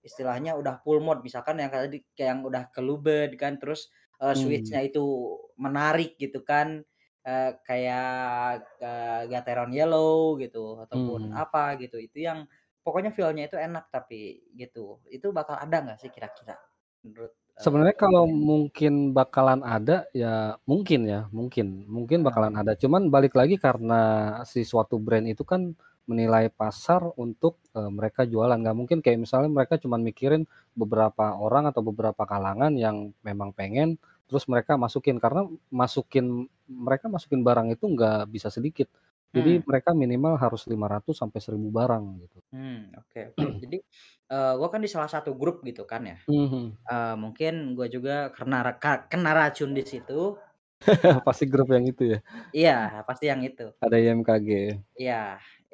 istilahnya 0.04 0.54
udah 0.60 0.80
full 0.84 1.00
mod, 1.04 1.20
misalkan 1.26 1.58
yang 1.62 1.70
tadi 1.72 2.04
kayak 2.16 2.30
yang 2.38 2.40
udah 2.46 2.64
kelubed 2.74 3.36
kan, 3.40 3.56
terus, 3.62 3.90
Mmm. 4.30 4.76
switch-nya 4.76 4.80
itu 4.88 5.04
menarik 5.60 6.16
gitu 6.20 6.40
kan, 6.46 6.82
eee, 7.26 7.50
kayak, 7.68 8.64
eee, 8.80 9.22
Gateron 9.32 9.72
Yellow 9.74 10.36
gitu 10.42 10.80
ataupun 10.84 11.28
Mhm. 11.28 11.44
apa 11.44 11.76
gitu, 11.82 11.98
itu 12.02 12.24
yang 12.24 12.46
pokoknya 12.86 13.12
feel-nya 13.16 13.48
itu 13.50 13.56
enak 13.60 13.88
tapi 13.92 14.44
gitu. 14.56 15.00
Itu 15.12 15.32
bakal 15.36 15.56
ada 15.60 15.76
nggak 15.84 15.98
sih 16.02 16.10
kira-kira 16.14 16.56
menurut, 17.06 17.32
Sebenarnya 17.58 17.94
kalau 17.94 18.26
mungkin 18.26 19.14
bakalan 19.14 19.62
ada, 19.62 20.10
ya 20.10 20.58
mungkin 20.66 21.06
ya, 21.06 21.30
mungkin 21.30 21.86
mungkin 21.86 22.26
Heeh. 22.26 22.26
bakalan 22.26 22.50
ada. 22.58 22.74
Cuman 22.74 23.14
balik 23.14 23.38
lagi 23.38 23.54
karena 23.62 24.00
si 24.42 24.66
suatu 24.66 24.98
brand 24.98 25.22
itu 25.30 25.46
kan 25.46 25.70
menilai 26.10 26.50
pasar 26.50 27.14
untuk, 27.14 27.62
eee, 27.70 27.90
mereka 27.94 28.26
jualan. 28.26 28.58
Nggak 28.58 28.74
mungkin 28.76 28.98
kayak 29.06 29.22
misalnya 29.22 29.48
mereka 29.54 29.78
cuman 29.78 30.02
mikirin 30.02 30.42
beberapa 30.74 31.38
orang 31.38 31.70
atau 31.70 31.80
beberapa 31.86 32.26
kalangan 32.26 32.74
yang 32.74 33.14
memang 33.22 33.54
pengen, 33.54 34.02
terus 34.26 34.50
mereka 34.50 34.74
masukin. 34.74 35.22
Karena 35.22 35.46
masukin 35.70 36.50
mereka 36.66 37.06
masukin 37.06 37.46
barang 37.46 37.70
itu 37.70 37.86
nggak 37.86 38.34
bisa 38.34 38.50
sedikit. 38.50 38.90
Jadi 39.36 39.50
Mmm. 39.50 39.64
mereka 39.68 39.90
minimal 40.02 40.34
harus 40.38 40.62
500 40.70 41.14
sampai 41.22 41.40
1000 41.42 41.68
barang 41.74 42.04
gitu. 42.22 42.38
Mmm, 42.52 42.92
oke 43.00 43.18
oke. 43.34 43.44
Jadi, 43.62 43.76
eee, 44.30 44.52
gua 44.58 44.68
kan 44.72 44.80
di 44.84 44.90
salah 44.94 45.08
satu 45.14 45.30
grup 45.40 45.56
gitu 45.68 45.82
kan 45.88 46.02
ya, 46.10 46.16
Mhm. 46.28 46.76
eee, 46.90 47.14
mungkin 47.22 47.54
gua 47.78 47.88
juga 47.96 48.12
kena 48.36 48.58
kena 49.10 49.30
racun 49.38 49.72
di 49.78 49.84
situ. 49.86 50.38
Pasti 51.26 51.44
grup 51.48 51.68
yang 51.74 51.84
itu 51.86 52.02
ya? 52.16 52.18
Iya, 52.56 52.72
pasti 53.08 53.24
yang 53.30 53.40
itu. 53.48 53.74
Ada 53.82 53.96
IMKG. 54.02 54.48
Iya, 55.00 55.14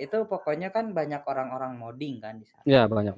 itu 0.03 0.17
pokoknya 0.33 0.69
kan 0.77 0.85
banyak 0.99 1.23
orang-orang 1.31 1.73
modding 1.81 2.15
kan 2.25 2.35
di 2.43 2.47
sana. 2.53 2.65
Iya, 2.69 2.79
banyak 2.93 3.15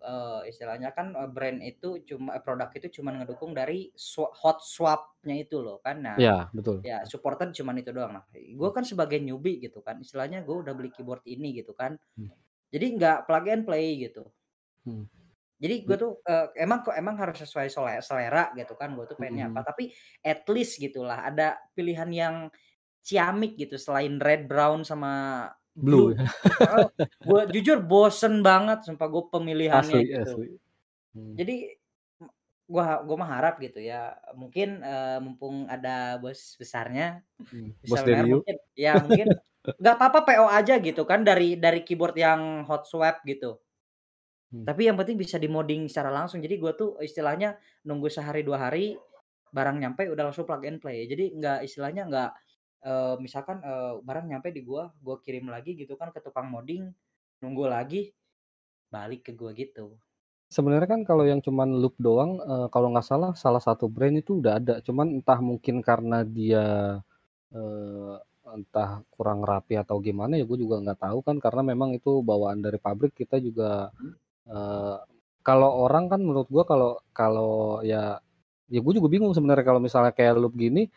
Eee, 0.00 0.40
istilahnya 0.52 0.90
kan, 0.96 1.12
eee, 1.16 1.28
brand 1.34 1.60
itu 1.60 1.88
cuma 2.08 2.36
eh, 2.38 2.42
produk 2.44 2.70
itu 2.76 2.88
cuman 3.00 3.20
ngedukung 3.24 3.52
dari 3.56 3.92
swa 3.96 4.28
hot 4.32 4.64
swap-nya 4.64 5.36
itu 5.44 5.60
loh 5.60 5.78
kan. 5.84 6.00
Nah, 6.04 6.18
Iya, 6.18 6.50
betul. 6.54 6.86
ya 6.86 7.02
supported 7.08 7.52
cuman 7.56 7.80
itu 7.82 7.90
doang. 7.96 8.12
Nah, 8.20 8.24
gua 8.58 8.70
kan 8.76 8.84
sebagai 8.88 9.18
newbie 9.22 9.60
gitu 9.64 9.80
kan, 9.86 10.00
istilahnya 10.04 10.42
gua 10.46 10.62
udah 10.64 10.74
beli 10.78 10.90
keyboard 10.94 11.24
ini 11.28 11.56
gitu 11.60 11.72
kan, 11.76 11.96
Mmm. 12.16 12.30
jadi 12.74 12.86
nggak 12.98 13.18
plug 13.28 13.46
and 13.52 13.64
play 13.68 13.96
gitu. 14.02 14.32
Mmm. 14.86 15.06
Jadi 15.60 15.84
Mmm. 15.86 16.00
tuh, 16.00 16.24
eee, 16.24 16.46
emang 16.64 16.80
kok 16.80 16.96
emang 16.96 17.16
harus 17.20 17.36
sesuai 17.44 17.68
selera 18.00 18.48
gitu 18.56 18.72
kan, 18.80 18.96
gua 18.96 19.04
tuh 19.04 19.20
pengennya 19.20 19.52
apa, 19.52 19.60
Mhm. 19.60 19.66
tapi 19.68 19.92
at 20.24 20.40
least 20.48 20.80
gitulah 20.80 21.20
ada 21.28 21.60
pilihan 21.76 22.08
yang 22.08 22.36
ciamik 23.02 23.56
gitu 23.58 23.76
selain 23.80 24.20
red, 24.22 24.46
brown, 24.48 24.84
sama 24.86 25.12
Blue 25.86 26.08
blue 26.10 26.88
gua 27.26 27.40
jujur 27.54 27.78
bosen 27.90 28.34
banget 28.48 28.78
sumpah 28.86 29.06
gua 29.12 29.24
pemilihannya 29.32 29.98
Asli 29.98 30.12
gitu. 30.12 30.22
asli. 30.22 30.58
Mmm. 31.14 31.40
Jadi, 31.40 31.54
m 32.22 32.26
gua 32.72 32.84
gua 33.06 33.16
mah 33.22 33.30
harap 33.36 33.54
gitu 33.64 33.78
ya, 33.90 34.16
mungkin, 34.40 34.68
eee, 34.84 35.18
mumpung 35.24 35.56
ada 35.74 36.18
bos 36.22 36.40
besarnya, 36.60 37.04
Mmm, 37.52 37.72
bos 37.90 38.02
Deniu. 38.04 38.44
mungkin 38.44 38.56
ya 38.78 38.92
mungkin 39.06 39.28
nggak 39.80 39.94
apa-apa 39.98 40.20
PO 40.28 40.46
aja 40.58 40.74
gitu 40.86 41.02
kan 41.10 41.20
dari 41.28 41.44
dari 41.64 41.80
keyboard 41.86 42.16
yang 42.18 42.42
hot 42.68 42.84
swap 42.90 43.16
gitu. 43.30 43.60
Hmm. 44.52 44.66
Tapi 44.66 44.88
yang 44.92 44.96
penting 45.00 45.16
bisa 45.16 45.40
di-modding 45.40 45.88
secara 45.88 46.12
langsung. 46.12 46.40
Jadi 46.44 46.60
gua 46.60 46.72
tuh 46.76 47.00
istilahnya 47.00 47.56
nunggu 47.88 48.12
sehari, 48.12 48.44
2 48.44 48.68
hari, 48.68 48.92
barang 49.52 49.76
nyampe 49.80 50.04
udah 50.12 50.30
langsung 50.30 50.44
plug 50.44 50.62
and 50.68 50.78
play. 50.84 51.08
Jadi 51.08 51.32
nggak 51.36 51.64
istilahnya 51.64 52.02
nggak, 52.10 52.30
eee, 52.84 53.14
misalkan, 53.24 53.58
eee, 53.64 53.92
barang 54.04 54.26
nyampe 54.30 54.48
di 54.54 54.62
gua, 54.64 54.90
gua 55.04 55.16
kirim 55.24 55.48
lagi 55.52 55.74
gitu 55.78 55.94
kan 56.00 56.10
ke 56.14 56.20
tukang 56.24 56.48
modding, 56.52 56.90
nunggu 57.42 57.64
lagi, 57.70 58.12
balik 58.92 59.26
ke 59.28 59.32
gua 59.36 59.52
gitu. 59.56 59.98
Sebenarnya 60.50 60.88
kan 60.98 61.02
kalau 61.06 61.22
yang 61.30 61.38
cuman 61.46 61.78
loop 61.78 61.94
doang, 62.02 62.42
eee, 62.42 62.66
kalau 62.74 62.90
nggak 62.94 63.06
salah, 63.06 63.32
salah 63.38 63.62
satu 63.62 63.86
brand 63.86 64.18
itu 64.18 64.42
udah 64.42 64.58
ada, 64.58 64.74
cuman 64.82 65.22
entah 65.22 65.38
mungkin 65.38 65.78
karena 65.84 66.26
dia, 66.26 66.64
eee, 67.54 68.14
entah 68.56 69.02
kurang 69.14 69.46
rapi 69.46 69.78
atau 69.78 70.02
gimana 70.02 70.34
ya 70.40 70.44
gue 70.48 70.58
juga 70.58 70.82
nggak 70.82 71.00
tahu 71.06 71.18
kan, 71.22 71.36
karena 71.38 71.62
memang 71.74 71.94
itu 71.94 72.22
bawaan 72.26 72.58
dari 72.64 72.78
pabrik 72.82 73.14
kita 73.14 73.38
juga, 73.38 73.94
kalau 75.46 75.70
orang 75.86 76.06
kan 76.12 76.20
menurut 76.22 76.48
gua 76.52 76.64
kalau 76.68 77.00
kalau 77.16 77.80
ya 77.86 78.20
ya 78.70 78.80
gue 78.84 78.92
juga 78.98 79.08
bingung 79.12 79.32
sebenarnya 79.36 79.64
kalau 79.66 79.80
misalnya 79.82 80.12
kayak 80.14 80.38
loop 80.40 80.54
gini, 80.58 80.88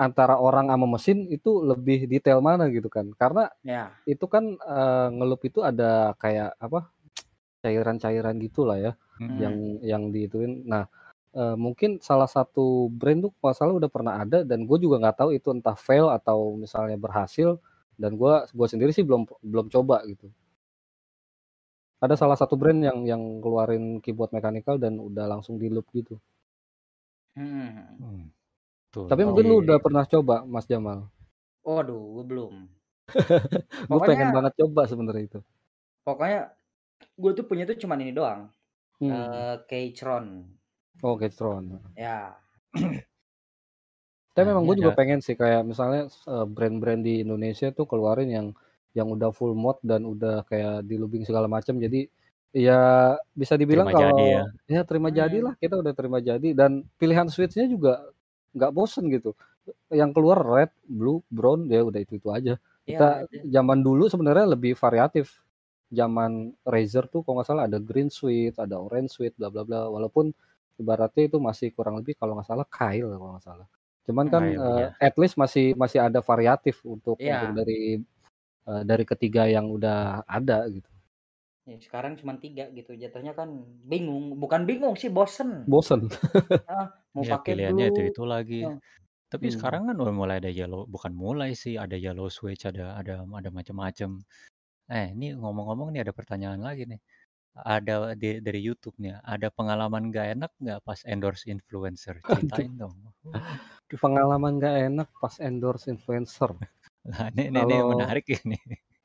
antara 0.00 0.36
orang 0.40 0.72
sama 0.72 0.86
mesin 0.96 1.28
itu 1.28 1.60
lebih 1.64 2.08
detail 2.08 2.40
mana 2.40 2.66
gitu 2.72 2.88
kan. 2.88 3.12
Karena 3.20 3.52
Ya. 3.64 4.00
itu 4.08 4.26
kan, 4.30 4.44
eee, 4.60 5.06
nge-loop 5.16 5.42
itu 5.50 5.60
ada 5.66 6.14
kayak 6.22 6.56
apa, 6.60 6.90
cairan-cairan 7.64 8.36
gitulah 8.42 8.78
ya, 8.80 8.92
yang 9.38 9.54
Mhm. 9.54 9.80
yang 9.84 10.04
diituin. 10.14 10.64
Nah, 10.68 10.86
eee, 11.36 11.56
mungkin 11.60 12.00
salah 12.04 12.28
satu 12.30 12.88
brand 12.92 13.26
tuh 13.28 13.32
kalau 13.38 13.44
nggak 13.52 13.58
salah 13.60 13.74
udah 13.80 13.90
pernah 13.92 14.14
ada 14.22 14.38
dan 14.46 14.64
gue 14.68 14.78
juga 14.82 14.96
nggak 15.02 15.18
tahu 15.24 15.30
itu 15.38 15.48
entah 15.54 15.76
fail 15.78 16.08
atau 16.12 16.56
misalnya 16.60 16.96
berhasil, 17.00 17.58
dan 18.00 18.16
gua 18.20 18.46
gua 18.56 18.68
sendiri 18.70 18.92
sih 18.96 19.04
belum 19.06 19.28
belum 19.44 19.68
coba 19.72 20.02
gitu. 20.10 20.32
Ada 22.02 22.16
salah 22.16 22.32
satu 22.40 22.56
brand 22.56 22.80
yang 22.80 23.04
yang 23.04 23.22
keluarin 23.44 24.00
keyboard 24.00 24.32
mechanical 24.32 24.80
dan 24.80 24.96
udah 24.96 25.28
langsung 25.28 25.60
di-loop 25.60 25.84
gitu. 25.92 26.16
Mhm 27.36 27.44
mhm. 27.46 28.00
Hmm. 28.00 28.30
Tuh, 28.94 29.06
Tapi 29.08 29.22
Oh, 29.22 29.26
mungkin 29.26 29.46
lu 29.48 29.54
iya 29.54 29.64
udah 29.64 29.78
iya. 29.78 29.80
pernah 29.80 30.04
coba, 30.04 30.44
Mas 30.44 30.66
Jamal? 30.68 31.10
Waduh, 31.64 32.00
gua 32.14 32.24
belum. 32.30 32.54
Gue 33.90 34.00
pengen 34.08 34.28
banget 34.34 34.52
coba 34.60 34.82
sebenarnya 34.90 35.24
itu. 35.28 35.40
pokoknya 36.06 36.38
gua 37.20 37.32
tuh 37.38 37.46
punya 37.50 37.64
tuh 37.68 37.78
cuman 37.82 38.00
ini 38.04 38.12
doang, 38.16 38.42
Hmm. 39.00 39.40
eee, 39.40 39.54
Keychron. 39.70 40.26
Oh, 41.02 41.16
Keychron, 41.18 41.70
heeh. 41.70 41.90
Ya. 41.96 42.40
Tapi 44.36 44.44
Nah, 44.44 44.54
memang 44.54 44.62
gue 44.62 44.78
juga 44.78 44.94
ada 44.94 44.94
pengen 44.94 45.18
sih 45.18 45.34
kayak 45.34 45.66
misalnya, 45.66 46.06
eee, 46.06 46.44
brand-brand 46.54 47.02
di 47.02 47.22
Indonesia 47.26 47.66
tuh 47.74 47.86
keluarin 47.90 48.30
yang 48.30 48.46
yang 48.94 49.06
udah 49.10 49.30
full 49.34 49.54
mod 49.58 49.78
dan 49.82 50.02
udah 50.06 50.42
kayak 50.46 50.86
di-looping 50.86 51.22
segala 51.26 51.46
macam. 51.50 51.78
Jadi, 51.82 52.06
ya 52.54 53.14
bisa 53.34 53.54
dibilang 53.58 53.86
Terima 53.86 53.94
jadi 53.94 54.22
ya. 54.34 54.42
kalau 54.46 54.50
ya 54.70 54.82
terima 54.86 55.10
Mhm. 55.10 55.14
jadilah, 55.14 55.54
kita 55.58 55.74
udah 55.82 55.94
terima 55.94 56.18
jadi 56.22 56.48
dan 56.54 56.86
pilihan 56.98 57.26
switch-nya 57.30 57.66
juga 57.70 58.10
nggak 58.56 58.72
bosen 58.76 59.06
gitu. 59.12 59.34
Yang 59.92 60.10
keluar 60.16 60.38
red, 60.42 60.70
blue, 60.88 61.22
brown, 61.30 61.68
ya 61.70 61.82
udah 61.86 62.00
itu-itu 62.02 62.28
aja. 62.34 62.54
Iya, 62.86 63.00
Kita 63.00 63.24
itu. 63.24 63.50
zaman 63.50 63.80
dulu 63.86 64.08
sebenarnya 64.10 64.46
lebih 64.56 64.74
variatif. 64.78 65.42
Zaman 65.92 66.54
Razer 66.66 67.06
tuh 67.10 67.22
kalau 67.26 67.40
nggak 67.42 67.48
salah 67.50 67.64
ada 67.70 67.78
green 67.82 68.10
switch, 68.12 68.56
ada 68.60 68.78
orange 68.80 69.14
switch, 69.18 69.34
bla 69.38 69.50
bla 69.52 69.62
bla. 69.66 69.86
Walaupun 69.90 70.32
ibaratnya 70.80 71.28
itu 71.30 71.38
masih 71.42 71.70
kurang 71.76 72.00
lebih 72.02 72.14
kalau 72.20 72.34
nggak 72.38 72.48
salah 72.50 72.66
Kyle 72.70 73.08
kalau 73.18 73.32
nggak 73.38 73.46
salah. 73.46 73.66
Cuman 74.08 74.26
kan, 74.32 74.44
Kyle, 74.44 74.58
eee, 74.58 74.84
iya. 74.86 74.96
at 75.02 75.14
least 75.20 75.36
masih 75.40 75.74
masih 75.78 76.00
ada 76.06 76.20
variatif 76.24 76.82
untuk 76.86 77.18
untuk 77.26 77.50
Iya. 77.50 77.56
dari, 77.56 77.98
eee, 78.68 78.82
dari 78.90 79.04
ketiga 79.08 79.46
yang 79.50 79.68
udah 79.72 80.24
ada 80.28 80.66
gitu. 80.72 80.90
Ya 81.70 81.76
sekarang 81.86 82.12
cuman 82.20 82.36
3 82.44 82.64
gitu, 82.78 82.90
jatuhnya 83.02 83.32
kan 83.40 83.48
bingung, 83.90 84.24
bukan 84.42 84.62
bingung 84.68 84.94
sih, 85.00 85.10
bosen. 85.16 85.50
Bosen. 85.68 86.08
Heeh, 86.68 86.86
mau 87.16 87.26
Ya 87.26 87.34
pakai 87.34 87.54
pilihannya 87.54 87.86
blue 87.88 87.92
itu-itu 87.92 88.22
lagi. 88.24 88.62
heeh. 88.62 88.78
Tapi 89.32 89.46
Hmm. 89.46 89.54
sekarang 89.54 89.82
kan 89.90 89.96
udah 90.02 90.14
mulai 90.14 90.36
ada 90.42 90.50
yellow 90.52 90.82
bukan 90.94 91.12
mulai 91.14 91.50
sih, 91.58 91.74
ada 91.84 91.96
yellow 91.98 92.28
switch, 92.32 92.64
ada 92.70 92.96
ada 93.00 93.14
ada 93.24 93.50
macam-macam. 93.58 94.10
Eh, 94.92 95.06
ini 95.16 95.26
ngomong-ngomong 95.40 95.88
nih 95.94 96.02
ada 96.06 96.14
pertanyaan 96.18 96.60
lagi 96.68 96.84
nih. 96.90 97.00
Ada 97.56 98.14
di 98.22 98.40
dari 98.46 98.60
YouTube 98.66 98.96
nih, 99.04 99.18
ada 99.24 99.48
pengalaman 99.54 100.10
nggak 100.10 100.26
enak 100.38 100.52
nggak 100.62 100.80
pas 100.88 101.00
endorse 101.08 101.44
influencer? 101.50 102.16
Aduh. 102.28 102.64
Ceritain 102.64 102.72
dong. 102.80 102.96
Pengalaman 104.02 104.52
nggak 104.58 104.76
enak 104.88 105.08
pas 105.20 105.34
endorse 105.48 105.86
influencer. 105.94 106.50
Nah, 107.10 107.32
ini 107.32 107.42
ini 107.50 107.58
ini 107.64 107.74
yang 107.80 107.88
Kalau 107.88 107.96
menarik 107.96 108.24
ini. 108.28 108.56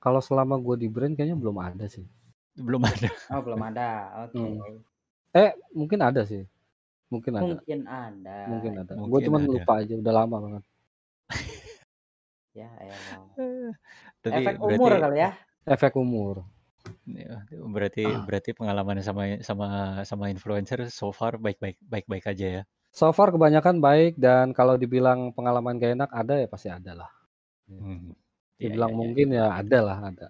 kalau 0.03 0.22
selama 0.28 0.55
gue 0.66 0.76
di 0.84 0.88
brand 0.95 1.13
kayaknya 1.18 1.38
belum 1.41 1.57
ada 1.70 1.86
sih. 1.95 2.05
Belum 2.56 2.82
ada. 2.84 3.10
Oh, 3.36 3.41
belum 3.43 3.62
ada. 3.62 3.89
Oke. 4.28 4.39
Hmm. 4.39 4.80
Eh, 5.36 5.51
mungkin 5.76 5.99
ada 5.99 6.24
sih. 6.24 6.47
Mungkin 7.12 7.36
ada. 7.36 7.43
Mungkin 7.43 7.80
ada. 7.86 8.38
Mungkin 8.47 8.72
ada. 8.80 8.91
Gue 8.95 9.03
Mungkin 9.03 9.26
cuman 9.28 9.41
ada. 9.43 9.51
lupa 9.51 9.74
aja, 9.84 9.93
udah 9.99 10.14
lama 10.16 10.38
banget. 10.39 10.64
Ya 12.56 12.72
elah. 12.80 12.99
Tapi 14.24 14.41
Efek 14.41 14.56
umur 14.64 14.89
berarti 14.95 15.03
kali 15.03 15.18
ya? 15.20 15.32
Efek 15.68 15.93
umur. 15.99 16.36
ya, 17.03 17.41
berarti 17.51 18.06
berarti 18.24 18.51
pengalaman 18.53 19.01
sama 19.03 19.41
sama 19.41 19.68
sama 20.06 20.30
influencer 20.32 20.86
so 20.88 21.12
far 21.12 21.36
baik-baik 21.36 21.76
baik-baik 21.84 22.26
aja 22.32 22.47
ya. 22.47 22.64
So 22.95 23.12
far 23.12 23.36
kebanyakan 23.36 23.84
baik 23.84 24.16
dan 24.16 24.56
kalau 24.56 24.80
dibilang 24.80 25.36
pengalaman 25.36 25.76
gak 25.76 25.99
enak 25.99 26.12
ada 26.16 26.39
ya 26.39 26.47
pasti 26.47 26.72
ada 26.72 26.95
lah. 26.95 27.12
Hmm. 27.68 28.16
Iya, 28.56 28.72
Dibilang 28.72 28.91
iya, 28.91 28.95
iya, 28.95 29.01
mungkin 29.03 29.28
iya. 29.36 29.43
ya 29.43 29.60
ada 29.60 29.80
lah, 29.84 29.97
ada. 29.99 30.28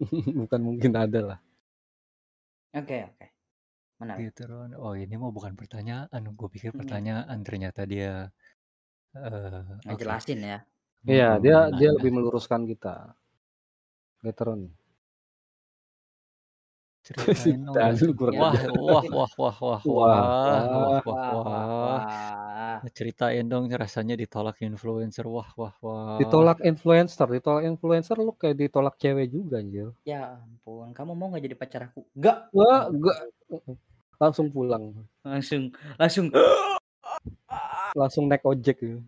Bukan 0.40 0.60
mungkin 0.64 0.92
ada 0.96 1.20
lah. 1.20 1.38
Oke, 2.74 2.96
oke. 3.10 3.26
Menarik. 4.00 4.22
Gitu, 4.30 4.42
Ron. 4.50 4.70
Oh, 4.78 4.94
ini 4.96 5.14
mau 5.22 5.32
bukan 5.36 5.54
pertanyaan. 5.60 6.22
Gue 6.38 6.48
pikir 6.54 6.70
Hmm. 6.72 6.80
pertanyaan, 6.80 7.38
ternyata 7.46 7.80
dia 7.92 8.30
eh 9.16 9.62
oke. 9.86 9.86
Ngejelasin 9.86 10.40
ya. 10.52 10.58
Iya, 11.10 11.28
Hmm, 11.36 11.42
dia 11.44 11.56
nah, 11.56 11.68
dia 11.78 11.88
nah. 11.90 11.94
lebih 11.96 12.10
meluruskan 12.16 12.62
kita. 12.70 12.94
Veteran. 14.22 14.70
Ceritain 17.04 17.60
dong. 17.66 17.76
Wah, 18.40 18.52
wah, 18.88 19.04
Wah, 19.16 19.30
wah, 19.40 19.56
wah. 19.60 19.82
wah, 19.84 19.84
wah, 19.88 20.62
Wah, 20.74 21.02
wah, 21.06 21.34
wah. 21.44 21.66
wah. 21.82 22.04
Ceritain 22.88 23.44
dong 23.44 23.68
rasanya 23.68 24.16
ditolak 24.16 24.58
influencer. 24.64 25.28
Wah, 25.28 25.48
wah, 25.54 25.74
wah. 25.84 26.16
Ditolak 26.16 26.64
influencer, 26.64 27.28
ditolak 27.28 27.68
influencer 27.68 28.16
lu 28.16 28.32
kayak 28.32 28.56
ditolak 28.56 28.96
cewek 28.96 29.28
juga 29.28 29.60
anjir. 29.60 29.92
Ya 30.08 30.40
ampun, 30.40 30.96
kamu 30.96 31.12
mau 31.12 31.28
nggak 31.28 31.44
jadi 31.44 31.56
pacar 31.56 31.80
aku? 31.92 32.06
Enggak. 32.16 32.48
Wah, 32.56 32.88
enggak. 32.88 33.16
Langsung 34.20 34.48
pulang. 34.48 34.92
Langsung 35.24 35.72
langsung 36.00 36.32
Langsung 37.96 38.24
naik 38.30 38.46
ojek 38.46 38.76
gitu. 38.80 39.00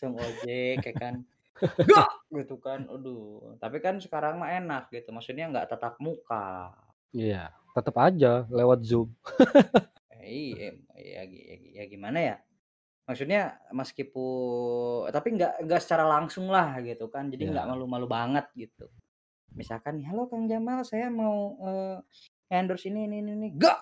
langsung 0.00 0.12
ojek 0.18 0.82
ya 0.82 0.94
kan. 0.98 1.14
Enggak 1.78 2.10
gitu 2.34 2.56
kan. 2.58 2.90
Aduh, 2.90 3.54
tapi 3.62 3.78
kan 3.78 4.02
sekarang 4.02 4.42
mah 4.42 4.50
enak 4.50 4.90
gitu. 4.90 5.14
Maksudnya 5.14 5.46
nggak 5.52 5.70
tatap 5.70 6.00
muka. 6.02 6.74
Iya, 7.14 7.52
tetap 7.76 7.94
aja 8.00 8.48
lewat 8.50 8.82
Zoom. 8.82 9.12
Eh, 10.22 10.54
iya, 10.54 10.70
ya, 10.94 11.22
ya, 11.26 11.56
ya 11.82 11.84
gimana 11.90 12.18
ya? 12.22 12.36
Maksudnya 13.02 13.40
meskipun 13.70 15.10
tapi 15.10 15.34
nggak 15.34 15.66
nggak 15.66 15.80
secara 15.82 16.06
langsung 16.06 16.46
lah 16.48 16.78
gitu 16.80 17.10
kan. 17.10 17.28
Jadi 17.28 17.50
nggak 17.50 17.66
Ya. 17.66 17.70
malu-malu 17.70 18.06
banget 18.06 18.46
gitu. 18.54 18.86
Misalkan 19.52 20.00
halo 20.02 20.26
Kang 20.26 20.46
Jamal, 20.46 20.80
saya 20.82 21.08
mau 21.08 21.58
eh, 21.60 21.98
endorse 22.48 22.88
ini 22.88 23.04
ini 23.04 23.20
ini, 23.20 23.30
ini. 23.34 23.48
Enggak. 23.52 23.78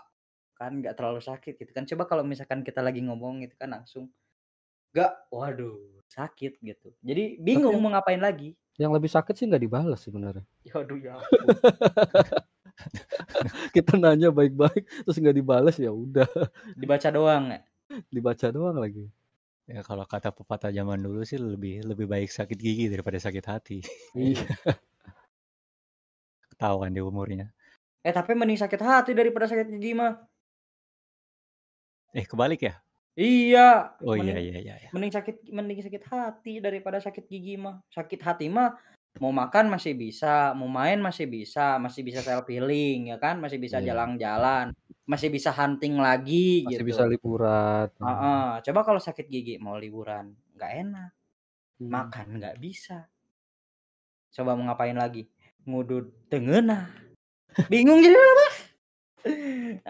Kan 0.56 0.80
nggak 0.80 0.96
terlalu 0.96 1.20
sakit 1.20 1.54
gitu 1.56 1.70
kan. 1.70 1.84
Coba 1.84 2.04
kalau 2.04 2.24
misalkan 2.24 2.60
kita 2.60 2.80
lagi 2.80 3.00
ngomong 3.00 3.44
gitu 3.44 3.54
kan 3.54 3.70
langsung 3.70 4.08
enggak, 4.90 5.14
waduh, 5.30 5.78
sakit 6.08 6.58
gitu. 6.58 6.90
Jadi 7.00 7.36
Tapi 7.36 7.44
bingung 7.44 7.70
yang 7.70 7.82
mau 7.82 7.92
ngapain 7.94 8.18
lagi. 8.18 8.56
yang 8.74 8.90
lebih 8.90 9.06
sakit 9.06 9.36
sih 9.36 9.44
nggak 9.44 9.60
dibalas 9.60 10.00
sebenarnya. 10.00 10.42
Ya 10.64 10.74
aduh 10.74 10.96
ya 10.96 11.12
ampun. 11.20 11.46
Kita 13.70 13.94
nanya 13.94 14.32
baik-baik 14.32 14.88
terus 15.04 15.16
nggak 15.16 15.36
dibalas 15.36 15.76
ya 15.76 15.92
udah, 15.92 16.26
Dibaca 16.74 17.08
doang 17.12 17.52
ya. 17.52 17.60
Dibaca 18.10 18.46
doang 18.54 18.78
lagi. 18.78 19.10
Ya 19.70 19.86
kalau 19.86 20.02
kata 20.02 20.34
pepatah 20.34 20.74
zaman 20.74 20.98
dulu 20.98 21.22
sih 21.22 21.38
lebih 21.38 21.86
lebih 21.86 22.10
baik 22.10 22.30
sakit 22.30 22.58
gigi 22.58 22.90
daripada 22.90 23.18
sakit 23.22 23.44
hati. 23.46 23.78
Iya. 24.18 24.42
Ketahuan 26.54 26.90
di 26.90 26.98
umurnya. 26.98 27.50
Eh 28.02 28.10
tapi 28.10 28.34
mending 28.34 28.58
sakit 28.58 28.80
hati 28.82 29.12
daripada 29.14 29.46
sakit 29.46 29.70
gigi 29.70 29.94
mah. 29.94 30.18
Eh, 32.10 32.26
kebalik 32.26 32.66
ya? 32.66 32.74
Iya, 33.14 33.94
Oh 34.02 34.18
iya 34.18 34.34
mending 34.34 34.46
iya 34.50 34.58
iya. 34.58 34.74
iya. 34.86 34.90
mending 34.90 35.12
sakit 35.14 35.36
mending 35.50 35.78
sakit 35.82 36.04
hati 36.10 36.54
daripada 36.58 36.98
sakit 36.98 37.30
gigi 37.30 37.54
mah. 37.54 37.78
Sakit 37.94 38.20
hati 38.22 38.46
mah 38.50 38.74
mau 39.18 39.32
makan 39.34 39.66
masih 39.74 39.92
bisa, 39.98 40.54
mau 40.54 40.70
main 40.70 40.98
masih 41.02 41.26
bisa, 41.26 41.76
masih 41.82 42.02
bisa 42.06 42.20
self 42.22 42.46
healing 42.46 43.10
ya 43.10 43.16
kan, 43.18 43.42
masih 43.42 43.58
bisa 43.58 43.82
Iya. 43.82 43.90
jalan-jalan, 43.92 44.70
masih 45.10 45.28
bisa 45.34 45.50
hunting 45.50 45.98
lagi 45.98 46.62
Masih 46.66 46.82
gitu. 46.86 46.94
bisa 46.94 47.02
liburan. 47.10 47.88
Heeh, 48.00 48.44
coba 48.64 48.80
kalau 48.86 49.00
sakit 49.02 49.26
gigi 49.28 49.54
mau 49.60 49.76
liburan 49.76 50.32
nggak 50.56 50.72
enak, 50.86 51.10
Hmm. 51.80 51.90
makan 51.90 52.26
nggak 52.38 52.56
bisa. 52.62 53.10
Coba 54.30 54.54
mau 54.54 54.64
ngapain 54.70 54.94
lagi? 54.94 55.26
Ngudut 55.66 56.06
tengenah. 56.30 56.88
Bingung 57.68 58.00
jadi 58.00 58.14
apa? 58.16 58.46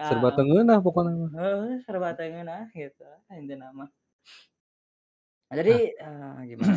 Serba 0.01 0.29
Ah, 0.29 0.35
tengeunah 0.35 0.77
pokoknya 0.83 1.13
mah. 1.15 1.31
heeh, 1.37 1.79
serba 1.85 2.09
tengeunah 2.17 2.67
gitu 2.75 3.05
intina 3.37 3.71
mah. 3.71 3.89
Jadi 5.51 5.75
eh, 5.99 6.37
gimana? 6.49 6.75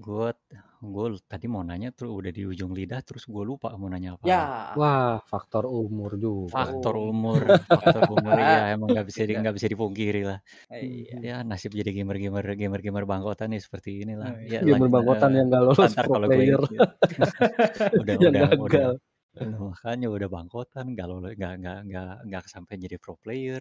Gue 0.00 0.32
gue 0.80 1.06
tadi 1.28 1.44
mau 1.44 1.60
nanya 1.60 1.92
tuh 1.92 2.08
udah 2.08 2.32
di 2.32 2.40
ujung 2.48 2.72
lidah 2.72 3.04
terus 3.04 3.28
gue 3.28 3.44
lupa 3.44 3.68
mau 3.76 3.84
nanya 3.92 4.16
apa. 4.16 4.24
Ya, 4.24 4.72
Wah, 4.80 5.20
faktor 5.28 5.68
umur 5.68 6.16
juga. 6.16 6.56
Faktor 6.56 6.96
Oh. 6.96 7.12
umur, 7.12 7.36
faktor 7.68 8.08
umur 8.08 8.32
ya 8.40 8.72
emang 8.74 8.88
nggak 8.96 9.06
bisa 9.12 9.28
di, 9.28 9.36
Iya. 9.36 9.40
nggak 9.44 9.54
bisa 9.60 9.68
dipungkiri 9.68 10.22
lah. 10.24 10.38
iya. 10.72 11.14
Ya 11.20 11.36
nasib 11.44 11.76
jadi 11.76 11.92
gamer-gamer 11.92 12.56
gamer-gamer 12.56 13.04
bangkotan 13.04 13.52
nih 13.52 13.60
seperti 13.60 14.08
inilah. 14.08 14.32
Oh, 14.32 14.40
Ya 14.40 14.64
Gamer 14.64 14.88
lanjut, 14.88 14.92
bangkotan 14.96 15.30
eh, 15.30 15.36
yang 15.36 15.46
gak 15.52 15.62
lolos 15.68 15.92
pro 15.92 16.08
kalau 16.16 16.26
gue 16.26 16.32
player 16.32 16.60
ya. 16.64 16.80
udah 18.00 18.14
yang 18.16 18.20
udah 18.24 18.40
udah 18.40 18.48
gagal. 18.56 18.92
udah 19.36 19.60
makanya 19.68 20.08
udah 20.10 20.28
bangkotan 20.32 20.84
nggak 20.96 21.06
lolos 21.12 21.32
nggak 21.36 21.54
nggak 21.60 21.78
nggak 21.92 22.12
nggak 22.24 22.44
sampai 22.48 22.74
jadi 22.80 22.96
pro 22.96 23.20
player. 23.20 23.60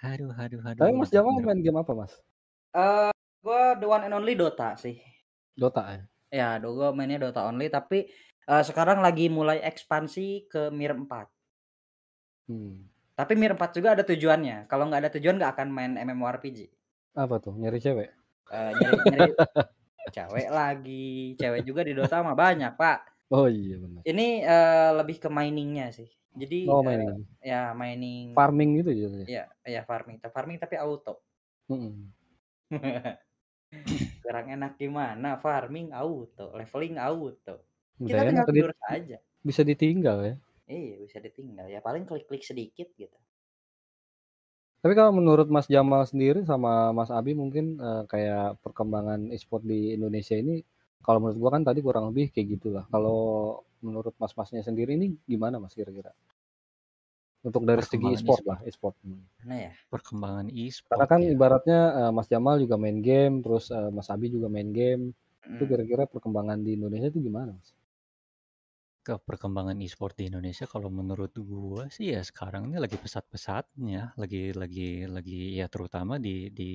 Aduh 0.00 0.32
aduh 0.32 0.60
aduh. 0.64 0.80
Tapi 0.88 0.92
Mas 0.96 1.12
Jamal 1.12 1.36
bener. 1.36 1.46
main 1.52 1.60
game 1.60 1.78
apa 1.78 1.92
Mas? 1.92 2.12
Eh, 2.72 3.12
gua 3.44 3.76
the 3.76 3.84
one 3.84 4.08
and 4.08 4.16
only 4.16 4.32
Dota 4.32 4.72
sih. 4.80 4.96
Dota 5.54 5.82
ya? 5.86 6.02
Ya, 6.34 6.48
gua 6.58 6.90
mainnya 6.90 7.22
Dota 7.22 7.46
only 7.46 7.70
tapi 7.70 8.10
eh, 8.44 8.64
sekarang 8.66 8.98
lagi 9.00 9.30
mulai 9.30 9.62
ekspansi 9.62 10.50
ke 10.50 10.68
Mir 10.74 10.92
4. 10.92 11.30
Hmm. 12.50 12.90
Tapi 13.14 13.32
Mir 13.38 13.54
4 13.54 13.70
juga 13.70 13.94
ada 13.94 14.02
tujuannya. 14.02 14.66
Kalau 14.66 14.90
nggak 14.90 15.00
ada 15.06 15.10
tujuan 15.14 15.38
nggak 15.38 15.52
akan 15.54 15.68
main 15.70 15.92
MMORPG. 15.94 16.66
Apa 17.14 17.38
tuh? 17.38 17.54
Nyari 17.54 17.78
cewek? 17.78 18.10
Eh, 18.50 18.70
nyari, 18.74 18.98
nyari 19.14 19.30
cewek 20.16 20.48
lagi, 20.50 21.38
cewek 21.38 21.62
juga 21.62 21.86
di 21.86 21.94
Dota 21.94 22.20
mah 22.26 22.34
banyak, 22.34 22.74
Pak. 22.74 22.98
Oh 23.30 23.46
iya 23.46 23.78
benar. 23.78 24.02
Ini 24.02 24.26
eh, 24.42 24.90
lebih 24.98 25.16
ke 25.22 25.28
miningnya 25.30 25.94
sih. 25.94 26.10
Jadi 26.34 26.66
Oh 26.66 26.82
eh, 26.82 26.86
main 26.86 27.22
ya 27.38 27.70
mining 27.78 28.34
farming 28.34 28.82
gitu 28.82 28.90
ya. 28.90 29.08
ya 29.22 29.44
ya 29.62 29.82
farming, 29.86 30.18
farming 30.18 30.58
tapi 30.58 30.74
auto. 30.74 31.22
Mm-mm. 31.70 32.10
Kurang 34.24 34.46
enak 34.50 34.78
gimana? 34.80 35.36
Farming 35.40 35.90
auto, 35.92 36.54
leveling 36.54 36.96
auto. 37.00 37.54
Kita 38.00 38.20
enak 38.20 38.26
tinggal 38.26 38.46
tidur 38.50 38.72
saja. 38.78 39.18
bisa 39.44 39.60
ditinggal 39.60 40.18
ya. 40.24 40.34
Iya, 40.64 40.94
bisa 41.04 41.18
ditinggal. 41.20 41.68
Ya 41.68 41.84
paling 41.84 42.08
klik-klik 42.08 42.42
sedikit 42.42 42.88
gitu. 42.96 43.18
Tapi 44.84 44.92
kalau 44.92 45.16
menurut 45.16 45.48
Mas 45.48 45.64
Jamal 45.64 46.04
sendiri 46.04 46.44
sama 46.44 46.92
Mas 46.92 47.08
Abi 47.08 47.32
mungkin 47.32 47.80
eh, 47.80 48.04
kayak 48.04 48.60
perkembangan 48.60 49.32
e-sport 49.32 49.64
di 49.64 49.96
Indonesia 49.96 50.36
ini 50.36 50.60
kalau 51.04 51.20
menurut 51.24 51.38
gua 51.40 51.50
kan 51.56 51.64
tadi 51.64 51.80
kurang 51.80 52.12
lebih 52.12 52.32
kayak 52.32 52.60
gitulah. 52.60 52.84
Kalau 52.92 53.60
menurut 53.84 54.16
Mas-masnya 54.16 54.64
sendiri 54.64 54.96
ini 54.96 55.16
gimana 55.28 55.60
Mas 55.60 55.76
kira-kira? 55.76 56.12
Untuk 57.46 57.62
dari 57.68 57.82
segi 57.90 58.08
e-sport 58.14 58.42
lah, 58.50 58.58
e-sport. 58.68 58.94
Mana 59.38 59.54
ya? 59.66 59.72
Perkembangan 59.92 60.48
Karena 60.90 61.04
e-sport 61.04 61.12
kan 61.12 61.20
ya. 61.24 61.34
ibaratnya 61.34 61.80
eh, 62.00 62.10
Mas 62.16 62.28
Jamal 62.32 62.54
juga 62.64 62.76
main 62.84 62.98
game, 63.08 63.34
terus 63.44 63.64
eh, 63.78 63.90
Mas 63.96 64.08
Abi 64.14 64.26
juga 64.36 64.48
main 64.54 64.70
game. 64.80 65.04
Itu 65.52 65.62
Hmm. 65.62 65.70
kira-kira 65.70 66.02
perkembangan 66.12 66.58
di 66.66 66.70
Indonesia 66.78 67.08
itu 67.12 67.20
gimana, 67.28 67.50
Mas? 67.58 67.68
ke 69.06 69.14
perkembangan 69.28 69.76
e-sport 69.84 70.14
di 70.16 70.24
Indonesia 70.32 70.64
kalau 70.74 70.88
menurut 70.98 71.32
gua 71.52 71.84
sih 71.96 72.06
ya 72.16 72.20
sekarang 72.30 72.62
ini 72.72 72.78
lagi 72.84 72.96
pesat-pesatnya 73.04 74.02
lagi 74.22 74.42
lagi 74.62 74.90
lagi 75.16 75.40
ya 75.60 75.66
terutama 75.74 76.14
di 76.26 76.48
di 76.58 76.70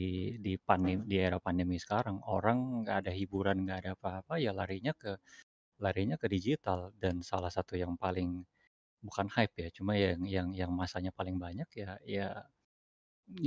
di 0.45 0.53
pandemi 0.67 1.03
di 1.09 1.15
era 1.27 1.39
pandemi 1.47 1.77
sekarang 1.81 2.17
orang 2.37 2.57
nggak 2.85 2.97
ada 3.01 3.11
hiburan 3.19 3.57
nggak 3.65 3.77
ada 3.81 3.91
apa-apa 3.97 4.33
ya 4.45 4.51
larinya 4.59 4.93
ke 5.01 5.11
larinya 5.85 6.17
ke 6.21 6.27
digital 6.35 6.79
dan 7.03 7.15
salah 7.31 7.51
satu 7.57 7.73
yang 7.83 7.93
paling 8.03 8.29
bukan 9.07 9.27
hype 9.35 9.55
ya 9.63 9.69
cuma 9.77 9.93
yang 9.97 10.21
yang 10.35 10.47
yang 10.61 10.71
masanya 10.81 11.11
paling 11.15 11.37
banyak 11.45 11.69
ya 11.81 11.97
ya 12.05 12.27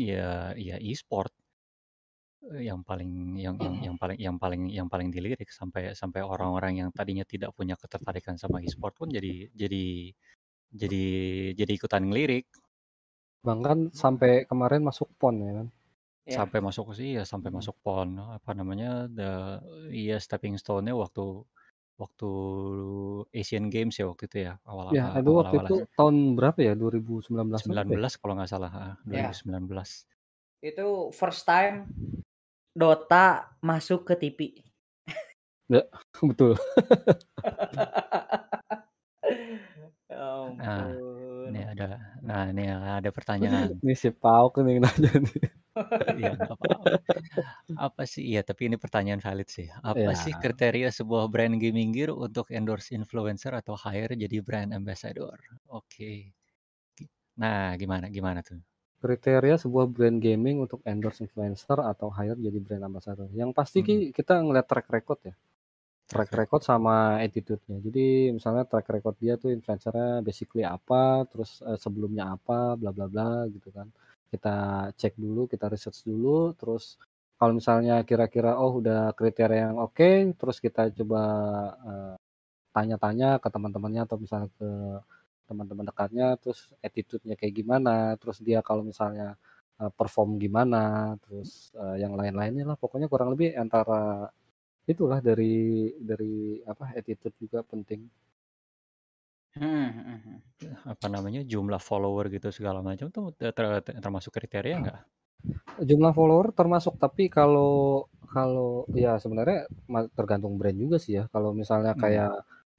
ya 0.09 0.55
ya 0.66 0.76
e-sport 0.90 1.32
Eh, 2.42 2.62
yang 2.68 2.80
paling 2.82 3.38
yang 3.38 3.55
yang 3.64 3.74
yang 3.86 3.94
paling 4.03 4.18
yang 4.18 4.34
paling 4.42 4.62
yang 4.78 4.88
paling 4.90 5.09
dilirik 5.14 5.46
sampai 5.55 5.94
sampai 5.94 6.20
orang-orang 6.26 6.72
yang 6.82 6.88
tadinya 6.90 7.22
tidak 7.22 7.55
punya 7.55 7.78
ketertarikan 7.78 8.34
sama 8.34 8.59
e-sport 8.66 8.98
pun 8.98 9.09
jadi 9.14 9.46
jadi 9.55 10.11
jadi 10.80 11.05
jadi 11.59 11.72
ikutan 11.78 12.03
ngelirik 12.09 12.46
Bahkan 13.46 13.78
sampai 14.03 14.32
kemarin 14.50 14.82
masuk 14.88 15.09
PON 15.18 15.36
ya 15.46 15.53
kan? 15.59 15.68
Ya. 16.34 16.36
sampai 16.36 16.59
masuk 16.66 16.86
sih 16.98 17.09
ya 17.18 17.22
sampai 17.32 17.50
Hmm. 17.50 17.59
masuk 17.59 17.76
pon 17.84 18.09
apa 18.36 18.50
namanya 18.59 18.88
the 19.18 19.30
iya 19.92 20.16
stepping 20.24 20.55
stone-nya 20.62 20.94
waktu 21.03 21.22
waktu 22.03 22.30
Asian 23.30 23.70
Games 23.70 23.94
ya 23.96 24.07
waktu 24.11 24.26
itu 24.26 24.36
ya 24.50 24.53
awal 24.66 24.90
Ya, 24.90 25.14
itu 25.16 25.30
waktu 25.30 25.57
awal 25.57 25.66
itu 25.70 25.76
tahun 25.94 26.16
berapa 26.34 26.59
ya? 26.59 26.72
2019 26.74 27.62
berapa 27.62 27.90
ya? 27.94 28.11
19 28.11 28.20
kalau 28.20 28.32
nggak 28.38 28.50
salah 28.50 28.72
ah, 28.74 28.94
Ya. 29.07 29.30
2019 29.30 29.70
Itu 30.62 31.11
first 31.14 31.46
time 31.46 31.86
Dota 32.72 33.53
masuk 33.61 34.09
ke 34.09 34.14
TV. 34.16 34.40
Betul. 36.28 36.57
Ya 40.12 40.18
Nah, 40.61 40.84
ampun. 40.84 41.48
ini 41.48 41.61
ada 41.64 41.88
nah 42.20 42.44
ini 42.53 42.68
ada 42.68 43.09
pertanyaan 43.09 43.72
Ini 43.82 43.94
si 43.96 44.12
Pauk 44.12 44.61
nih 44.61 44.76
nanya 44.76 45.12
nih. 45.24 45.61
Iya, 46.20 46.31
nggak 46.43 46.57
apa-apa. 46.59 46.89
Apa 47.87 48.03
sih? 48.12 48.23
Iya, 48.31 48.41
tapi 48.49 48.62
ini 48.68 48.77
pertanyaan 48.85 49.23
valid 49.27 49.49
sih. 49.57 49.66
Apa 49.93 50.11
sih 50.23 50.33
Ya. 50.33 50.41
kriteria 50.43 50.89
sebuah 50.99 51.25
brand 51.33 51.57
gaming 51.62 51.91
gear 51.97 52.11
untuk 52.27 52.47
endorse 52.57 52.91
influencer 52.99 53.53
atau 53.61 53.75
hire 53.85 54.14
jadi 54.25 54.37
brand 54.47 54.70
ambassador? 54.79 55.39
Oke. 55.79 56.33
Gi- 56.97 57.11
Nah, 57.43 57.77
gimana 57.81 58.07
gimana 58.16 58.41
tuh? 58.49 58.61
Kriteria 59.03 59.57
sebuah 59.59 59.87
brand 59.95 60.18
gaming 60.27 60.57
untuk 60.64 60.81
endorse 60.87 61.20
influencer 61.27 61.75
atau 61.93 62.09
hire 62.16 62.39
jadi 62.47 62.59
brand 62.66 62.85
ambassador. 62.89 63.27
Yang 63.41 63.51
pasti 63.59 63.79
Hmm. 63.83 63.87
Ki, 63.87 63.95
kita 64.18 64.35
ngeliat 64.45 64.66
track 64.70 64.87
record 64.97 65.20
ya. 65.29 65.35
Track 66.12 66.31
Track 66.31 66.41
record 66.41 66.62
sama 66.70 66.95
attitude-nya. 67.27 67.79
Jadi 67.87 68.07
misalnya 68.37 68.64
track 68.70 68.87
record 68.95 69.16
dia 69.23 69.35
tuh 69.43 69.51
influencernya 69.57 70.11
basically 70.29 70.64
apa, 70.77 71.25
terus 71.31 71.51
eh, 71.68 71.79
sebelumnya 71.85 72.25
apa, 72.37 72.77
bla 72.81 72.91
bla 72.97 73.07
bla 73.12 73.29
gitu 73.55 73.68
kan. 73.77 73.89
Kita 74.33 74.57
cek 75.01 75.14
dulu, 75.20 75.43
kita 75.53 75.66
research 75.72 76.01
dulu, 76.09 76.57
terus 76.61 76.97
kalau 77.39 77.53
misalnya 77.59 77.95
kira-kira 78.09 78.57
oh 78.62 78.80
udah 78.80 79.12
kriteria 79.18 79.61
yang 79.72 79.78
oke, 79.87 80.11
terus 80.41 80.57
kita 80.64 80.89
coba 80.99 81.22
eh, 81.91 82.14
tanya-tanya 82.76 83.28
ke 83.43 83.49
teman-temannya 83.55 84.03
atau 84.09 84.16
misalnya 84.24 84.49
ke 84.59 84.68
teman-teman 85.49 85.85
dekatnya, 85.91 86.26
terus 86.41 86.70
attitude-nya 86.87 87.35
kayak 87.41 87.55
gimana, 87.61 88.16
terus 88.20 88.39
dia 88.47 88.61
kalau 88.64 88.83
misalnya 88.87 89.37
eh, 89.80 89.91
perform 89.99 90.41
gimana, 90.41 91.14
terus 91.24 91.72
eh, 91.76 91.97
yang 92.03 92.12
lain-lainnya 92.20 92.64
lah, 92.74 92.76
pokoknya 92.80 93.09
kurang 93.12 93.30
lebih 93.35 93.53
antara 93.59 94.30
itulah 94.89 95.20
dari 95.22 95.93
dari 96.03 96.59
apa 96.66 96.85
attitude 96.99 97.37
juga 97.39 97.62
penting. 97.66 98.03
Hmm, 99.53 99.88
hmm, 99.92 100.18
hmm. 100.24 100.38
apa 100.92 101.07
namanya? 101.12 101.40
jumlah 101.44 101.82
follower 101.88 102.24
gitu 102.32 102.48
segala 102.48 102.80
macam 102.80 103.07
tuh 103.12 103.36
ter- 103.36 103.53
ter- 103.53 104.00
termasuk 104.00 104.32
kriteria 104.32 104.76
nggak? 104.80 104.98
Jumlah 105.82 106.12
follower 106.14 106.55
termasuk, 106.55 106.94
tapi 107.00 107.26
kalau 107.32 108.07
kalau 108.32 108.88
ya 108.96 109.20
sebenarnya 109.20 109.68
tergantung 110.16 110.57
brand 110.61 110.78
juga 110.78 110.96
sih 111.03 111.20
ya. 111.20 111.24
Kalau 111.34 111.53
misalnya 111.53 111.92
Hmm. 111.92 112.03
kayak 112.05 112.32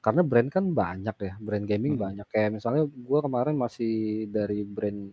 karena 0.03 0.21
brand 0.25 0.49
kan 0.51 0.65
banyak 0.73 1.15
ya, 1.27 1.33
brand 1.41 1.65
gaming 1.69 1.95
Hmm. 1.97 2.03
banyak. 2.09 2.27
Kayak 2.33 2.49
misalnya 2.61 2.83
gua 3.07 3.19
kemarin 3.25 3.55
masih 3.59 4.25
dari 4.31 4.63
brand 4.65 5.11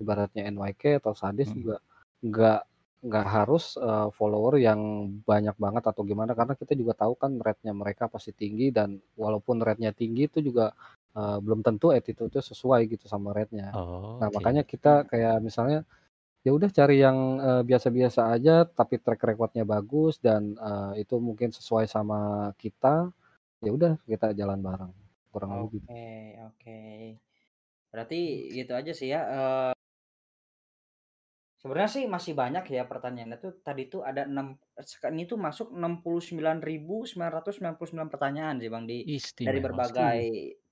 ibaratnya 0.00 0.42
NYK 0.52 1.00
atau 1.02 1.12
Sades 1.16 1.48
Hmm. 1.50 1.56
juga 1.58 1.76
nggak 2.24 2.60
nggak 2.98 3.26
harus 3.30 3.78
eh, 3.78 4.08
follower 4.10 4.58
yang 4.58 4.80
banyak 5.22 5.54
banget 5.54 5.84
atau 5.86 6.02
gimana 6.02 6.34
karena 6.34 6.58
kita 6.58 6.74
juga 6.74 6.98
tahu 6.98 7.14
kan 7.14 7.38
rate-nya 7.38 7.70
mereka 7.70 8.10
pasti 8.10 8.34
tinggi 8.34 8.74
dan 8.74 8.98
walaupun 9.14 9.62
rate-nya 9.62 9.94
tinggi 9.94 10.26
itu 10.26 10.42
juga 10.42 10.74
eh, 11.16 11.38
belum 11.44 11.60
tentu 11.66 11.90
attitude-nya 11.94 12.42
sesuai 12.44 12.80
gitu 12.92 13.04
sama 13.10 13.30
rate-nya. 13.36 13.72
Oh, 13.74 14.18
Nah, 14.20 14.28
makanya 14.34 14.62
kita 14.66 15.06
kayak 15.10 15.38
misalnya 15.44 15.84
ya 16.46 16.50
udah 16.58 16.70
cari 16.78 16.96
yang 17.04 17.18
eh, 17.48 17.62
biasa-biasa 17.68 18.20
aja 18.34 18.54
tapi 18.78 18.94
track 19.04 19.20
recordnya 19.30 19.64
bagus 19.68 20.14
dan 20.22 20.56
eh, 20.58 20.92
itu 21.04 21.14
mungkin 21.20 21.50
sesuai 21.54 21.86
sama 21.90 22.50
kita 22.62 23.10
ya 23.64 23.70
udah 23.76 23.92
kita 24.10 24.26
jalan 24.40 24.58
bareng 24.66 24.92
kurang 25.32 25.52
lebih 25.60 25.80
gitu. 25.86 25.88
Oke, 25.88 26.38
oke. 26.46 26.78
Berarti 27.92 28.16
gitu 28.56 28.72
aja 28.78 28.92
sih 28.98 29.08
ya. 29.14 29.20
eh 29.34 29.72
sebenarnya 31.60 31.90
sih 31.96 32.04
masih 32.14 32.32
banyak 32.42 32.64
ya 32.76 32.82
pertanyaannya 32.92 33.38
tuh. 33.44 33.52
Tadi 33.66 33.82
tuh 33.92 34.00
ada 34.10 34.22
6 34.30 34.46
sek- 34.90 35.10
ini 35.14 35.22
tuh 35.30 35.38
masuk 35.46 35.66
69.999 35.80 38.06
pertanyaan 38.12 38.56
sih 38.62 38.70
Bang 38.74 38.84
di 38.90 38.98
dari 39.46 39.58
Istimewa. 39.64 40.28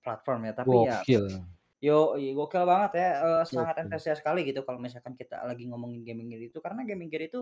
Platform 0.06 0.40
ya. 0.48 0.52
Tapi 0.60 0.76
ya 0.88 0.98
gokil 1.02 1.26
yo 1.86 2.16
iya, 2.20 2.30
gokil 2.38 2.64
banget 2.72 2.90
ya. 3.00 3.06
eh, 3.26 3.42
sangat 3.54 3.76
antusias 3.84 4.18
sekali 4.20 4.40
gitu 4.48 4.60
kalau 4.66 4.80
misalkan 4.86 5.14
kita 5.20 5.36
lagi 5.48 5.64
ngomongin 5.70 6.02
gaming 6.08 6.28
gear 6.32 6.42
itu 6.48 6.58
karena 6.64 6.80
gaming 6.88 7.08
gear 7.12 7.24
itu 7.28 7.38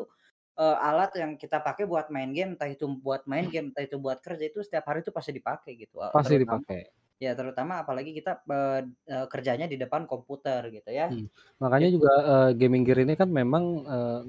eh, 0.59 0.77
alat 0.89 1.11
yang 1.21 1.33
kita 1.43 1.59
pakai 1.67 1.85
buat 1.91 2.07
main 2.15 2.31
game, 2.37 2.51
entah 2.59 2.69
itu 2.71 2.87
buat 3.07 3.23
main 3.31 3.47
game, 3.53 3.71
entah 3.73 3.85
itu 3.87 3.97
buat 4.03 4.19
kerja 4.25 4.45
itu 4.51 4.61
setiap 4.67 4.85
hari 4.91 5.01
itu 5.07 5.13
pasti 5.15 5.31
dipakai 5.39 5.73
gitu. 5.83 5.97
eh, 6.05 6.15
pasti 6.15 6.35
terutama 6.35 6.41
dipakai 6.41 6.81
Ya 7.23 7.33
terutama 7.39 7.75
apalagi 7.83 8.11
kita, 8.19 8.31
eee 8.51 8.81
eee, 9.13 9.27
kerjanya 9.33 9.67
di 9.73 9.77
depan 9.83 10.03
komputer 10.11 10.63
gitu 10.77 10.91
ya. 11.01 11.07
Hmm, 11.09 11.29
makanya 11.63 11.89
Gitu. 11.89 11.97
juga, 11.97 12.11
eee, 12.31 12.49
gaming 12.61 12.83
gear 12.89 12.99
ini 13.05 13.13
kan 13.21 13.29
memang, 13.41 13.65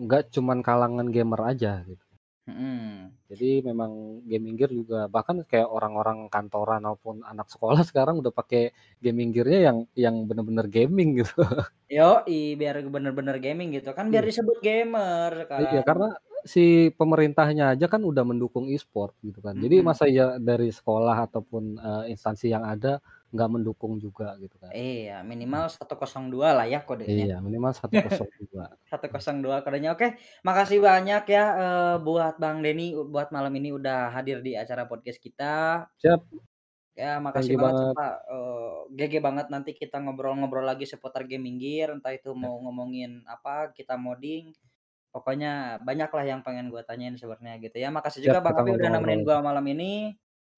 nggak 0.04 0.22
cuman 0.36 0.60
kalangan 0.68 1.08
gamer 1.16 1.42
aja 1.52 1.72
gitu. 1.90 2.05
Mhm. 2.48 3.18
Jadi 3.30 3.66
memang 3.66 4.22
gaming 4.30 4.54
gear 4.54 4.70
juga 4.70 5.10
bahkan 5.10 5.41
kayak 5.50 5.66
orang-orang 5.66 6.30
kantoran 6.30 6.86
maupun 6.86 7.26
anak 7.26 7.50
sekolah 7.50 7.82
sekarang 7.89 8.22
udah 8.22 8.30
pakai 8.30 8.70
gaming 9.02 9.34
gear-nya 9.34 9.60
yang 9.74 9.78
yang 9.98 10.16
bener-bener 10.30 10.66
gaming 10.70 11.10
gitu. 11.26 11.34
Yoi, 11.96 12.34
biar 12.60 12.76
bener-bener 12.96 13.36
gaming 13.46 13.68
gitu 13.76 13.89
kan 13.98 14.06
biar 14.12 14.24
Iya. 14.24 14.30
disebut 14.30 14.58
gamer 14.66 15.34
Iya, 15.60 15.80
kan. 15.86 15.86
karena 15.88 16.06
si 16.43 16.91
pemerintahnya 17.00 17.64
aja 17.74 17.86
kan 17.88 18.04
udah 18.04 18.24
mendukung 18.28 18.68
e-sport 18.68 19.16
gitu 19.24 19.39
kan. 19.39 19.56
Jadi 19.64 19.76
Mhm. 19.76 19.89
masa 19.89 20.04
iya 20.12 20.36
dari 20.36 20.68
sekolah 20.68 21.16
ataupun, 21.32 21.64
eee, 21.80 22.04
instansi 22.14 22.52
yang 22.52 22.68
ada 22.68 23.00
nggak 23.36 23.50
mendukung 23.54 23.94
juga 24.06 24.28
gitu 24.44 24.58
kan. 24.64 24.76
Iya, 24.78 25.12
minimal 25.30 25.64
102 25.74 26.48
lah 26.58 26.66
ya 26.74 26.80
kodenya. 26.88 27.24
Iya, 27.24 27.34
minimal 27.46 27.72
102. 27.80 28.64
102 28.90 29.58
kodenya. 29.66 29.90
Oke, 29.96 30.08
makasih 30.48 30.80
banyak 30.90 31.22
ya, 31.36 31.42
eee, 31.62 31.96
buat 32.08 32.34
Bang 32.44 32.58
Denny 32.66 32.84
buat 33.14 33.30
malam 33.36 33.54
ini 33.60 33.70
udah 33.80 33.98
hadir 34.16 34.38
di 34.48 34.52
acara 34.62 34.84
podcast 34.92 35.20
kita. 35.28 35.46
Siap. 36.02 36.22
Ya 36.96 37.20
makasih 37.20 37.60
banget 37.60 37.76
banget. 37.76 37.76
sumpah, 37.84 38.08
eee, 38.32 38.96
GG 38.96 39.14
banget 39.20 39.48
nanti 39.52 39.72
kita 39.76 40.00
ngobrol-ngobrol 40.00 40.64
lagi 40.64 40.88
seputar 40.88 41.28
gaming 41.28 41.60
gear, 41.60 41.92
entah 41.92 42.16
itu 42.16 42.32
Ya. 42.42 42.50
mau 42.52 42.56
ngomongin 42.64 43.20
apa, 43.28 43.76
kita 43.76 44.00
modding, 44.00 44.56
pokoknya 45.12 45.80
banyak 45.88 46.10
lah 46.16 46.26
yang 46.32 46.42
pengen 46.48 46.68
gua 46.72 46.84
tanyain 46.88 47.16
sebenarnya 47.20 47.60
gitu 47.66 47.78
ya. 47.84 47.90
Makasih 47.92 48.22
Siap, 48.24 48.32
juga 48.32 48.40
Bang 48.46 48.56
Abi 48.60 48.72
udah 48.80 48.90
nemenin 48.96 49.22
gua 49.28 49.44
malam 49.44 49.66
ini. 49.72 50.16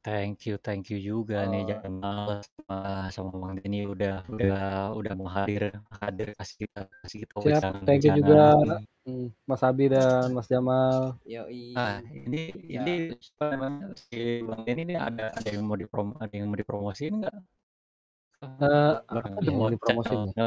Thank 0.07 0.47
you 0.47 0.55
thank 0.63 0.87
you 0.87 1.03
juga 1.03 1.43
nih 1.51 1.67
Oh. 1.67 1.83
Jamal 1.83 2.39
sama 2.47 2.77
sama 3.11 3.29
Bang 3.43 3.53
Denny 3.59 3.83
udah 3.83 4.23
udah 4.31 4.95
udah 4.95 5.11
mau 5.19 5.27
hadir 5.27 5.75
hadir 5.99 6.31
kasih 6.39 6.55
kita 6.63 6.79
kasih 7.03 7.17
kita 7.27 7.33
Siap, 7.43 7.83
thank 7.83 8.07
you 8.07 8.11
juga, 8.23 8.55
mmm, 9.03 9.35
Mas 9.43 9.61
Abi 9.67 9.91
dan 9.91 10.31
Mas 10.31 10.47
Jamal. 10.47 11.19
Yoi. 11.27 11.75
Nah, 11.75 11.99
ini 12.23 12.55
Ya. 12.71 12.87
ini 12.87 12.93
si 13.99 14.39
Bang 14.47 14.63
Denny 14.63 14.81
ini 14.87 14.95
ada 14.95 15.27
ada 15.35 15.49
yang 15.51 15.67
mau 15.67 15.75
diprom 15.75 16.15
ada 16.23 16.31
yang 16.31 16.47
mau 16.47 16.55
dipromosiin 16.55 17.13
nggak? 17.19 17.35
Eee, 18.63 18.91
Barang 19.11 19.33
apa 19.35 19.43
yang 19.43 19.57
mau 19.59 19.67
dipromosiin 19.75 20.21
YouTube-nya. 20.23 20.45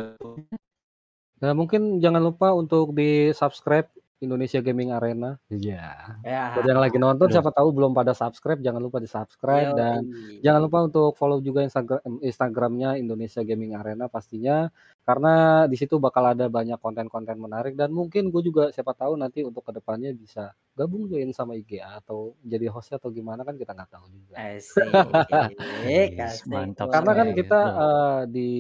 Nah, 1.41 1.53
mungkin 1.57 1.83
jangan 2.05 2.23
lupa 2.25 2.53
untuk 2.57 2.93
di-subscribe 2.97 3.89
Indonesia 4.21 4.61
Gaming 4.61 4.93
Arena. 4.93 5.41
Iya. 5.49 6.21
Ya. 6.21 6.53
Buat 6.53 6.69
yang 6.69 6.81
lagi 6.81 7.01
nonton 7.01 7.27
Aduh. 7.29 7.35
siapa 7.35 7.51
tahu 7.51 7.73
belum 7.73 7.97
pada 7.97 8.13
subscribe, 8.13 8.61
jangan 8.61 8.85
lupa 8.85 9.01
di-subscribe 9.01 9.73
dan 9.73 10.05
Yoi. 10.05 10.45
jangan 10.45 10.61
lupa 10.61 10.79
untuk 10.85 11.17
follow 11.17 11.41
juga 11.41 11.65
Instagram 11.65 12.21
Instagram-nya 12.21 13.01
Indonesia 13.01 13.41
Gaming 13.41 13.73
Arena 13.73 14.13
pastinya. 14.13 14.69
Karena 15.01 15.65
di 15.67 15.75
situ 15.75 15.97
bakal 15.97 16.37
ada 16.37 16.47
banyak 16.47 16.77
konten-konten 16.79 17.41
menarik 17.41 17.75
dan 17.75 17.91
mungkin 17.91 18.29
gue 18.29 18.45
juga 18.45 18.69
siapa 18.71 18.93
tahu 18.95 19.17
nanti 19.17 19.43
untuk 19.43 19.65
ke 19.65 19.73
depannya 19.75 20.13
bisa 20.15 20.53
gabung 20.77 21.09
join 21.11 21.33
sama 21.35 21.59
IGA 21.59 22.05
atau 22.05 22.37
jadi 22.45 22.71
hostnya 22.71 23.01
atau 23.03 23.11
gimana 23.11 23.43
kan 23.43 23.57
kita 23.57 23.75
nggak 23.75 23.91
tahu 23.91 24.07
juga. 24.07 24.35
Asik, 24.39 24.87
mantap 26.47 26.93
Karena 26.93 27.13
kan 27.17 27.29
kita 27.35 27.61
eh, 27.65 28.21
di 28.29 28.51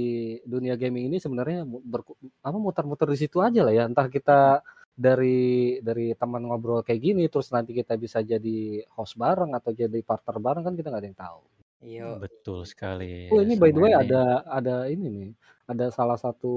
dunia 0.42 0.74
gaming 0.74 1.12
ini 1.12 1.20
sebenarnya 1.20 1.62
berku- 1.68 2.18
apa 2.40 2.56
muter-muter 2.56 3.06
di 3.12 3.18
situ 3.20 3.38
aja 3.44 3.61
lah 3.62 3.72
ya. 3.76 3.84
Entah 3.86 4.08
kita 4.08 4.64
dari 5.01 5.40
dari 5.80 6.12
teman 6.12 6.44
ngobrol 6.44 6.84
kayak 6.84 7.01
gini 7.01 7.24
terus 7.32 7.48
nanti 7.48 7.72
kita 7.72 7.96
bisa 7.96 8.20
jadi 8.20 8.84
host 8.92 9.16
bareng 9.16 9.57
atau 9.57 9.72
jadi 9.72 9.96
partner 10.05 10.36
bareng 10.36 10.62
kan 10.62 10.74
kita 10.76 10.92
nggak 10.92 11.01
ada 11.01 11.09
yang 11.09 11.16
tahu. 11.18 11.40
Yo. 11.80 12.09
Betul 12.20 12.68
sekali 12.68 13.32
Oh 13.32 13.40
ini 13.40 13.57
by 13.57 13.72
the 13.72 13.80
way 13.80 13.96
ini. 13.96 14.05
ada 14.05 14.44
ada 14.44 14.84
ini 14.84 15.07
nih. 15.09 15.30
Ada 15.64 15.88
salah 15.88 16.20
satu 16.20 16.53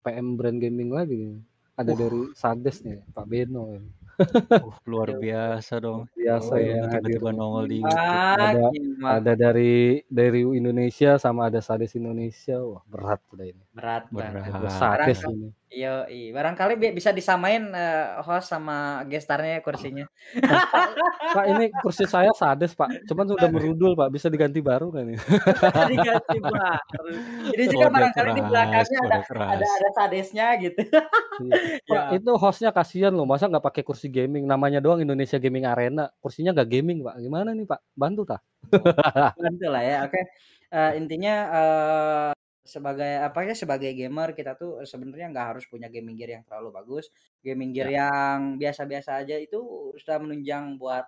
PM 0.00 0.40
brand 0.40 0.56
gaming 0.56 0.88
lagi 0.88 1.12
nih. 1.20 1.36
Ada 1.76 1.92
Uh. 1.92 1.98
dari 2.00 2.20
Sades 2.32 2.76
nih, 2.82 2.98
Pak 3.12 3.26
Beno. 3.28 3.70
Uh, 3.70 3.78
luar 4.90 5.14
biasa 5.14 5.78
dong. 5.78 6.10
Biasa 6.10 6.58
Yo. 6.58 6.64
ya 6.64 6.80
hadir. 6.88 7.06
tiba-tiba 7.14 7.30
nongol 7.30 7.64
di 7.68 7.76
YouTube. 7.84 8.02
Ah, 8.02 8.34
Ada 8.34 8.66
ada 9.20 9.32
dari 9.36 10.02
dari 10.10 10.42
Indonesia 10.42 11.20
sama 11.20 11.46
ada 11.46 11.60
Sades 11.62 11.94
Indonesia. 11.94 12.58
Wah, 12.58 12.82
berat 12.88 13.20
udah 13.30 13.46
ini. 13.46 13.62
Berat 13.70 14.10
banget. 14.10 14.42
Ada 14.48 14.58
Berat. 14.58 14.74
Sades 14.74 15.20
ini. 15.28 15.48
Yoi. 15.70 16.32
Barangkali 16.32 16.74
bi- 16.74 16.94
bisa 16.96 17.12
disamain 17.12 17.68
eh, 17.72 18.06
host 18.24 18.48
sama 18.48 19.04
gestarnya 19.04 19.60
kursinya. 19.60 20.08
Pak, 20.40 20.88
Pak 21.36 21.44
ini 21.48 21.64
kursi 21.84 22.08
saya 22.08 22.32
Sades 22.32 22.72
Pak, 22.72 23.04
cuman 23.06 23.26
sudah 23.28 23.48
merudul 23.52 23.92
Pak, 23.92 24.08
bisa 24.08 24.32
diganti 24.32 24.64
baru 24.64 24.88
kan 24.92 25.04
ya? 25.12 25.18
Diganti 25.88 26.38
baru. 26.40 27.10
Ini 27.52 27.64
juga 27.68 27.86
Kode 27.88 27.94
barangkali 27.96 28.30
di 28.32 28.42
keras, 28.42 28.48
belakangnya 28.50 28.98
ada 29.04 29.16
ada 29.54 29.66
ada 29.66 29.88
sadesnya 29.94 30.46
gitu. 30.60 30.80
Iya. 31.44 31.56
Pak 31.84 32.04
Ya. 32.08 32.16
itu 32.18 32.30
hostnya 32.34 32.70
kasihan 32.72 33.12
loh, 33.14 33.28
masa 33.28 33.46
nggak 33.46 33.64
pakai 33.64 33.82
kursi 33.84 34.08
gaming, 34.10 34.44
namanya 34.48 34.78
doang 34.82 34.98
Indonesia 35.02 35.36
Gaming 35.38 35.64
Arena, 35.68 36.08
kursinya 36.18 36.50
nggak 36.56 36.68
gaming 36.68 37.04
Pak, 37.04 37.14
gimana 37.20 37.52
nih 37.54 37.66
Pak, 37.68 37.80
bantu 37.94 38.22
tah? 38.24 38.40
Bantu 39.36 39.66
lah 39.68 39.82
ya. 39.84 39.96
Oke. 40.08 40.20
Eh, 40.68 40.92
intinya 41.00 41.34
eh, 41.48 42.30
sebagai 42.68 43.12
apa 43.24 43.40
ya 43.48 43.54
sebagai 43.56 43.90
gamer 43.96 44.36
kita 44.36 44.52
tuh 44.60 44.84
sebenarnya 44.84 45.32
nggak 45.32 45.46
harus 45.56 45.64
punya 45.72 45.88
gaming 45.88 46.14
gear 46.20 46.30
yang 46.36 46.44
terlalu 46.46 46.70
bagus. 46.78 47.08
Gaming 47.40 47.72
gear 47.74 47.88
Ya. 47.88 48.04
yang 48.04 48.60
biasa-biasa 48.60 49.10
aja 49.24 49.36
itu 49.40 49.58
sudah 49.96 50.16
menunjang 50.22 50.76
buat 50.76 51.06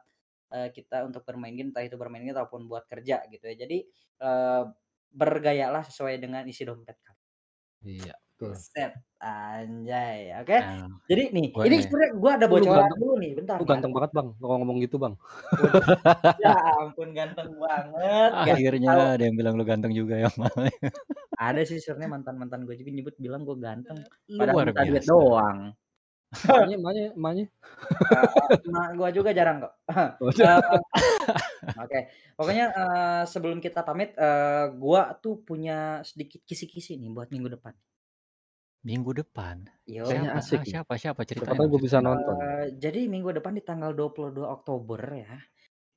eh, 0.57 0.69
kita 0.75 1.07
untuk 1.09 1.23
bermain 1.29 1.55
game 1.55 1.71
entah 1.71 1.85
itu 1.87 1.95
bermain 2.01 2.25
game 2.25 2.35
ataupun 2.37 2.67
buat 2.71 2.85
kerja 2.89 3.23
gitu 3.31 3.45
ya. 3.47 3.55
Jadi 3.67 3.79
eh, 4.25 4.65
bergayalah 5.11 5.83
sesuai 5.87 6.17
dengan 6.23 6.43
isi 6.49 6.63
dompet 6.67 6.97
kamu. 7.05 7.19
Iya, 7.85 8.15
betul. 8.41 8.57
Set 8.57 8.97
anjay. 9.21 10.33
Oke. 10.41 10.57
Nah, 10.57 10.89
Jadi 11.05 11.23
nih, 11.29 11.53
ini 11.53 11.77
sebenarnya 11.85 12.11
gua 12.17 12.31
ada 12.41 12.47
bocoran 12.49 12.89
dulu 12.97 13.15
nih, 13.21 13.31
bentar 13.37 13.61
lu 13.61 13.69
ganteng 13.69 13.93
banget 13.93 14.11
Bang, 14.17 14.29
kalau 14.41 14.57
ngomong 14.65 14.81
gitu 14.81 14.97
Bang. 14.97 15.15
Ya 16.41 16.57
ampun 16.81 17.13
ganteng 17.13 17.53
banget. 17.61 18.31
Gak 18.33 18.57
Akhirnya 18.57 18.91
tahu. 18.97 19.13
ada 19.21 19.23
yang 19.29 19.37
bilang 19.37 19.55
lu 19.61 19.65
ganteng 19.69 19.93
juga 19.93 20.17
ya 20.17 20.33
Mal. 20.41 20.49
Ada 21.37 21.61
sih 21.69 21.85
sebenarnya 21.85 22.17
mantan-mantan 22.17 22.65
gue 22.65 22.81
juga 22.81 22.91
nyebut 22.97 23.15
bilang 23.21 23.45
gue 23.45 23.57
ganteng. 23.61 24.01
Padahal 24.25 24.57
Luar 24.57 24.67
minta 24.73 24.83
duit 24.89 25.05
doang. 25.05 25.59
Emaknya, 26.31 26.77
emaknya, 26.79 27.05
emaknya. 27.19 27.47
Emak 28.65 28.89
gue 28.97 29.09
juga 29.19 29.31
jarang 29.35 29.57
kok. 29.67 29.73
Oh, 30.23 30.31
Eh, 30.31 31.77
Oke, 31.77 31.99
pokoknya 32.39 32.65
eh, 32.73 33.23
sebelum 33.29 33.59
kita 33.61 33.85
pamit, 33.85 34.17
eh, 34.17 34.73
gua 34.81 35.13
tuh 35.21 35.45
punya 35.45 36.01
sedikit 36.07 36.41
kisi-kisi 36.49 36.97
nih 36.97 37.11
buat 37.13 37.29
minggu 37.29 37.53
depan. 37.59 37.75
Minggu 38.81 39.13
depan. 39.13 39.69
Yo, 39.85 40.09
Kayaknya 40.09 40.31
Siapa? 40.33 40.41
asik 40.41 40.57
Ah, 40.57 40.63
nih. 40.65 40.71
siapa? 40.73 40.93
Siapa 40.97 41.21
Siapa 41.29 41.53
tahu 41.53 41.67
gue 41.77 41.81
bisa 41.85 42.01
nonton. 42.01 42.35
Eh, 42.41 42.67
jadi 42.81 43.01
minggu 43.13 43.29
depan 43.37 43.53
di 43.53 43.61
tanggal 43.61 43.93
22 43.93 44.49
Oktober 44.49 45.01
ya, 45.05 45.37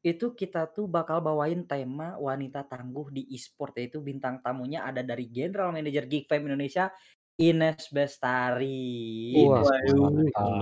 itu 0.03 0.35
kita 0.35 0.67
tuh 0.67 0.91
bakal 0.91 1.23
bawain 1.23 1.63
tema 1.63 2.19
wanita 2.19 2.67
tangguh 2.67 3.07
di 3.07 3.23
e-sport 3.31 3.79
yaitu 3.79 4.03
bintang 4.03 4.43
tamunya 4.43 4.83
ada 4.83 4.99
dari 4.99 5.31
General 5.31 5.71
Manager 5.71 6.03
Geek 6.11 6.27
Fam 6.27 6.43
Indonesia 6.43 6.91
Ines 7.39 7.87
Bestari. 7.87 9.31
Wah, 9.47 9.63
Waduh. 9.63 10.11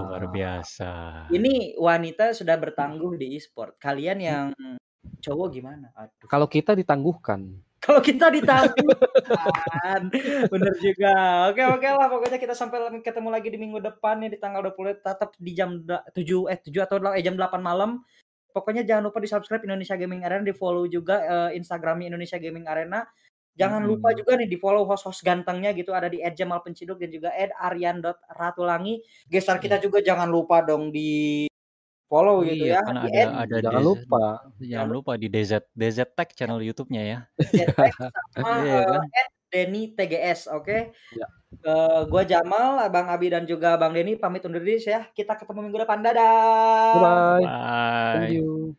Luar 0.06 0.30
biasa. 0.30 0.92
Ini 1.34 1.74
wanita 1.82 2.38
sudah 2.38 2.54
bertangguh 2.56 3.18
di 3.18 3.34
e-sport. 3.34 3.82
Kalian 3.82 4.20
yang 4.22 4.46
cowok 5.26 5.48
gimana? 5.50 5.90
Aduh. 5.98 6.30
Kalau 6.30 6.46
kita 6.46 6.78
ditangguhkan. 6.78 7.50
Kalau 7.82 7.98
kita 7.98 8.30
ditangguhkan. 8.30 10.02
Bener 10.54 10.74
juga. 10.78 11.50
Oke 11.50 11.66
oke 11.66 11.88
lah 11.90 12.08
pokoknya 12.14 12.38
kita 12.38 12.54
sampai 12.54 12.78
ketemu 13.02 13.30
lagi 13.34 13.50
di 13.50 13.58
minggu 13.58 13.82
depan 13.82 14.22
nih 14.22 14.34
di 14.34 14.38
tanggal 14.38 14.62
20 14.62 15.02
tetap 15.02 15.34
di 15.42 15.52
jam 15.58 15.82
da- 15.82 16.06
7 16.14 16.46
eh 16.46 16.62
7 16.62 16.86
atau 16.86 17.02
eh, 17.10 17.26
jam 17.26 17.34
8 17.34 17.58
malam. 17.58 18.06
Pokoknya 18.54 18.84
jangan 18.86 19.10
lupa 19.10 19.18
di-subscribe 19.24 19.64
Indonesia 19.66 19.96
Gaming 19.98 20.22
Arena, 20.22 20.44
di-follow 20.46 20.86
juga 20.86 21.26
eh, 21.50 21.58
Instagramnya 21.58 22.14
Indonesia 22.14 22.38
Gaming 22.38 22.70
Arena. 22.70 23.02
Jangan 23.52 23.84
lupa 23.84 24.16
Mm-mm. 24.16 24.20
juga 24.24 24.32
nih 24.40 24.48
di-follow 24.48 24.88
host-host 24.88 25.28
gantengnya 25.28 25.76
gitu 25.76 25.92
ada 25.92 26.08
di 26.08 26.24
@jamalpenciduk 26.24 26.96
dan 27.02 27.10
juga 27.12 27.30
@aryan.ratulangi. 27.36 29.04
Gestar 29.28 29.60
kita 29.60 29.76
Iya. 29.76 29.84
juga 29.84 30.00
jangan 30.00 30.30
lupa 30.32 30.64
dong 30.64 30.88
di 30.94 31.51
follow 32.12 32.44
gitu 32.44 32.68
Iya, 32.68 32.76
ya. 32.76 32.82
kan 32.84 32.96
Di 33.00 33.10
ada 33.16 33.48
ada 33.48 33.56
Jangan 33.64 33.80
DZ 33.80 33.88
lupa. 33.88 34.24
jangan 34.60 34.90
lupa 34.92 35.12
di 35.16 35.28
DZ 35.32 35.52
DZ 35.72 35.98
Tech 36.12 36.30
channel 36.36 36.60
YouTube-nya 36.60 37.02
ya. 37.08 37.20
@jetpack 37.40 37.96
sama 38.36 38.52
Iya 38.60 38.80
kan? 38.84 39.02
eh, 39.08 39.28
@denny 39.48 39.82
TGS, 39.96 40.52
oke? 40.52 40.92
Ya. 41.16 41.28
Eh, 41.62 42.00
gua 42.08 42.24
Jamal, 42.24 42.84
Bang 42.88 43.08
Abi 43.08 43.28
dan 43.28 43.44
juga 43.44 43.76
Bang 43.76 43.92
Denny 43.92 44.16
pamit 44.16 44.44
undur 44.44 44.60
diri 44.60 44.80
ya. 44.80 45.08
Kita 45.12 45.36
ketemu 45.36 45.68
minggu 45.68 45.80
depan. 45.84 46.00
Dadah. 46.00 46.96
Bye. 46.96 47.44
Bye. 47.44 48.16
Thank 48.20 48.36
you. 48.36 48.76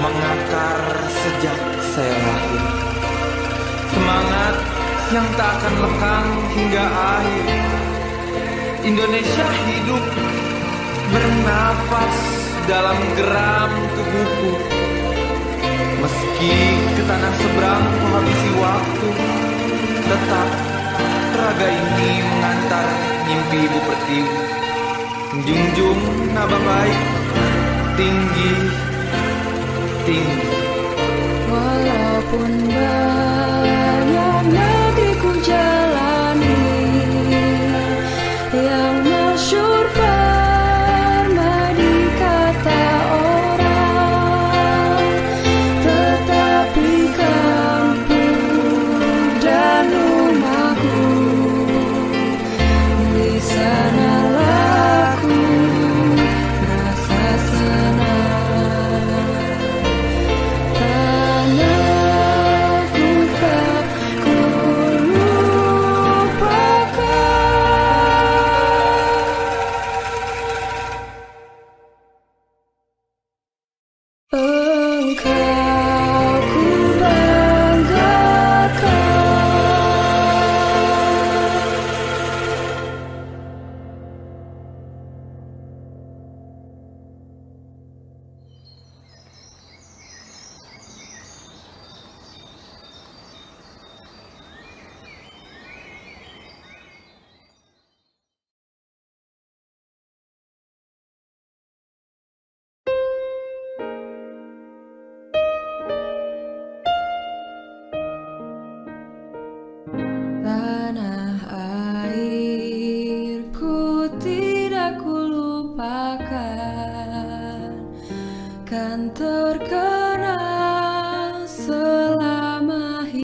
mengakar 0.00 0.80
sejak 1.08 1.60
saya 1.94 2.16
lahir. 2.16 2.64
Semangat 3.92 4.54
yang 5.14 5.26
tak 5.38 5.50
akan 5.56 5.74
lekang 5.86 6.28
hingga 6.52 6.84
akhir. 6.84 7.46
Indonesia 8.86 9.46
hidup 9.66 10.04
bernafas 11.10 12.16
dalam 12.66 12.98
geram 13.16 13.70
tubuhku. 13.96 14.52
Meski 15.96 16.54
ke 16.92 17.02
tanah 17.08 17.34
seberang 17.40 17.84
menghabisi 18.04 18.50
waktu, 18.60 19.10
tetap 20.06 20.48
raga 21.34 21.68
ini 21.72 22.10
mengantar 22.20 22.86
mimpi 23.26 23.58
ibu 23.64 23.78
pertiwi. 23.80 24.34
Junjung 25.36 26.00
naba 26.32 26.58
baik, 26.62 27.00
tinggi 27.98 28.52
penting 30.06 30.38
Walaupun 31.50 32.52
banyak 32.70 34.44
negeri 34.54 35.10
ku 35.18 35.30
jalan 35.42 35.75